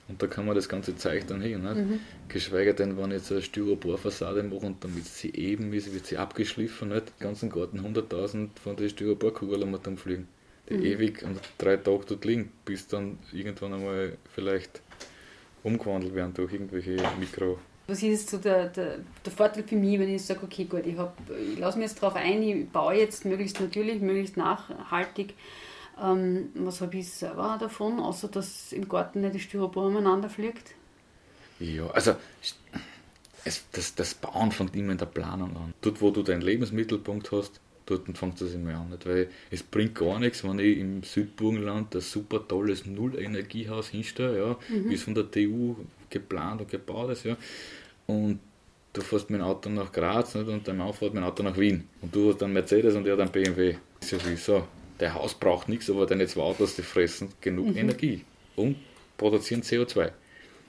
Und 0.08 0.22
da 0.22 0.28
kann 0.28 0.46
man 0.46 0.54
das 0.56 0.70
ganze 0.70 0.96
Zeug 0.96 1.26
dann 1.28 1.42
hin. 1.42 1.64
Nicht? 1.64 1.76
Mhm. 1.76 2.00
Geschweige 2.30 2.74
denn, 2.74 2.98
wenn 2.98 3.12
ich 3.12 3.18
jetzt 3.18 3.32
eine 3.32 3.42
Styroporfassade 3.42 4.44
mache 4.44 4.66
und 4.66 4.82
damit 4.84 5.06
sie 5.06 5.34
eben 5.36 5.74
ist, 5.74 5.94
wird 5.94 6.08
sie 6.08 6.18
abgeschliffen. 6.18 6.90
Nicht? 6.90 7.10
Den 7.20 7.24
ganzen 7.24 7.50
Garten 7.50 7.80
100.000 7.80 8.50
von 8.64 8.76
den 8.76 8.90
Styroporkugeln 8.90 9.70
mit 9.70 9.86
dann 9.86 9.98
fliegen. 9.98 10.28
Die 10.70 10.78
mhm. 10.78 10.84
ewig 10.84 11.24
und 11.24 11.40
drei 11.60 11.78
Tage 11.78 12.06
dort 12.08 12.26
liegen, 12.26 12.52
bis 12.66 12.88
dann 12.88 13.20
irgendwann 13.32 13.74
einmal 13.74 14.18
vielleicht 14.34 14.82
umgewandelt 15.62 16.16
werden 16.16 16.34
durch 16.34 16.54
irgendwelche 16.54 16.98
Mikro- 17.20 17.60
was 17.88 18.02
ist 18.02 18.30
so 18.30 18.38
der, 18.38 18.70
der, 18.70 19.00
der 19.24 19.32
Vorteil 19.32 19.64
für 19.64 19.76
mich, 19.76 20.00
wenn 20.00 20.14
ich 20.14 20.26
sage, 20.26 20.42
okay, 20.44 20.66
gut, 20.66 20.86
ich, 20.86 20.96
ich 20.96 21.60
lasse 21.60 21.78
mich 21.78 21.88
jetzt 21.88 22.02
darauf 22.02 22.16
ein, 22.16 22.42
ich 22.42 22.70
baue 22.70 22.96
jetzt 22.96 23.26
möglichst 23.26 23.60
natürlich, 23.60 24.02
möglichst 24.02 24.38
nachhaltig. 24.38 25.36
Ähm, 26.02 26.50
was 26.56 26.82
habe 26.82 26.98
ich 26.98 27.10
selber 27.10 27.58
davon, 27.60 28.00
außer 28.00 28.28
dass 28.28 28.72
im 28.72 28.90
Garten 28.90 29.22
nicht 29.22 29.36
die 29.36 29.40
Styropor 29.40 29.88
umeinander 29.88 30.30
fliegt? 30.30 30.74
Ja, 31.60 31.88
also 31.92 32.16
es, 33.46 33.64
das, 33.72 33.96
das 33.96 34.14
Bauen 34.16 34.52
fängt 34.52 34.76
immer 34.76 34.92
in 34.92 34.98
der 34.98 35.06
Planung 35.06 35.56
an. 35.56 35.74
Dort, 35.82 36.02
wo 36.02 36.12
du 36.12 36.24
deinen 36.24 36.42
Lebensmittelpunkt 36.42 37.32
hast, 37.32 37.62
dort 37.86 38.18
fängt 38.18 38.42
es 38.42 38.54
immer 38.54 38.76
an. 38.76 38.90
Nicht? 38.90 39.06
Weil 39.06 39.30
es 39.52 39.64
bringt 39.64 39.96
gar 39.96 40.20
nichts, 40.20 40.44
wenn 40.44 40.60
ich 40.60 40.78
im 40.78 41.04
Südburgenland 41.04 41.96
ein 41.96 42.02
super 42.02 42.46
tolles 42.48 42.86
Null-Energiehaus 42.86 43.90
hinstelle, 43.90 44.38
ja, 44.38 44.58
mhm. 44.70 44.90
wie 44.90 44.96
es 44.96 45.04
von 45.04 45.16
der 45.16 45.30
TU 45.30 45.76
geplant 46.10 46.62
und 46.62 46.70
gebaut 46.70 47.12
ist, 47.12 47.26
ja. 47.26 47.38
Und 48.08 48.40
du 48.94 49.02
fährst 49.02 49.30
mit 49.30 49.40
dem 49.40 49.46
Auto 49.46 49.70
nach 49.70 49.92
Graz 49.92 50.36
nicht? 50.36 50.48
und 50.48 50.68
dein 50.68 50.78
Mann 50.78 50.94
fährt 50.94 51.14
mit 51.14 51.22
dem 51.22 51.28
Auto 51.28 51.44
nach 51.44 51.58
Wien. 51.58 51.88
Und 52.02 52.16
du 52.16 52.30
hast 52.30 52.42
dann 52.42 52.54
Mercedes 52.54 52.96
und 52.96 53.08
er 53.08 53.18
dann 53.18 53.32
BMW. 53.32 53.76
Das 54.00 54.12
ist 54.12 54.24
ja 54.24 54.32
wie 54.32 54.36
so. 54.36 54.68
Der 55.00 55.14
Haus 55.14 55.34
braucht 55.34 55.68
nichts, 55.68 55.90
aber 55.90 56.06
deine 56.06 56.26
zwei 56.28 56.42
Autos, 56.42 56.76
die 56.76 56.82
fressen 56.82 57.30
genug 57.42 57.68
mhm. 57.68 57.78
Energie 57.78 58.24
und 58.56 58.78
produzieren 59.18 59.62
CO2. 59.62 60.12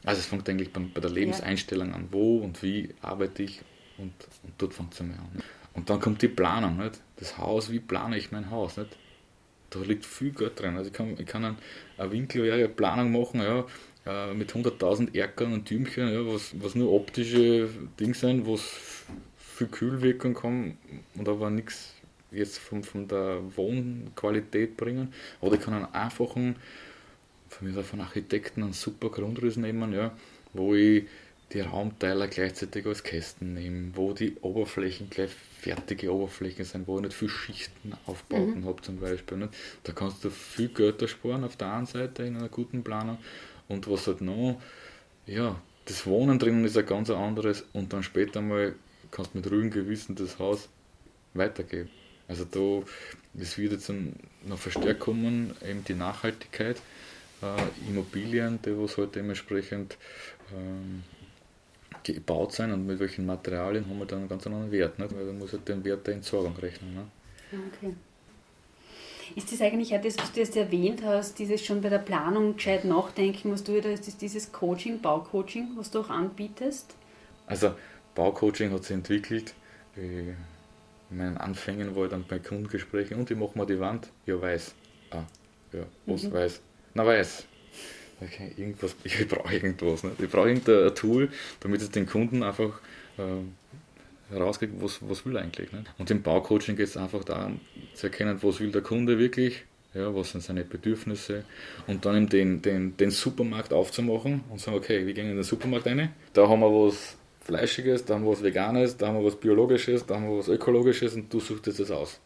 Also 0.04 0.20
es 0.20 0.26
fängt 0.26 0.48
eigentlich 0.48 0.72
bei, 0.72 0.80
bei 0.92 1.00
der 1.00 1.10
Lebenseinstellung 1.10 1.92
an. 1.94 2.08
Wo 2.10 2.38
und 2.38 2.62
wie 2.62 2.90
arbeite 3.02 3.44
ich 3.44 3.60
und, 3.98 4.12
und 4.42 4.52
dort 4.58 4.74
fängt 4.74 4.94
es 4.94 5.00
einmal 5.00 5.18
an. 5.18 5.42
Und 5.74 5.90
dann 5.90 6.00
kommt 6.00 6.22
die 6.22 6.28
Planung. 6.28 6.78
Nicht? 6.78 7.00
Das 7.16 7.38
Haus, 7.38 7.70
wie 7.70 7.80
plane 7.80 8.18
ich 8.18 8.32
mein 8.32 8.50
Haus? 8.50 8.76
Nicht? 8.76 8.96
Da 9.70 9.80
liegt 9.80 10.04
viel 10.04 10.32
Geld 10.32 10.60
drin. 10.60 10.76
Also 10.76 10.88
ich 10.90 10.94
kann, 10.94 11.16
ich 11.18 11.26
kann 11.26 11.44
eine, 11.44 11.56
eine 11.98 12.12
winkelwäre 12.12 12.68
Planung 12.68 13.12
machen, 13.12 13.40
ja, 13.40 13.66
äh, 14.06 14.34
mit 14.34 14.52
100.000 14.52 15.16
Erkern 15.16 15.52
und 15.52 15.64
Tümchen, 15.66 16.12
ja, 16.12 16.26
was, 16.26 16.54
was 16.60 16.74
nur 16.74 16.92
optische 16.92 17.68
Dinge 17.98 18.14
sind, 18.14 18.46
wo 18.46 18.54
es 18.54 19.04
viel 19.38 19.66
Kühlwirkung 19.68 20.34
kann 20.34 20.76
und 21.14 21.28
aber 21.28 21.50
nichts 21.50 21.94
jetzt 22.30 22.58
von, 22.58 22.84
von 22.84 23.08
der 23.08 23.40
Wohnqualität 23.56 24.76
bringen. 24.76 25.12
Oder 25.40 25.56
ich 25.56 25.62
kann 25.62 25.74
einen 25.74 25.92
einfachen, 25.94 26.56
von 27.48 27.72
mir 27.72 27.82
von 27.82 28.00
Architekten 28.00 28.62
einen 28.62 28.72
super 28.72 29.08
Grundriss 29.08 29.56
nehmen, 29.56 29.92
ja, 29.92 30.12
wo 30.52 30.74
ich 30.74 31.04
die 31.52 31.60
Raumteiler 31.60 32.28
gleichzeitig 32.28 32.86
als 32.86 33.02
Kästen 33.02 33.54
nehme, 33.54 33.92
wo 33.94 34.12
die 34.12 34.36
Oberflächen 34.40 35.10
gleich 35.10 35.30
fertige 35.66 36.12
Oberflächen 36.14 36.64
sind, 36.64 36.86
wo 36.86 36.96
ich 36.98 37.02
nicht 37.02 37.14
viel 37.14 37.28
Schichten 37.28 37.92
aufbauten 38.06 38.60
mhm. 38.60 38.66
habe 38.66 38.82
zum 38.82 39.00
Beispiel. 39.00 39.38
Nicht? 39.38 39.54
Da 39.82 39.92
kannst 39.92 40.24
du 40.24 40.30
viel 40.30 40.68
Geld 40.68 41.02
ersparen 41.02 41.42
auf 41.42 41.56
der 41.56 41.72
einen 41.72 41.86
Seite 41.86 42.22
in 42.22 42.36
einer 42.36 42.48
guten 42.48 42.84
Planung 42.84 43.18
und 43.66 43.90
was 43.90 44.06
halt 44.06 44.20
noch, 44.20 44.60
ja, 45.26 45.60
das 45.86 46.06
Wohnen 46.06 46.38
drinnen 46.38 46.64
ist 46.64 46.78
ein 46.78 46.86
ganz 46.86 47.10
anderes 47.10 47.64
und 47.72 47.92
dann 47.92 48.04
später 48.04 48.40
mal 48.40 48.74
kannst 49.10 49.34
du 49.34 49.38
mit 49.38 49.50
ruhigem 49.50 49.70
Gewissen 49.70 50.14
das 50.14 50.38
Haus 50.38 50.68
weitergeben. 51.34 51.90
Also 52.28 52.44
da, 52.44 52.86
das 53.34 53.58
wird 53.58 53.72
jetzt 53.72 53.90
noch 54.44 54.58
verstärkt 54.58 55.00
kommen, 55.00 55.52
eben 55.68 55.84
die 55.84 55.94
Nachhaltigkeit, 55.94 56.76
äh, 57.42 57.88
Immobilien, 57.88 58.60
die 58.64 58.76
was 58.78 58.96
halt 58.98 59.16
dementsprechend 59.16 59.96
ähm, 60.56 61.02
gebaut 62.14 62.52
sein 62.52 62.72
und 62.72 62.86
mit 62.86 62.98
welchen 62.98 63.26
Materialien 63.26 63.88
haben 63.88 63.98
wir 63.98 64.06
dann 64.06 64.20
einen 64.20 64.28
ganz 64.28 64.46
anderen 64.46 64.70
Wert, 64.70 64.94
weil 64.98 65.08
da 65.08 65.32
muss 65.32 65.52
halt 65.52 65.68
den 65.68 65.84
Wert 65.84 66.06
der 66.06 66.14
Entsorgung 66.14 66.56
rechnen. 66.56 66.94
Ne? 66.94 67.06
Okay. 67.52 67.94
Ist 69.34 69.52
das 69.52 69.60
eigentlich 69.60 69.94
auch 69.94 70.00
das, 70.00 70.16
was 70.18 70.32
du 70.32 70.40
jetzt 70.40 70.56
erwähnt 70.56 71.02
hast, 71.04 71.38
dieses 71.38 71.64
schon 71.64 71.80
bei 71.80 71.88
der 71.88 71.98
Planung 71.98 72.56
gescheit 72.56 72.84
nachdenken, 72.84 73.52
was 73.52 73.64
du 73.64 73.74
wieder, 73.74 73.90
ist 73.90 74.06
das 74.06 74.16
dieses 74.16 74.52
Coaching, 74.52 75.00
Baucoaching, 75.00 75.70
was 75.76 75.90
du 75.90 76.00
auch 76.00 76.10
anbietest? 76.10 76.94
Also 77.46 77.74
Baucoaching 78.14 78.72
hat 78.72 78.84
sich 78.84 78.94
entwickelt. 78.94 79.54
In 79.96 80.36
meinen 81.10 81.36
Anfängen 81.36 81.94
war 81.96 82.04
ich 82.04 82.10
dann 82.10 82.24
bei 82.26 82.38
Kundengesprächen 82.38 83.18
und 83.18 83.30
ich 83.30 83.36
mache 83.36 83.56
mal 83.58 83.66
die 83.66 83.80
Wand. 83.80 84.08
Ja, 84.26 84.40
weiß. 84.40 84.74
Ah, 85.10 85.24
ja, 85.72 85.84
was 86.06 86.24
mhm. 86.24 86.32
weiß? 86.32 86.60
Na, 86.94 87.04
weiß. 87.04 87.46
Okay, 88.20 88.52
irgendwas, 88.56 88.96
ich 89.04 89.28
brauche 89.28 89.52
irgendwas. 89.54 90.02
Ne? 90.02 90.12
Ich 90.18 90.30
brauche 90.30 90.48
irgendein 90.48 90.94
Tool, 90.94 91.30
damit 91.60 91.82
es 91.82 91.90
den 91.90 92.06
Kunden 92.06 92.42
einfach 92.42 92.80
äh, 93.18 94.32
herauskriegt, 94.34 94.74
was, 94.80 94.98
was 95.02 95.24
will 95.26 95.36
er 95.36 95.42
eigentlich. 95.42 95.72
Ne? 95.72 95.84
Und 95.98 96.10
im 96.10 96.22
Baucoaching 96.22 96.76
geht 96.76 96.88
es 96.88 96.96
einfach 96.96 97.24
darum, 97.24 97.60
zu 97.94 98.06
erkennen, 98.06 98.38
was 98.42 98.60
will 98.60 98.72
der 98.72 98.82
Kunde 98.82 99.18
wirklich, 99.18 99.64
ja, 99.94 100.14
was 100.14 100.32
sind 100.32 100.42
seine 100.42 100.64
Bedürfnisse 100.64 101.44
und 101.86 102.04
dann 102.04 102.28
den, 102.28 102.62
den, 102.62 102.96
den 102.96 103.10
Supermarkt 103.10 103.72
aufzumachen 103.72 104.44
und 104.50 104.60
sagen, 104.60 104.76
okay, 104.76 105.06
wir 105.06 105.14
gehen 105.14 105.30
in 105.30 105.36
den 105.36 105.44
Supermarkt 105.44 105.86
rein, 105.86 106.12
da 106.32 106.48
haben 106.48 106.60
wir 106.60 106.70
was 106.70 107.16
Fleischiges, 107.40 108.04
da 108.04 108.14
haben 108.14 108.24
wir 108.24 108.32
was 108.32 108.42
Veganes, 108.42 108.96
da 108.96 109.08
haben 109.08 109.18
wir 109.18 109.24
was 109.24 109.38
Biologisches, 109.38 110.04
da 110.04 110.16
haben 110.16 110.28
wir 110.28 110.38
was 110.38 110.48
Ökologisches 110.48 111.14
und 111.14 111.32
du 111.32 111.40
suchst 111.40 111.66
jetzt 111.66 111.80
das 111.80 111.90
aus. 111.90 112.20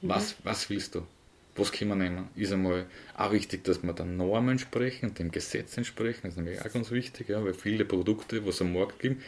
Mhm. 0.00 0.08
Was, 0.08 0.36
was 0.44 0.70
willst 0.70 0.94
du? 0.94 1.02
Was 1.56 1.72
können 1.72 1.90
wir 1.90 1.96
nehmen? 1.96 2.28
Ist 2.34 2.52
einmal 2.52 2.86
auch 3.16 3.32
wichtig, 3.32 3.64
dass 3.64 3.82
wir 3.82 3.92
der 3.92 4.06
Normen 4.06 4.58
sprechen, 4.58 5.14
dem 5.14 5.30
Gesetz 5.30 5.76
entsprechen, 5.76 6.22
das 6.24 6.32
ist 6.32 6.36
nämlich 6.38 6.60
auch 6.60 6.72
ganz 6.72 6.90
wichtig, 6.90 7.28
ja, 7.28 7.44
weil 7.44 7.54
viele 7.54 7.84
Produkte, 7.84 8.44
was 8.44 8.56
es 8.56 8.62
am 8.62 8.72
Markt 8.72 8.98
gibt, 8.98 9.22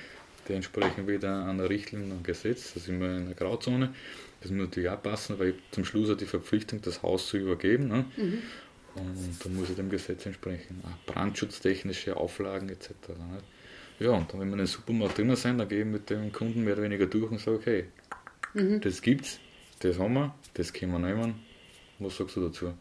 die 0.49 0.53
entsprechen 0.55 1.07
wieder 1.09 1.47
einer 1.47 1.68
Richtlinie 1.68 2.12
und 2.12 2.24
Gesetz, 2.24 2.74
da 2.74 2.81
sind 2.81 3.01
wir 3.01 3.09
in 3.09 3.27
einer 3.27 3.35
Grauzone. 3.35 3.95
Das 4.41 4.51
muss 4.51 4.66
natürlich 4.66 4.91
auch 4.91 5.03
passen, 5.03 5.39
weil 5.39 5.51
ich 5.51 5.55
zum 5.70 5.85
Schluss 5.85 6.11
auch 6.11 6.16
die 6.16 6.27
Verpflichtung, 6.27 6.81
das 6.83 7.03
Haus 7.03 7.29
zu 7.29 7.39
übergeben. 7.39 7.89
Ne? 7.89 8.05
Mhm. 8.16 8.43
Und 8.95 9.45
da 9.45 9.49
muss 9.49 9.70
ich 9.70 9.77
dem 9.77 9.91
Gesetz 9.91 10.24
entsprechen. 10.27 10.83
Auch 10.85 11.12
brandschutztechnische 11.12 12.16
Auflagen 12.16 12.68
etc. 12.68 12.91
Ne? 13.09 13.39
Ja, 13.99 14.11
und 14.11 14.33
dann, 14.33 14.41
wenn 14.41 14.49
wir 14.49 14.55
in 14.55 14.59
den 14.59 14.66
Supermarkt 14.66 15.18
drinnen 15.18 15.37
sind, 15.37 15.59
dann 15.59 15.68
gehe 15.68 15.81
ich 15.81 15.87
mit 15.87 16.11
dem 16.11 16.33
Kunden 16.33 16.64
mehr 16.64 16.74
oder 16.74 16.83
weniger 16.83 17.07
durch 17.07 17.31
und 17.31 17.41
sage, 17.41 17.57
okay, 17.57 17.85
mhm. 18.55 18.81
das 18.81 19.01
gibt's, 19.03 19.41
das 19.81 19.99
haben 19.99 20.14
wir, 20.14 20.35
das 20.55 20.72
können 20.72 20.93
wir 20.93 20.99
nehmen, 20.99 21.35
was 21.99 22.16
sagst 22.16 22.36
du 22.36 22.49
dazu? 22.49 22.72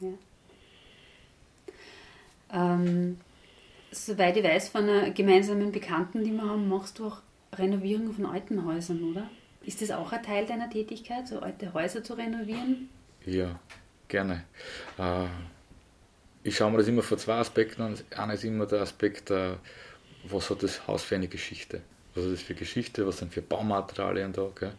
Ja. 0.00 0.08
Ähm, 2.52 3.18
soweit 3.90 4.36
ich 4.36 4.44
weiß, 4.44 4.68
von 4.68 4.88
einer 4.88 5.10
gemeinsamen 5.10 5.72
Bekannten, 5.72 6.24
die 6.24 6.32
wir 6.32 6.42
haben, 6.42 6.68
machst 6.68 6.98
du 6.98 7.06
auch 7.06 7.20
Renovierung 7.54 8.12
von 8.12 8.26
alten 8.26 8.64
Häusern, 8.64 9.02
oder? 9.04 9.28
Ist 9.64 9.80
das 9.80 9.90
auch 9.90 10.12
ein 10.12 10.22
Teil 10.22 10.46
deiner 10.46 10.68
Tätigkeit, 10.68 11.28
so 11.28 11.40
alte 11.40 11.72
Häuser 11.72 12.02
zu 12.02 12.14
renovieren? 12.14 12.88
Ja, 13.24 13.60
gerne. 14.08 14.44
Äh, 14.98 15.26
ich 16.42 16.56
schaue 16.56 16.72
mir 16.72 16.78
das 16.78 16.88
immer 16.88 17.02
von 17.02 17.18
zwei 17.18 17.34
Aspekten 17.34 17.82
an. 17.82 17.98
Einer 18.16 18.34
ist 18.34 18.44
immer 18.44 18.66
der 18.66 18.80
Aspekt, 18.80 19.30
äh, 19.30 19.54
was 20.24 20.50
hat 20.50 20.62
das 20.62 20.86
Haus 20.86 21.04
für 21.04 21.14
eine 21.14 21.28
Geschichte? 21.28 21.82
Was 22.14 22.24
ist 22.24 22.32
das 22.32 22.42
für 22.42 22.54
Geschichte, 22.54 23.06
was 23.06 23.18
sind 23.18 23.32
für 23.32 23.42
Baumaterialien 23.42 24.32
da? 24.32 24.50
Gell? 24.58 24.72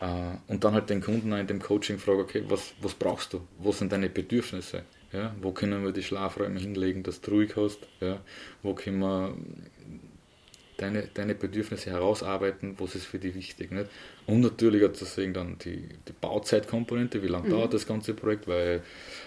Äh, 0.00 0.52
und 0.52 0.64
dann 0.64 0.74
halt 0.74 0.90
den 0.90 1.00
Kunden 1.00 1.32
in 1.32 1.46
dem 1.46 1.60
Coaching 1.60 1.98
fragen, 1.98 2.20
okay, 2.20 2.44
was, 2.48 2.72
was 2.80 2.94
brauchst 2.94 3.32
du? 3.32 3.40
Was 3.58 3.78
sind 3.78 3.92
deine 3.92 4.08
Bedürfnisse? 4.08 4.82
Ja? 5.12 5.34
Wo 5.40 5.52
können 5.52 5.84
wir 5.84 5.92
die 5.92 6.02
Schlafräume 6.02 6.58
hinlegen, 6.58 7.02
dass 7.02 7.20
du 7.20 7.32
ruhig 7.32 7.54
hast? 7.56 7.86
Ja? 8.00 8.20
Wo 8.62 8.74
können 8.74 8.98
wir 8.98 9.34
deine, 10.80 11.02
deine 11.14 11.34
Bedürfnisse 11.34 11.90
herausarbeiten, 11.90 12.74
was 12.78 12.94
ist 12.94 13.06
für 13.06 13.18
dich 13.18 13.34
wichtig. 13.34 13.70
Nicht? 13.70 13.88
Und 14.26 14.40
natürlich 14.40 14.82
hat 14.82 15.00
deswegen 15.00 15.34
dann 15.34 15.58
die, 15.58 15.88
die 16.08 16.12
Bauzeitkomponente, 16.20 17.22
wie 17.22 17.28
lange 17.28 17.48
mhm. 17.48 17.52
dauert 17.52 17.74
das 17.74 17.86
ganze 17.86 18.14
Projekt, 18.14 18.48
weil 18.48 18.82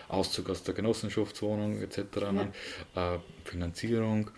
Auszug 0.07 0.49
aus 0.49 0.63
der 0.63 0.73
Genossenschaftswohnung 0.73 1.81
etc., 1.81 1.99
ja. 2.95 3.15
äh, 3.15 3.19
Finanzierung 3.45 4.31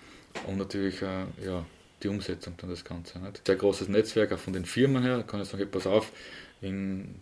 und 0.47 0.57
natürlich 0.57 1.01
äh, 1.01 1.25
ja, 1.43 1.65
die 2.03 2.07
Umsetzung 2.07 2.53
dann 2.57 2.69
das 2.69 2.83
Ganze. 2.83 3.19
Nicht? 3.19 3.45
Sehr 3.45 3.55
großes 3.55 3.87
Netzwerk 3.87 4.31
auch 4.33 4.39
von 4.39 4.53
den 4.53 4.65
Firmen 4.65 5.03
her, 5.03 5.17
da 5.17 5.23
kann 5.23 5.41
ich 5.41 5.47
sagen, 5.47 5.67
pass 5.69 5.87
auf, 5.87 6.11
in 6.61 7.15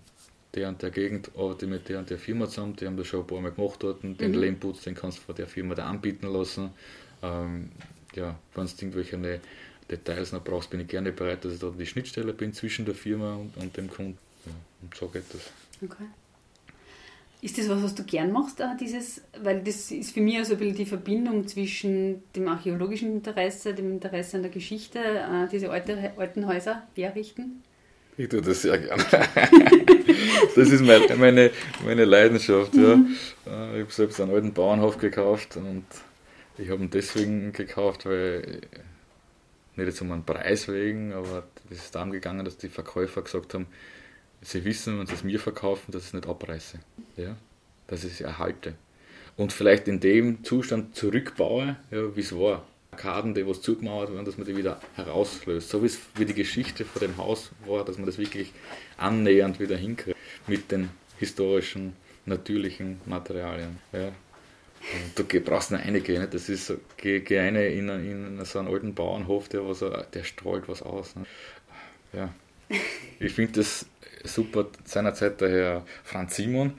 der 0.54 0.70
und 0.70 0.82
der 0.82 0.92
Gegend 0.92 1.32
arbeite 1.36 1.68
mit 1.68 1.90
der 1.90 2.00
und 2.00 2.10
der 2.10 2.20
Firma 2.20 2.48
zusammen, 2.48 2.76
die 2.76 2.86
haben 2.86 2.98
das 2.98 3.08
schon 3.08 3.22
ein 3.22 3.28
paar 3.28 3.42
Mal 3.42 3.52
gemacht 3.52 3.82
dort, 3.82 4.04
den 4.04 4.16
mhm. 4.20 4.40
Lehmputz, 4.40 4.84
den 4.84 4.96
kannst 4.96 5.20
du 5.20 5.22
von 5.24 5.36
der 5.36 5.48
Firma 5.48 5.74
da 5.76 5.86
anbieten 5.86 6.28
lassen. 6.28 6.70
Ähm, 7.22 7.72
ja, 8.16 8.38
wenn 8.54 8.66
es 8.66 8.80
irgendwelche 8.80 9.42
Details 9.90 10.32
noch 10.32 10.44
brauchst, 10.44 10.70
bin 10.70 10.80
ich 10.82 10.88
gerne 10.88 11.12
bereit, 11.12 11.44
dass 11.44 11.54
ich 11.54 11.60
da 11.60 11.72
die 11.72 11.86
Schnittstelle 11.86 12.34
bin 12.34 12.54
zwischen 12.54 12.86
der 12.86 12.96
Firma 12.96 13.36
und, 13.36 13.58
und 13.58 13.76
dem 13.76 13.90
Kunden. 13.90 14.18
Ja, 14.46 14.52
und 14.82 14.96
so 14.96 15.08
geht 15.08 15.26
das. 15.34 15.52
Okay. 15.82 16.06
Ist 17.44 17.58
das 17.58 17.68
was, 17.68 17.84
was 17.84 17.94
du 17.94 18.04
gern 18.04 18.32
machst, 18.32 18.64
dieses, 18.80 19.22
weil 19.44 19.62
das 19.62 19.92
ist 19.92 20.14
für 20.14 20.22
mich 20.22 20.38
also 20.38 20.54
ein 20.54 20.60
bisschen 20.60 20.76
die 20.76 20.86
Verbindung 20.86 21.46
zwischen 21.46 22.24
dem 22.34 22.48
archäologischen 22.48 23.12
Interesse, 23.12 23.74
dem 23.74 23.92
Interesse 23.92 24.38
an 24.38 24.44
der 24.44 24.52
Geschichte, 24.52 25.00
äh, 25.00 25.50
diese 25.52 25.70
alte, 25.70 26.14
alten 26.16 26.48
Häuser 26.48 26.84
herrichten? 26.96 27.62
Ich 28.16 28.30
tue 28.30 28.42
das 28.42 28.62
sehr 28.62 28.78
gerne. 28.78 29.04
das 30.56 30.70
ist 30.70 30.86
meine, 30.86 31.18
meine, 31.18 31.52
meine 31.84 32.06
Leidenschaft. 32.06 32.76
Ja. 32.76 32.96
Mhm. 32.96 33.18
Äh, 33.46 33.76
ich 33.76 33.82
habe 33.82 33.92
selbst 33.92 34.22
einen 34.22 34.32
alten 34.32 34.54
Bauernhof 34.54 34.98
gekauft 34.98 35.58
und 35.58 35.84
ich 36.58 36.70
habe 36.70 36.82
ihn 36.82 36.92
deswegen 36.92 37.52
gekauft, 37.52 38.06
weil 38.06 38.62
nicht 39.76 39.86
jetzt 39.86 40.02
um 40.02 40.14
einen 40.14 40.24
Preis 40.24 40.70
wegen, 40.70 41.12
aber 41.12 41.44
es 41.70 41.80
ist 41.80 41.96
darum 41.96 42.12
gegangen, 42.12 42.46
dass 42.46 42.56
die 42.56 42.70
Verkäufer 42.70 43.22
gesagt 43.22 43.54
haben, 43.54 43.68
sie 44.44 44.66
wissen, 44.66 45.00
wenn 45.00 45.08
sie 45.08 45.14
es 45.14 45.24
mir 45.24 45.40
verkaufen, 45.40 45.92
dass 45.92 46.04
ich 46.04 46.08
es 46.10 46.14
nicht 46.14 46.28
abreiße. 46.28 46.80
Ja? 47.18 47.36
Dass 47.88 48.04
ich 48.04 48.14
es 48.14 48.22
erhalte. 48.22 48.76
Und 49.36 49.52
vielleicht 49.52 49.88
in 49.88 50.00
dem 50.00 50.44
Zustand 50.44 50.96
zurückbaue, 50.96 51.76
ja, 51.92 52.16
wie 52.16 52.22
es 52.22 52.38
war. 52.38 52.66
Arkaden, 52.92 53.34
die 53.34 53.48
was 53.48 53.62
zugemauert 53.62 54.14
waren, 54.14 54.24
dass 54.24 54.38
man 54.38 54.46
die 54.46 54.56
wieder 54.56 54.80
herauslöst. 54.96 55.70
So 55.70 55.84
wie 55.84 56.26
die 56.26 56.34
Geschichte 56.34 56.86
von 56.86 57.02
dem 57.02 57.18
Haus 57.18 57.52
war, 57.66 57.84
dass 57.84 57.98
man 57.98 58.06
das 58.06 58.20
wirklich 58.20 58.54
annähernd 58.98 59.60
wieder 59.60 59.76
hinkriegt 59.76 60.18
mit 60.48 60.72
den 60.72 60.90
historischen, 61.18 61.96
natürlichen 62.26 63.02
Materialien. 63.06 63.80
Ja. 63.92 64.08
Und 64.08 65.18
du 65.18 65.40
brauchst 65.40 65.72
nur 65.72 65.80
eine 65.80 66.02
gehen, 66.02 66.28
das 66.30 66.50
ist 66.50 66.68
so, 66.68 66.76
geh, 66.98 67.22
geh 67.22 67.40
eine 67.40 67.68
in, 67.68 67.88
in, 67.90 68.46
so 68.46 68.60
einen 68.60 68.68
alten 68.68 68.94
Bauernhof, 68.94 69.48
der, 69.48 69.66
was, 69.68 69.80
der 69.80 70.24
strahlt 70.24 70.68
was 70.68 70.82
aus. 70.82 71.16
Ne? 71.16 71.26
Ja. 72.12 72.34
Ich 73.20 73.34
finde 73.34 73.54
das 73.54 73.86
super. 74.24 74.68
Seinerzeit 74.86 75.42
der 75.42 75.50
Herr 75.50 75.86
Franz 76.04 76.36
Simon, 76.36 76.74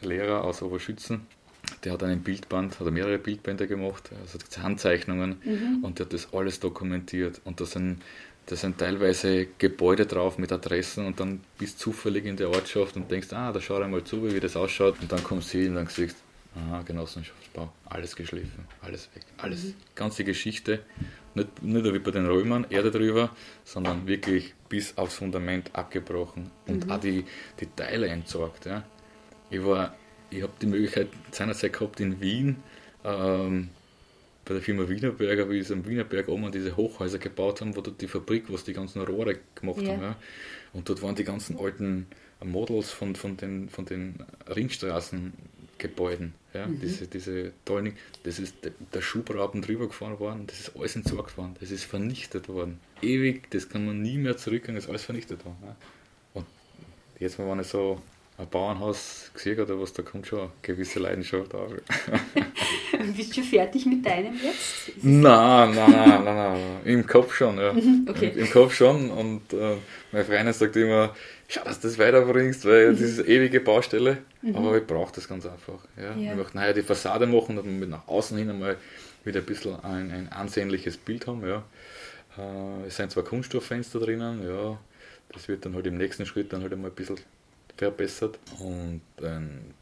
Lehrer 0.00 0.44
aus 0.44 0.62
Oberschützen, 0.62 1.26
der 1.82 1.92
hat 1.92 2.02
einen 2.02 2.22
Bildband, 2.22 2.78
hat 2.78 2.90
mehrere 2.90 3.18
Bildbände 3.18 3.66
gemacht, 3.66 4.10
also 4.20 4.38
Handzeichnungen 4.62 5.36
mhm. 5.44 5.84
und 5.84 5.98
der 5.98 6.06
hat 6.06 6.12
das 6.12 6.32
alles 6.32 6.60
dokumentiert. 6.60 7.40
Und 7.44 7.60
da 7.60 7.64
sind, 7.64 8.02
da 8.46 8.56
sind 8.56 8.78
teilweise 8.78 9.46
Gebäude 9.58 10.06
drauf 10.06 10.38
mit 10.38 10.52
Adressen 10.52 11.06
und 11.06 11.20
dann 11.20 11.40
bist 11.58 11.78
du 11.78 11.90
zufällig 11.90 12.26
in 12.26 12.36
der 12.36 12.50
Ortschaft 12.50 12.96
und 12.96 13.10
denkst, 13.10 13.32
ah, 13.32 13.52
da 13.52 13.60
schau 13.60 13.76
einmal 13.76 14.04
zu, 14.04 14.22
wie 14.32 14.40
das 14.40 14.56
ausschaut. 14.56 14.96
Und 15.00 15.10
dann 15.10 15.22
kommst 15.22 15.54
du 15.54 15.58
hin 15.58 15.70
und 15.70 15.76
dann 15.76 15.86
siehst 15.86 16.16
Aha, 16.56 16.82
Genossenschaftsbau, 16.82 17.72
alles 17.86 18.14
geschliffen, 18.14 18.64
alles 18.80 19.08
weg, 19.14 19.24
alles, 19.38 19.64
mhm. 19.64 19.74
ganze 19.96 20.22
Geschichte, 20.22 20.84
nicht, 21.34 21.62
nicht 21.62 21.84
wie 21.84 21.98
bei 21.98 22.10
den 22.10 22.26
Römern, 22.26 22.66
Erde 22.70 22.90
drüber, 22.90 23.30
sondern 23.64 24.06
wirklich 24.06 24.54
bis 24.68 24.96
aufs 24.96 25.14
Fundament 25.14 25.70
abgebrochen 25.74 26.50
und 26.66 26.86
mhm. 26.86 26.92
auch 26.92 27.00
die, 27.00 27.24
die 27.60 27.66
Teile 27.76 28.08
entsorgt. 28.08 28.66
Ja. 28.66 28.84
Ich 29.50 29.60
ich 30.30 30.42
habe 30.42 30.52
die 30.60 30.66
Möglichkeit 30.66 31.08
seinerzeit 31.30 31.72
gehabt 31.72 32.00
in 32.00 32.20
Wien, 32.20 32.56
ähm, 33.04 33.68
bei 34.44 34.54
der 34.54 34.62
Firma 34.62 34.88
Wienerberger, 34.88 35.48
wie 35.48 35.62
sie 35.62 35.72
am 35.72 35.86
Wienerberg 35.86 36.28
oben 36.28 36.50
diese 36.52 36.76
Hochhäuser 36.76 37.18
gebaut 37.18 37.60
haben, 37.60 37.76
wo 37.76 37.80
dort 37.80 38.00
die 38.00 38.08
Fabrik, 38.08 38.44
was 38.48 38.64
die 38.64 38.74
ganzen 38.74 39.00
Rohre 39.02 39.38
gemacht 39.54 39.80
ja. 39.80 39.92
haben. 39.92 40.02
Ja. 40.02 40.16
Und 40.72 40.88
dort 40.88 41.02
waren 41.02 41.14
die 41.14 41.24
ganzen 41.24 41.58
alten 41.58 42.06
Models 42.42 42.90
von, 42.90 43.16
von, 43.16 43.36
den, 43.36 43.68
von 43.68 43.84
den 43.86 44.16
Ringstraßen 44.54 45.32
Gebäuden. 45.78 46.34
Ja, 46.52 46.66
mhm. 46.66 46.78
diese, 46.80 47.06
diese 47.08 47.52
tollen, 47.64 47.96
das 48.22 48.38
ist 48.38 48.54
der, 48.62 49.02
Schubraben 49.02 49.60
drüber 49.60 49.88
gefahren 49.88 50.18
worden, 50.20 50.46
das 50.46 50.60
ist 50.60 50.76
alles 50.76 50.94
entsorgt 50.94 51.36
worden, 51.36 51.56
das 51.58 51.72
ist 51.72 51.84
vernichtet 51.84 52.48
worden. 52.48 52.78
Ewig, 53.02 53.50
das 53.50 53.68
kann 53.68 53.84
man 53.84 54.00
nie 54.00 54.18
mehr 54.18 54.36
zurückgehen, 54.36 54.76
das 54.76 54.84
ist 54.84 54.90
alles 54.90 55.02
vernichtet 55.02 55.44
worden. 55.44 55.58
Ja. 55.64 55.76
Und 56.34 56.46
jetzt, 57.18 57.38
wenn 57.38 57.58
ich 57.58 57.66
so 57.66 58.00
ein 58.36 58.48
Bauernhaus 58.48 59.30
gesehen 59.32 59.58
habe, 59.58 59.80
was, 59.80 59.92
da 59.92 60.02
kommt 60.02 60.26
schon 60.26 60.40
eine 60.40 60.50
gewisse 60.60 60.98
Leidenschaft 60.98 61.54
auf. 61.54 61.70
Bist 63.16 63.36
du 63.36 63.42
fertig 63.42 63.86
mit 63.86 64.04
deinem 64.04 64.34
jetzt? 64.34 64.92
Nein, 65.02 65.74
nein, 65.74 65.90
nein, 65.90 66.24
nein, 66.24 66.36
nein, 66.36 66.80
im 66.84 67.06
Kopf 67.06 67.34
schon, 67.34 67.58
ja. 67.58 67.72
Mhm, 67.72 68.06
okay. 68.08 68.32
Im, 68.34 68.40
Im, 68.40 68.50
Kopf 68.50 68.74
schon 68.74 69.10
und 69.10 69.52
äh, 69.52 69.76
meine 70.10 70.24
Freundin 70.24 70.52
sagt 70.52 70.74
immer, 70.76 71.14
schau, 71.46 71.62
dass 71.62 71.78
du 71.80 71.88
das 71.88 71.98
weiterbringst, 71.98 72.64
weil 72.64 72.92
das 72.92 73.00
ist 73.02 73.20
eine 73.20 73.28
ewige 73.28 73.60
Baustelle, 73.60 74.18
mhm. 74.42 74.56
aber 74.56 74.78
ich 74.78 74.86
brauche 74.86 75.14
das 75.14 75.28
ganz 75.28 75.46
einfach. 75.46 75.78
Ja. 75.96 76.16
Ja. 76.16 76.32
Ich 76.32 76.36
möchte 76.36 76.56
nachher 76.56 76.74
die 76.74 76.82
Fassade 76.82 77.26
machen, 77.26 77.54
damit 77.54 77.78
wir 77.78 77.86
nach 77.86 78.08
außen 78.08 78.36
hin 78.36 78.50
einmal 78.50 78.78
wieder 79.24 79.40
ein 79.40 79.46
bisschen 79.46 79.78
ein, 79.84 80.10
ein 80.10 80.28
ansehnliches 80.30 80.96
Bild 80.96 81.28
haben. 81.28 81.46
Ja. 81.46 81.64
Äh, 82.36 82.88
es 82.88 82.96
sind 82.96 83.12
zwar 83.12 83.22
Kunststofffenster 83.22 84.00
drinnen, 84.00 84.44
ja, 84.44 84.78
das 85.32 85.46
wird 85.46 85.64
dann 85.64 85.74
halt 85.74 85.86
im 85.86 85.96
nächsten 85.96 86.26
Schritt 86.26 86.52
dann 86.52 86.62
halt 86.62 86.72
einmal 86.72 86.90
ein 86.90 86.94
bisschen 86.94 87.18
verbessert 87.76 88.38
und 88.60 89.02
einen 89.22 89.74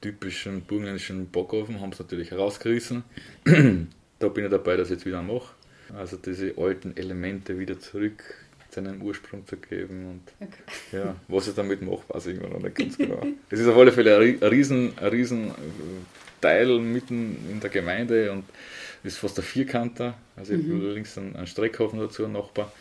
typischen 0.00 0.62
burgenländischen 0.62 1.28
Bockofen 1.28 1.80
haben 1.80 1.92
sie 1.92 2.02
natürlich 2.02 2.30
herausgerissen. 2.30 3.04
da 3.44 4.28
bin 4.28 4.44
ich 4.44 4.50
dabei, 4.50 4.76
dass 4.76 4.88
ich 4.88 4.96
jetzt 4.96 5.06
wieder 5.06 5.22
mache. 5.22 5.54
Also 5.96 6.16
diese 6.16 6.54
alten 6.58 6.96
Elemente 6.96 7.58
wieder 7.58 7.80
zurück 7.80 8.22
seinen 8.70 9.00
Ursprung 9.00 9.46
zu 9.46 9.56
geben 9.56 10.06
und 10.06 10.46
okay. 10.46 10.62
ja, 10.92 11.16
was 11.28 11.48
ich 11.48 11.54
damit 11.54 11.80
mache, 11.82 12.02
weiß 12.08 12.26
ich 12.26 12.36
immer 12.36 12.48
noch 12.48 12.60
nicht 12.60 12.74
ganz 12.74 12.98
genau. 12.98 13.26
Es 13.50 13.60
ist 13.60 13.66
auf 13.66 13.76
alle 13.76 13.92
Fälle 13.92 14.16
ein 14.18 14.48
riesen, 14.48 14.92
ein 14.98 15.08
riesen 15.08 15.52
Teil 16.40 16.78
mitten 16.78 17.48
in 17.50 17.60
der 17.60 17.70
Gemeinde 17.70 18.30
und 18.30 18.44
ist 19.04 19.18
fast 19.18 19.38
ein 19.38 19.44
Vierkanter, 19.44 20.14
also 20.36 20.52
mhm. 20.52 20.92
links 20.92 21.16
ein, 21.16 21.34
ein 21.36 21.46
Streckhofen 21.46 21.98
dazu, 21.98 22.24
ein 22.24 22.32
Nachbar 22.32 22.72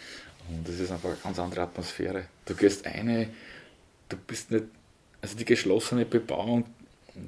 und 0.50 0.68
das 0.68 0.80
ist 0.80 0.92
einfach 0.92 1.10
eine 1.10 1.18
ganz 1.24 1.40
andere 1.40 1.62
Atmosphäre. 1.62 2.26
Du 2.46 2.54
gehst 2.54 2.86
eine, 2.86 3.30
du 4.10 4.18
bist 4.18 4.52
nicht, 4.52 4.66
also 5.22 5.38
die 5.38 5.46
geschlossene 5.46 6.06
Bebauung, 6.06 6.66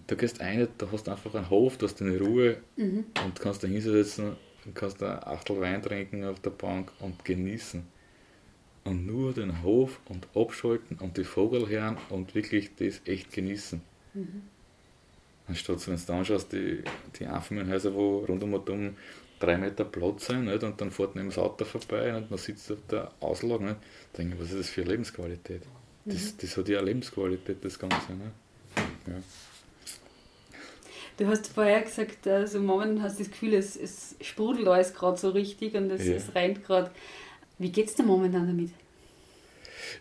du 0.08 0.16
gehst 0.16 0.42
eine, 0.42 0.68
da 0.78 0.88
hast 0.92 1.08
du 1.08 1.12
einfach 1.12 1.34
einen 1.36 1.50
Hof, 1.50 1.78
du 1.78 1.88
hast 1.88 2.02
eine 2.02 2.20
Ruhe 2.20 2.58
mhm. 2.78 3.06
und 3.26 3.40
kannst 3.40 3.64
da 3.64 3.68
hinsetzen 3.68 4.36
und 4.66 4.76
kannst 4.76 5.02
da 5.02 5.20
Achtel 5.20 5.60
Wein 5.60 5.82
trinken 5.82 6.24
auf 6.24 6.40
der 6.40 6.52
Bank 6.52 6.92
und 7.00 7.24
genießen 7.26 7.84
und 8.84 9.06
nur 9.06 9.34
den 9.34 9.64
Hof 9.64 10.00
und 10.06 10.28
abschalten 10.36 10.98
und 10.98 11.18
die 11.18 11.24
Vogel 11.24 11.68
hören 11.68 11.98
und 12.10 12.36
wirklich 12.36 12.76
das 12.76 13.02
echt 13.06 13.32
genießen. 13.32 13.82
Mhm. 14.14 14.44
Anstatt 15.48 15.88
wenn 15.88 16.00
du 16.06 16.14
anschaust, 16.14 16.52
die, 16.54 16.84
die 17.20 17.26
Einfamilienhäuser, 17.26 17.94
wo 17.94 18.20
rund 18.20 18.44
um 18.44 18.54
und 18.54 18.70
um 18.70 18.96
drei 19.40 19.58
Meter 19.58 19.86
Platz 19.86 20.28
sind 20.28 20.46
nicht? 20.46 20.64
und 20.64 20.80
dann 20.80 20.92
fährt 20.92 21.16
neben 21.16 21.30
das 21.30 21.38
Auto 21.38 21.66
vorbei 21.66 22.16
und 22.16 22.30
man 22.30 22.38
sitzt 22.38 22.72
auf 22.72 22.80
der 22.90 23.12
Auslage, 23.20 23.64
nicht? 23.64 23.78
denke 24.18 24.40
was 24.40 24.52
ist 24.52 24.60
das 24.60 24.70
für 24.70 24.82
eine 24.82 24.92
Lebensqualität? 24.92 25.64
Das, 26.06 26.34
mhm. 26.34 26.38
das 26.42 26.58
hat 26.58 26.70
ja 26.70 26.82
Lebensqualität, 26.82 27.64
das 27.64 27.78
Ganze. 27.78 28.14
Nicht? 28.14 28.32
Ja. 29.08 29.14
Du 31.18 31.28
hast 31.28 31.48
vorher 31.48 31.82
gesagt, 31.82 32.28
also 32.28 32.60
momentan 32.60 33.04
hast 33.04 33.20
du 33.20 33.24
das 33.24 33.32
Gefühl, 33.32 33.54
es, 33.56 33.76
es 33.76 34.16
sprudelt 34.22 34.68
alles 34.68 34.94
gerade 34.94 35.18
so 35.18 35.30
richtig 35.32 35.76
und 35.76 35.92
es, 35.92 36.06
ja. 36.06 36.16
es 36.16 36.34
rennt 36.34 36.64
gerade. 36.64 36.92
Wie 37.58 37.72
geht 37.72 37.90
es 37.90 37.96
dir 37.96 38.04
momentan 38.04 38.48
damit? 38.48 38.72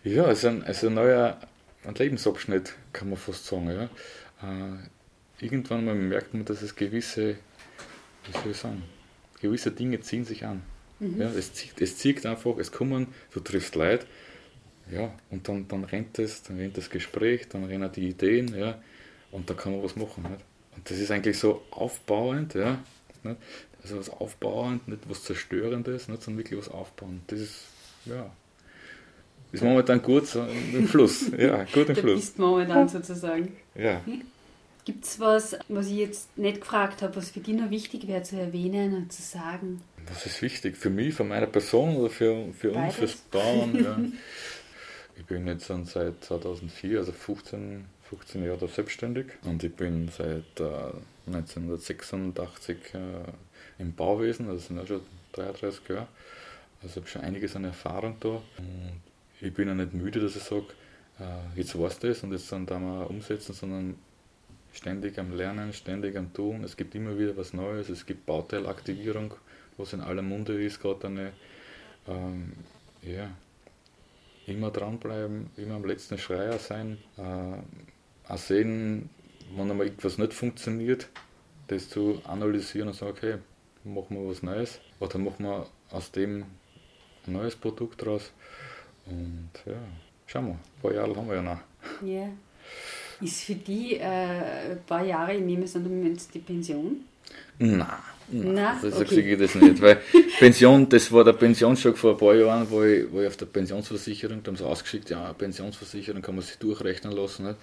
Ja, 0.03 0.31
es 0.31 0.39
ist 0.39 0.45
ein, 0.45 0.61
ist 0.61 0.83
ein 0.83 0.93
neuer 0.93 1.37
ein 1.83 1.95
Lebensabschnitt, 1.95 2.75
kann 2.93 3.09
man 3.09 3.17
fast 3.17 3.45
sagen. 3.45 3.69
Ja. 3.69 3.83
Äh, 4.43 5.43
irgendwann 5.43 5.85
mal 5.85 5.95
merkt 5.95 6.33
man, 6.33 6.45
dass 6.45 6.61
es 6.61 6.75
gewisse, 6.75 7.35
wie 8.25 8.31
soll 8.31 8.51
ich 8.51 8.57
sagen, 8.57 8.83
gewisse 9.41 9.71
Dinge 9.71 9.99
ziehen 10.01 10.25
sich 10.25 10.45
an. 10.45 10.61
Mhm. 10.99 11.21
Ja, 11.21 11.29
es, 11.29 11.53
zieht, 11.53 11.79
es 11.81 11.97
zieht 11.97 12.25
einfach, 12.25 12.57
es 12.57 12.71
kommen, 12.71 13.07
du 13.33 13.39
triffst 13.39 13.75
Leute, 13.75 14.05
ja, 14.91 15.13
und 15.29 15.47
dann, 15.47 15.67
dann 15.67 15.83
rennt 15.83 16.19
es, 16.19 16.43
dann 16.43 16.57
rennt 16.57 16.77
das 16.77 16.89
Gespräch, 16.89 17.47
dann 17.49 17.65
rennen 17.65 17.91
die 17.91 18.09
Ideen, 18.09 18.55
ja, 18.55 18.81
und 19.31 19.49
da 19.49 19.53
kann 19.53 19.73
man 19.73 19.83
was 19.83 19.95
machen. 19.95 20.23
Nicht? 20.23 20.43
Und 20.75 20.89
das 20.89 20.97
ist 20.97 21.11
eigentlich 21.11 21.37
so 21.37 21.63
aufbauend, 21.71 22.53
ja, 22.55 22.79
nicht? 23.23 23.37
also 23.83 23.97
was 23.97 24.09
aufbauend, 24.09 24.87
nicht 24.87 25.01
was 25.07 25.23
zerstörendes, 25.23 26.07
nicht, 26.07 26.23
sondern 26.23 26.43
wirklich 26.43 26.59
was 26.59 26.69
aufbauend. 26.69 27.21
Das 27.27 27.39
ist 27.39 27.65
ja, 28.05 28.31
ist 29.51 29.63
momentan 29.63 30.01
gut 30.01 30.27
so 30.27 30.45
im 30.73 30.87
Fluss. 30.87 31.31
Ja, 31.37 31.63
gut 31.63 31.89
im 31.89 31.95
da 31.95 32.01
Fluss. 32.01 32.19
Bist 32.19 32.39
momentan 32.39 32.87
sozusagen. 32.87 33.57
Ja. 33.75 34.01
Gibt 34.85 35.05
es 35.05 35.19
was, 35.19 35.57
was 35.67 35.87
ich 35.87 35.97
jetzt 35.97 36.37
nicht 36.37 36.61
gefragt 36.61 37.01
habe, 37.01 37.15
was 37.15 37.31
für 37.31 37.39
dich 37.39 37.55
noch 37.55 37.69
wichtig 37.69 38.07
wäre 38.07 38.23
zu 38.23 38.39
erwähnen 38.39 38.95
und 38.95 39.11
zu 39.11 39.21
sagen? 39.21 39.81
Was 40.07 40.25
ist 40.25 40.41
wichtig? 40.41 40.77
Für 40.77 40.89
mich, 40.89 41.13
für 41.13 41.23
meine 41.23 41.47
Person 41.47 41.97
oder 41.97 42.09
für, 42.09 42.45
für 42.53 42.71
uns, 42.71 42.95
fürs 42.95 43.15
Bauen? 43.15 43.83
Ja. 43.83 43.99
ich 45.19 45.25
bin 45.25 45.47
jetzt 45.47 45.65
schon 45.65 45.85
seit 45.85 46.23
2004, 46.23 46.99
also 46.99 47.11
15, 47.11 47.85
15 48.09 48.45
Jahre 48.45 48.67
selbstständig 48.67 49.25
und 49.43 49.63
ich 49.63 49.75
bin 49.75 50.09
seit 50.09 50.59
äh, 50.59 50.93
1986 51.27 52.77
äh, 52.93 52.99
im 53.81 53.93
Bauwesen, 53.93 54.47
also 54.47 54.59
sind 54.59 54.77
ja 54.77 54.87
schon 54.87 55.01
33 55.33 55.89
Jahre. 55.89 56.07
Also 56.81 57.01
habe 57.01 57.07
schon 57.07 57.21
einiges 57.21 57.55
an 57.57 57.65
Erfahrung 57.65 58.15
da. 58.21 58.29
Und 58.29 59.01
ich 59.41 59.53
bin 59.53 59.67
ja 59.67 59.75
nicht 59.75 59.93
müde, 59.93 60.21
dass 60.21 60.37
ich 60.37 60.43
sage, 60.43 60.67
äh, 61.19 61.59
jetzt 61.59 61.73
du 61.73 61.85
das 61.85 62.23
und 62.23 62.31
jetzt 62.31 62.51
dann 62.51 62.65
da 62.65 62.79
mal 62.79 63.03
umsetzen, 63.03 63.53
sondern 63.53 63.95
ständig 64.71 65.19
am 65.19 65.35
Lernen, 65.35 65.73
ständig 65.73 66.15
am 66.15 66.33
Tun. 66.33 66.63
Es 66.63 66.77
gibt 66.77 66.95
immer 66.95 67.17
wieder 67.19 67.35
was 67.35 67.53
Neues, 67.53 67.89
es 67.89 68.05
gibt 68.05 68.25
Bauteilaktivierung, 68.25 69.33
was 69.77 69.91
in 69.91 69.99
aller 69.99 70.21
Munde 70.21 70.63
ist, 70.63 70.81
gerade 70.81 71.07
eine, 71.07 71.33
ähm, 72.07 72.53
ja, 73.01 73.29
immer 74.49 74.71
dranbleiben, 74.71 75.49
immer 75.57 75.75
am 75.75 75.85
letzten 75.85 76.17
Schreier 76.17 76.59
sein, 76.59 76.97
äh, 77.17 78.31
auch 78.31 78.37
sehen, 78.37 79.09
wenn 79.55 79.71
einmal 79.71 79.87
irgendwas 79.87 80.17
nicht 80.17 80.33
funktioniert, 80.33 81.07
das 81.67 81.89
zu 81.89 82.21
analysieren 82.25 82.89
und 82.89 82.93
sagen, 82.95 83.11
okay, 83.11 83.37
machen 83.83 84.17
wir 84.17 84.29
was 84.29 84.43
Neues 84.43 84.79
oder 84.99 85.17
machen 85.17 85.45
wir 85.45 85.65
aus 85.91 86.11
dem 86.11 86.45
ein 87.27 87.33
neues 87.33 87.55
Produkt 87.55 88.03
draus. 88.03 88.31
Und 89.05 89.49
ja, 89.65 89.77
schauen 90.27 90.47
wir, 90.47 90.53
ein 90.53 90.81
paar 90.81 90.93
Jahre 90.93 91.15
haben 91.15 91.27
wir 91.27 91.35
ja 91.35 91.41
noch. 91.41 91.59
Ja. 92.05 92.29
Ist 93.21 93.43
für 93.43 93.55
die 93.55 93.95
äh, 93.95 94.71
ein 94.71 94.83
paar 94.85 95.03
Jahre, 95.03 95.35
ich 95.35 95.41
nehme 95.41 95.65
es 95.65 95.75
an, 95.75 96.17
die 96.33 96.39
Pension? 96.39 97.01
Nein, 97.57 97.87
nein, 98.31 98.77
das 98.81 98.95
okay. 98.95 99.15
sage 99.15 99.33
ich 99.33 99.39
das 99.39 99.55
nicht, 99.55 99.81
weil 99.81 100.01
Pension, 100.39 100.87
das 100.89 101.11
war 101.11 101.23
der 101.23 101.33
Pensionsschlag 101.33 101.97
vor 101.97 102.11
ein 102.11 102.17
paar 102.17 102.35
Jahren, 102.35 102.69
wo 102.69 102.83
ich, 102.83 103.11
wo 103.11 103.21
ich 103.21 103.27
auf 103.27 103.37
der 103.37 103.45
Pensionsversicherung, 103.47 104.43
da 104.43 104.51
haben 104.51 104.57
sie 104.57 104.65
ausgeschickt, 104.65 105.09
ja, 105.09 105.33
Pensionsversicherung 105.33 106.21
kann 106.21 106.35
man 106.35 106.43
sich 106.43 106.57
durchrechnen 106.57 107.13
lassen, 107.13 107.47
nicht? 107.47 107.57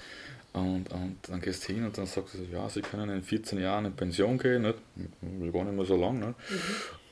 Und, 0.52 0.90
und 0.90 1.18
dann 1.28 1.40
gehst 1.40 1.68
du 1.68 1.74
hin 1.74 1.84
und 1.84 1.98
dann 1.98 2.06
sagst 2.06 2.34
du, 2.34 2.38
ja, 2.50 2.66
sie 2.68 2.80
können 2.80 3.10
in 3.10 3.22
14 3.22 3.60
Jahren 3.60 3.84
in 3.84 3.92
Pension 3.92 4.38
gehen, 4.38 4.62
nicht? 4.62 4.78
gar 5.52 5.64
nicht 5.64 5.76
mehr 5.76 5.84
so 5.84 5.96
lang, 5.96 6.18
nicht? 6.18 6.34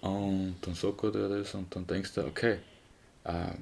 Mhm. 0.02 0.08
Und 0.08 0.56
dann 0.62 0.74
sagt 0.74 1.04
er 1.04 1.10
dir 1.10 1.28
das 1.28 1.54
und 1.54 1.74
dann 1.74 1.86
denkst 1.86 2.14
du, 2.14 2.24
okay, 2.24 2.58
äh, 3.24 3.52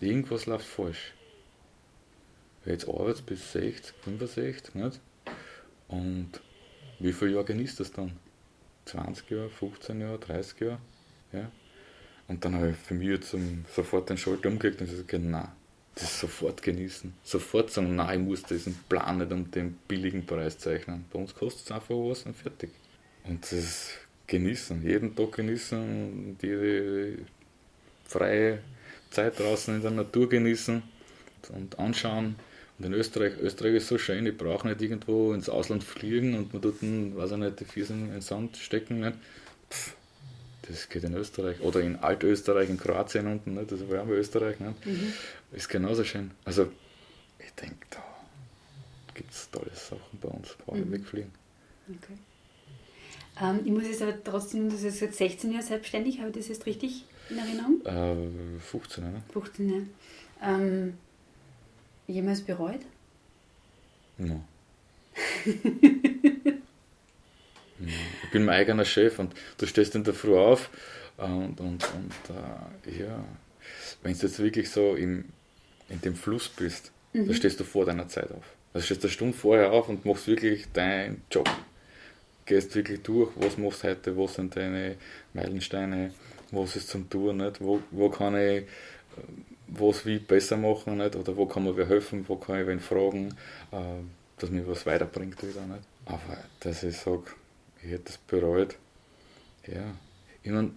irgendwas 0.00 0.46
läuft 0.46 0.66
falsch. 0.66 1.12
Jetzt 2.64 2.88
arbeitest 2.88 3.26
bis 3.26 3.52
60, 3.52 3.94
65, 4.04 4.74
nicht? 4.74 5.00
Und 5.88 6.30
wie 6.98 7.12
viele 7.12 7.32
Jahre 7.32 7.44
genießt 7.46 7.80
das 7.80 7.92
dann? 7.92 8.12
20 8.90 9.30
Jahre, 9.30 9.48
15 9.48 10.00
Jahre, 10.00 10.18
30 10.18 10.60
Jahre? 10.60 10.78
Ja? 11.32 11.50
Und 12.28 12.44
dann 12.44 12.54
habe 12.54 12.70
ich 12.70 12.76
für 12.76 12.94
mich 12.94 13.08
jetzt 13.08 13.34
sofort 13.74 14.08
den 14.10 14.16
Schalter 14.16 14.48
umgelegt 14.48 14.80
und 14.80 14.88
gesagt, 14.88 15.12
nein, 15.12 15.48
das 15.94 16.20
sofort 16.20 16.62
genießen. 16.62 17.12
Sofort 17.24 17.70
sagen, 17.70 17.96
nein, 17.96 18.20
ich 18.20 18.26
muss 18.26 18.42
diesen 18.42 18.74
Plan 18.88 19.18
nicht 19.18 19.32
um 19.32 19.50
den 19.50 19.74
billigen 19.88 20.24
Preis 20.24 20.58
zeichnen. 20.58 21.04
Bei 21.12 21.18
uns 21.18 21.34
kostet 21.34 21.66
es 21.66 21.72
einfach 21.72 21.94
was 21.94 22.22
und 22.24 22.36
fertig. 22.36 22.70
Und 23.24 23.50
das 23.50 23.90
genießen, 24.26 24.82
jeden 24.82 25.14
Tag 25.14 25.32
genießen 25.32 25.78
und 25.78 26.42
jede 26.42 27.18
freie 28.04 28.60
Zeit 29.10 29.38
draußen 29.38 29.74
in 29.76 29.82
der 29.82 29.90
Natur 29.90 30.28
genießen 30.28 30.82
und 31.52 31.78
anschauen. 31.78 32.36
Und 32.80 32.86
in 32.86 32.94
Österreich, 32.94 33.34
Österreich 33.38 33.74
ist 33.74 33.88
so 33.88 33.98
schön, 33.98 34.24
ich 34.24 34.38
brauche 34.38 34.66
nicht 34.66 34.80
irgendwo 34.80 35.34
ins 35.34 35.50
Ausland 35.50 35.84
fliegen 35.84 36.34
und 36.34 36.54
man 36.54 36.62
tut, 36.62 36.76
weiß 36.80 37.32
ich 37.32 37.36
nicht, 37.36 37.60
die 37.60 37.66
Füße 37.66 37.92
in 37.92 38.10
den 38.10 38.22
Sand 38.22 38.56
stecken. 38.56 39.00
Nicht. 39.00 39.18
Pff, 39.70 39.96
das 40.62 40.88
geht 40.88 41.04
in 41.04 41.14
Österreich. 41.14 41.60
Oder 41.60 41.82
in 41.82 41.96
Altösterreich, 41.96 42.70
in 42.70 42.78
Kroatien 42.78 43.26
unten, 43.26 43.52
nicht? 43.52 43.70
das 43.70 43.86
war 43.90 44.02
auch 44.02 44.08
Österreich. 44.08 44.60
Nicht? 44.60 44.86
Mhm. 44.86 45.12
Ist 45.52 45.68
genauso 45.68 46.04
schön. 46.04 46.30
Also, 46.46 46.72
ich 47.38 47.52
denke, 47.52 47.86
da 47.90 48.02
gibt 49.12 49.30
es 49.30 49.50
tolle 49.50 49.72
Sachen 49.74 50.18
bei 50.18 50.28
uns, 50.28 50.56
brauche 50.64 50.78
ich 50.78 50.86
mhm. 50.86 50.92
wegfliegen. 50.92 51.32
Okay. 51.86 52.18
Ähm, 53.42 53.60
ich 53.62 53.72
muss 53.72 53.84
jetzt 53.84 54.00
aber 54.00 54.24
trotzdem, 54.24 54.70
das 54.70 54.82
ist 54.84 55.00
jetzt 55.00 55.18
16 55.18 55.52
Jahre 55.52 55.64
selbstständig, 55.64 56.20
habe 56.20 56.30
ich 56.30 56.36
das 56.36 56.48
jetzt 56.48 56.64
richtig 56.64 57.04
in 57.28 57.36
Erinnerung? 57.36 57.84
Äh, 57.84 58.58
15, 58.60 59.04
ne? 59.04 59.22
15, 59.34 59.68
ja. 59.68 59.82
Ähm, 60.42 60.94
jemals 62.10 62.42
bereut? 62.42 62.80
No. 64.18 64.44
ich 65.44 65.54
bin 68.32 68.44
mein 68.44 68.56
eigener 68.56 68.84
Chef 68.84 69.18
und 69.18 69.34
du 69.58 69.66
stehst 69.66 69.94
in 69.94 70.04
der 70.04 70.14
Früh 70.14 70.36
auf 70.36 70.70
und, 71.16 71.60
und, 71.60 71.86
und 71.94 72.12
äh, 72.28 73.02
ja, 73.02 73.24
wenn 74.02 74.12
du 74.12 74.26
jetzt 74.26 74.38
wirklich 74.38 74.70
so 74.70 74.94
im, 74.94 75.24
in 75.88 76.00
dem 76.00 76.14
Fluss 76.14 76.48
bist, 76.48 76.92
mhm. 77.12 77.28
da 77.28 77.34
stehst 77.34 77.60
du 77.60 77.64
vor 77.64 77.86
deiner 77.86 78.08
Zeit 78.08 78.30
auf. 78.30 78.44
Also 78.72 78.86
stehst 78.86 79.02
du 79.02 79.08
eine 79.08 79.12
Stunde 79.12 79.36
vorher 79.36 79.72
auf 79.72 79.88
und 79.88 80.04
machst 80.04 80.26
wirklich 80.26 80.66
deinen 80.72 81.22
Job. 81.30 81.48
Gehst 82.46 82.74
wirklich 82.74 83.02
durch, 83.02 83.30
was 83.36 83.58
machst 83.58 83.84
du 83.84 83.88
heute, 83.88 84.16
was 84.16 84.34
sind 84.34 84.56
deine 84.56 84.96
Meilensteine, 85.34 86.12
was 86.50 86.76
ist 86.76 86.88
zum 86.88 87.08
Tun, 87.08 87.38
nicht? 87.38 87.60
Wo, 87.60 87.80
wo 87.90 88.10
kann 88.10 88.36
ich 88.36 88.64
was 89.72 90.04
wie 90.06 90.18
besser 90.18 90.56
machen 90.56 90.98
nicht? 90.98 91.16
oder 91.16 91.36
wo 91.36 91.46
kann 91.46 91.64
man 91.64 91.74
mir 91.74 91.86
helfen, 91.86 92.24
wo 92.28 92.36
kann 92.36 92.60
ich 92.60 92.66
wen 92.66 92.80
fragen, 92.80 93.34
äh, 93.72 94.02
dass 94.38 94.50
mir 94.50 94.66
was 94.66 94.86
weiterbringt 94.86 95.42
wieder. 95.42 95.62
Nicht? 95.66 95.82
Aber 96.06 96.38
dass 96.60 96.82
ich 96.82 96.96
sage, 96.96 97.24
ich 97.82 97.90
hätte 97.90 98.04
das 98.04 98.18
bereut, 98.18 98.76
ja, 99.66 99.94
ich 100.42 100.50
meine, 100.50 100.72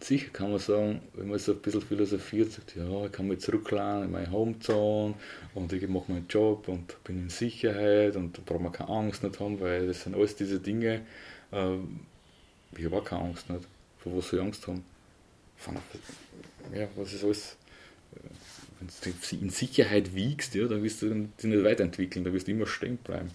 sicher 0.00 0.30
kann 0.30 0.50
man 0.50 0.60
sagen, 0.60 1.02
wenn 1.14 1.28
man 1.28 1.38
so 1.38 1.52
ein 1.52 1.58
bisschen 1.58 1.82
philosophiert, 1.82 2.52
sagt, 2.52 2.76
ja, 2.76 3.04
ich 3.04 3.12
kann 3.12 3.28
mich 3.28 3.40
zurückladen 3.40 4.04
in 4.04 4.10
meine 4.12 4.30
Homezone 4.30 5.14
und 5.54 5.72
ich 5.72 5.86
mache 5.88 6.12
meinen 6.12 6.26
Job 6.28 6.68
und 6.68 7.02
bin 7.04 7.22
in 7.22 7.30
Sicherheit 7.30 8.16
und 8.16 8.38
da 8.38 8.42
braucht 8.44 8.62
man 8.62 8.72
keine 8.72 8.90
Angst 8.90 9.22
nicht 9.22 9.38
haben, 9.40 9.60
weil 9.60 9.86
das 9.86 10.02
sind 10.02 10.14
alles 10.14 10.36
diese 10.36 10.60
Dinge, 10.60 11.02
äh, 11.52 11.76
ich 12.76 12.84
habe 12.84 12.98
auch 12.98 13.04
keine 13.04 13.22
Angst 13.22 13.50
nicht. 13.50 13.66
Vor 13.98 14.16
was 14.16 14.28
soll 14.28 14.38
ich 14.40 14.46
Angst 14.46 14.66
haben? 14.66 14.84
Von, 15.56 15.76
ja, 16.74 16.88
was 16.96 17.12
ist 17.12 17.24
alles 17.24 17.56
wenn 18.80 18.88
du 18.88 19.36
in 19.36 19.50
Sicherheit 19.50 20.14
wiegst, 20.14 20.54
ja, 20.54 20.66
dann 20.66 20.82
wirst 20.82 21.02
du 21.02 21.08
dich 21.08 21.44
nicht 21.44 21.64
weiterentwickeln, 21.64 22.24
da 22.24 22.32
wirst 22.32 22.48
du 22.48 22.52
immer 22.52 22.66
stehen 22.66 22.96
bleiben. 22.96 23.30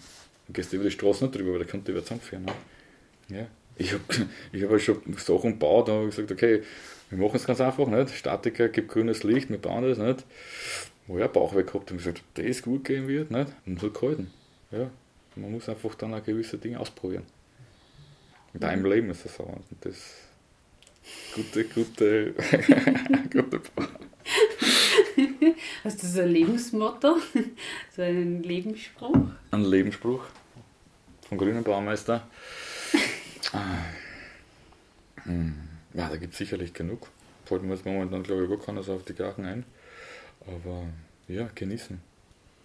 Dann 0.46 0.52
gehst 0.52 0.72
du 0.72 0.76
über 0.76 0.86
die 0.86 0.90
Straße 0.90 1.24
nicht 1.24 1.36
drüber, 1.36 1.52
weil 1.52 1.60
da 1.60 1.64
könnte 1.64 1.92
über 1.92 2.02
zusammenfahren. 2.02 2.44
Ne? 2.44 3.38
Ja. 3.38 3.46
Ich 3.76 3.92
habe 3.92 4.02
ich 4.52 4.62
hab 4.64 4.80
schon 4.80 5.00
Sachen 5.16 5.52
gebaut, 5.52 5.88
da 5.88 5.92
habe 5.92 6.08
ich 6.08 6.16
gesagt, 6.16 6.32
okay, 6.32 6.62
wir 7.10 7.18
machen 7.18 7.36
es 7.36 7.46
ganz 7.46 7.60
einfach, 7.60 7.86
nicht? 7.86 8.10
Statiker 8.10 8.68
gibt 8.68 8.88
grünes 8.88 9.22
Licht, 9.22 9.48
wir 9.50 9.58
bauen 9.58 9.84
das 9.88 9.98
nicht. 9.98 10.24
Wo 11.06 11.18
ich 11.18 11.26
Bauch 11.28 11.54
weg 11.54 11.68
gehabt 11.68 11.92
und 11.92 11.98
gesagt, 11.98 12.22
das 12.34 12.62
gut 12.62 12.84
gehen 12.84 13.06
wird, 13.06 13.30
nicht? 13.30 13.52
Und 13.64 13.80
so 13.80 13.90
gehalten. 13.90 14.30
Ja. 14.72 14.90
Man 15.36 15.52
muss 15.52 15.68
einfach 15.68 15.94
dann 15.94 16.14
auch 16.14 16.24
gewisse 16.24 16.58
Dinge 16.58 16.80
ausprobieren. 16.80 17.24
Mit 18.52 18.64
einem 18.64 18.82
mhm. 18.82 18.90
Leben 18.90 19.10
ist 19.10 19.24
das 19.24 19.36
so. 19.36 19.44
Und 19.44 19.64
das 19.82 20.14
gute, 21.34 21.64
gute, 21.64 22.32
gute 23.30 23.60
Hast 25.84 26.02
du 26.02 26.06
so 26.06 26.20
ein 26.20 26.28
Lebensmotto? 26.28 27.16
So 27.94 28.02
einen 28.02 28.42
Lebensspruch? 28.42 29.16
Ein 29.50 29.64
Lebensspruch 29.64 30.24
vom 31.28 31.38
grünen 31.38 31.64
Baumeister. 31.64 32.28
Ah. 33.52 33.84
Hm. 35.24 35.54
Ja, 35.94 36.08
da 36.08 36.16
gibt 36.16 36.32
es 36.32 36.38
sicherlich 36.38 36.74
genug. 36.74 37.08
Fallen 37.46 37.68
wir 37.68 37.74
jetzt 37.74 37.86
momentan, 37.86 38.22
glaube 38.22 38.44
ich, 38.44 38.50
gar 38.50 38.58
keiner 38.58 38.82
so 38.82 38.94
auf 38.94 39.04
die 39.04 39.14
Gachen 39.14 39.44
ein. 39.44 39.64
Aber 40.46 40.84
ja, 41.28 41.48
genießen. 41.54 42.00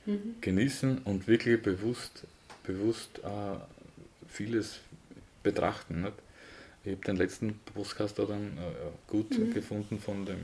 Mhm. 0.06 0.36
Genießen 0.42 1.00
und 1.00 1.28
wirklich 1.28 1.62
bewusst, 1.62 2.26
bewusst 2.64 3.20
äh, 3.20 3.58
vieles 4.28 4.80
betrachten. 5.44 6.02
Nicht? 6.02 6.14
Ich 6.84 6.92
habe 6.92 7.06
den 7.06 7.16
letzten 7.16 7.60
Podcast 7.74 8.20
da 8.20 8.26
dann 8.26 8.58
äh, 8.58 8.72
gut 9.08 9.38
mhm. 9.38 9.54
gefunden 9.54 10.00
von 10.00 10.26
dem 10.26 10.42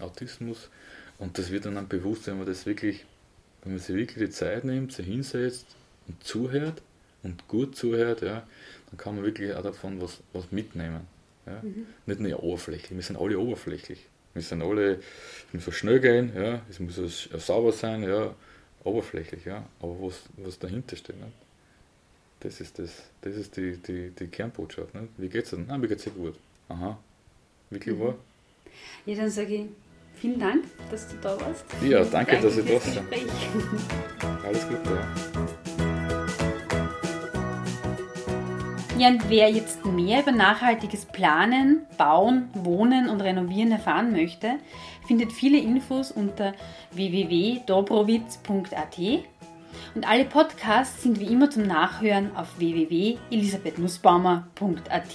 Autismus 0.00 0.68
und 1.18 1.38
das 1.38 1.50
wird 1.50 1.66
dann, 1.66 1.74
dann 1.74 1.88
bewusst, 1.88 2.26
wenn 2.26 2.38
man 2.38 2.46
das 2.46 2.66
wirklich, 2.66 3.04
wenn 3.62 3.72
man 3.72 3.80
sich 3.80 3.94
wirklich 3.94 4.28
die 4.28 4.30
Zeit 4.30 4.64
nimmt, 4.64 4.92
sich 4.92 5.06
hinsetzt 5.06 5.66
und 6.06 6.22
zuhört 6.22 6.82
und 7.22 7.46
gut 7.48 7.76
zuhört, 7.76 8.22
ja, 8.22 8.46
dann 8.90 8.98
kann 8.98 9.16
man 9.16 9.24
wirklich 9.24 9.54
auch 9.54 9.62
davon 9.62 10.00
was, 10.00 10.18
was 10.32 10.50
mitnehmen. 10.52 11.06
Ja. 11.46 11.60
Mhm. 11.62 11.86
Nicht 12.06 12.20
nur 12.20 12.42
oberflächlich, 12.42 12.96
wir 12.96 13.02
sind 13.02 13.16
alle 13.16 13.38
oberflächlich. 13.38 14.06
Wir 14.34 14.42
sind 14.42 14.62
alle, 14.62 15.00
es 15.52 15.66
muss 15.66 15.74
schnell 15.74 16.00
gehen, 16.00 16.32
ja, 16.36 16.60
es 16.70 16.78
muss 16.78 17.28
sauber 17.38 17.72
sein, 17.72 18.02
ja, 18.02 18.34
oberflächlich, 18.84 19.44
ja, 19.46 19.64
aber 19.80 19.96
was, 20.00 20.22
was 20.36 20.58
dahinter 20.58 20.96
steht, 20.96 21.16
nicht? 21.16 21.32
das 22.40 22.60
ist 22.60 22.78
das, 22.78 23.02
das 23.22 23.36
ist 23.36 23.56
die, 23.56 23.76
die, 23.76 24.10
die 24.10 24.26
Kernbotschaft. 24.28 24.94
Nicht? 24.94 25.08
Wie 25.16 25.28
geht's 25.28 25.50
denn? 25.50 25.66
Nein, 25.66 25.80
mir 25.80 25.88
geht's 25.88 26.04
sehr 26.04 26.12
gut. 26.12 26.34
Aha, 26.68 26.98
wirklich 27.70 27.96
mhm. 27.96 28.00
wahr? 28.00 28.14
Ja, 29.06 29.16
dann 29.16 29.30
sage 29.30 29.54
ich, 29.54 29.66
Vielen 30.20 30.40
Dank, 30.40 30.64
dass 30.90 31.08
du 31.08 31.14
da 31.22 31.40
warst. 31.40 31.64
Ja, 31.82 32.04
danke, 32.04 32.32
danke 32.32 32.48
dass 32.48 32.58
ich 32.58 32.64
da 32.64 32.72
war. 32.72 32.80
Alles 34.44 34.68
Gute. 34.68 34.98
Ja, 38.98 39.08
und 39.10 39.30
wer 39.30 39.48
jetzt 39.48 39.84
mehr 39.84 40.22
über 40.22 40.32
nachhaltiges 40.32 41.06
Planen, 41.06 41.86
Bauen, 41.96 42.50
Wohnen 42.54 43.08
und 43.08 43.20
Renovieren 43.20 43.70
erfahren 43.70 44.10
möchte, 44.10 44.54
findet 45.06 45.30
viele 45.32 45.58
Infos 45.58 46.10
unter 46.10 46.52
www.dobrowitz.at 46.90 48.98
und 49.94 50.08
alle 50.08 50.24
Podcasts 50.24 51.00
sind 51.02 51.20
wie 51.20 51.32
immer 51.32 51.48
zum 51.48 51.62
Nachhören 51.64 52.34
auf 52.36 52.58
www.elisabethnussbaumer.at. 52.58 55.14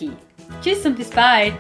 Tschüss 0.62 0.86
und 0.86 0.96
bis 0.96 1.10
bald! 1.10 1.56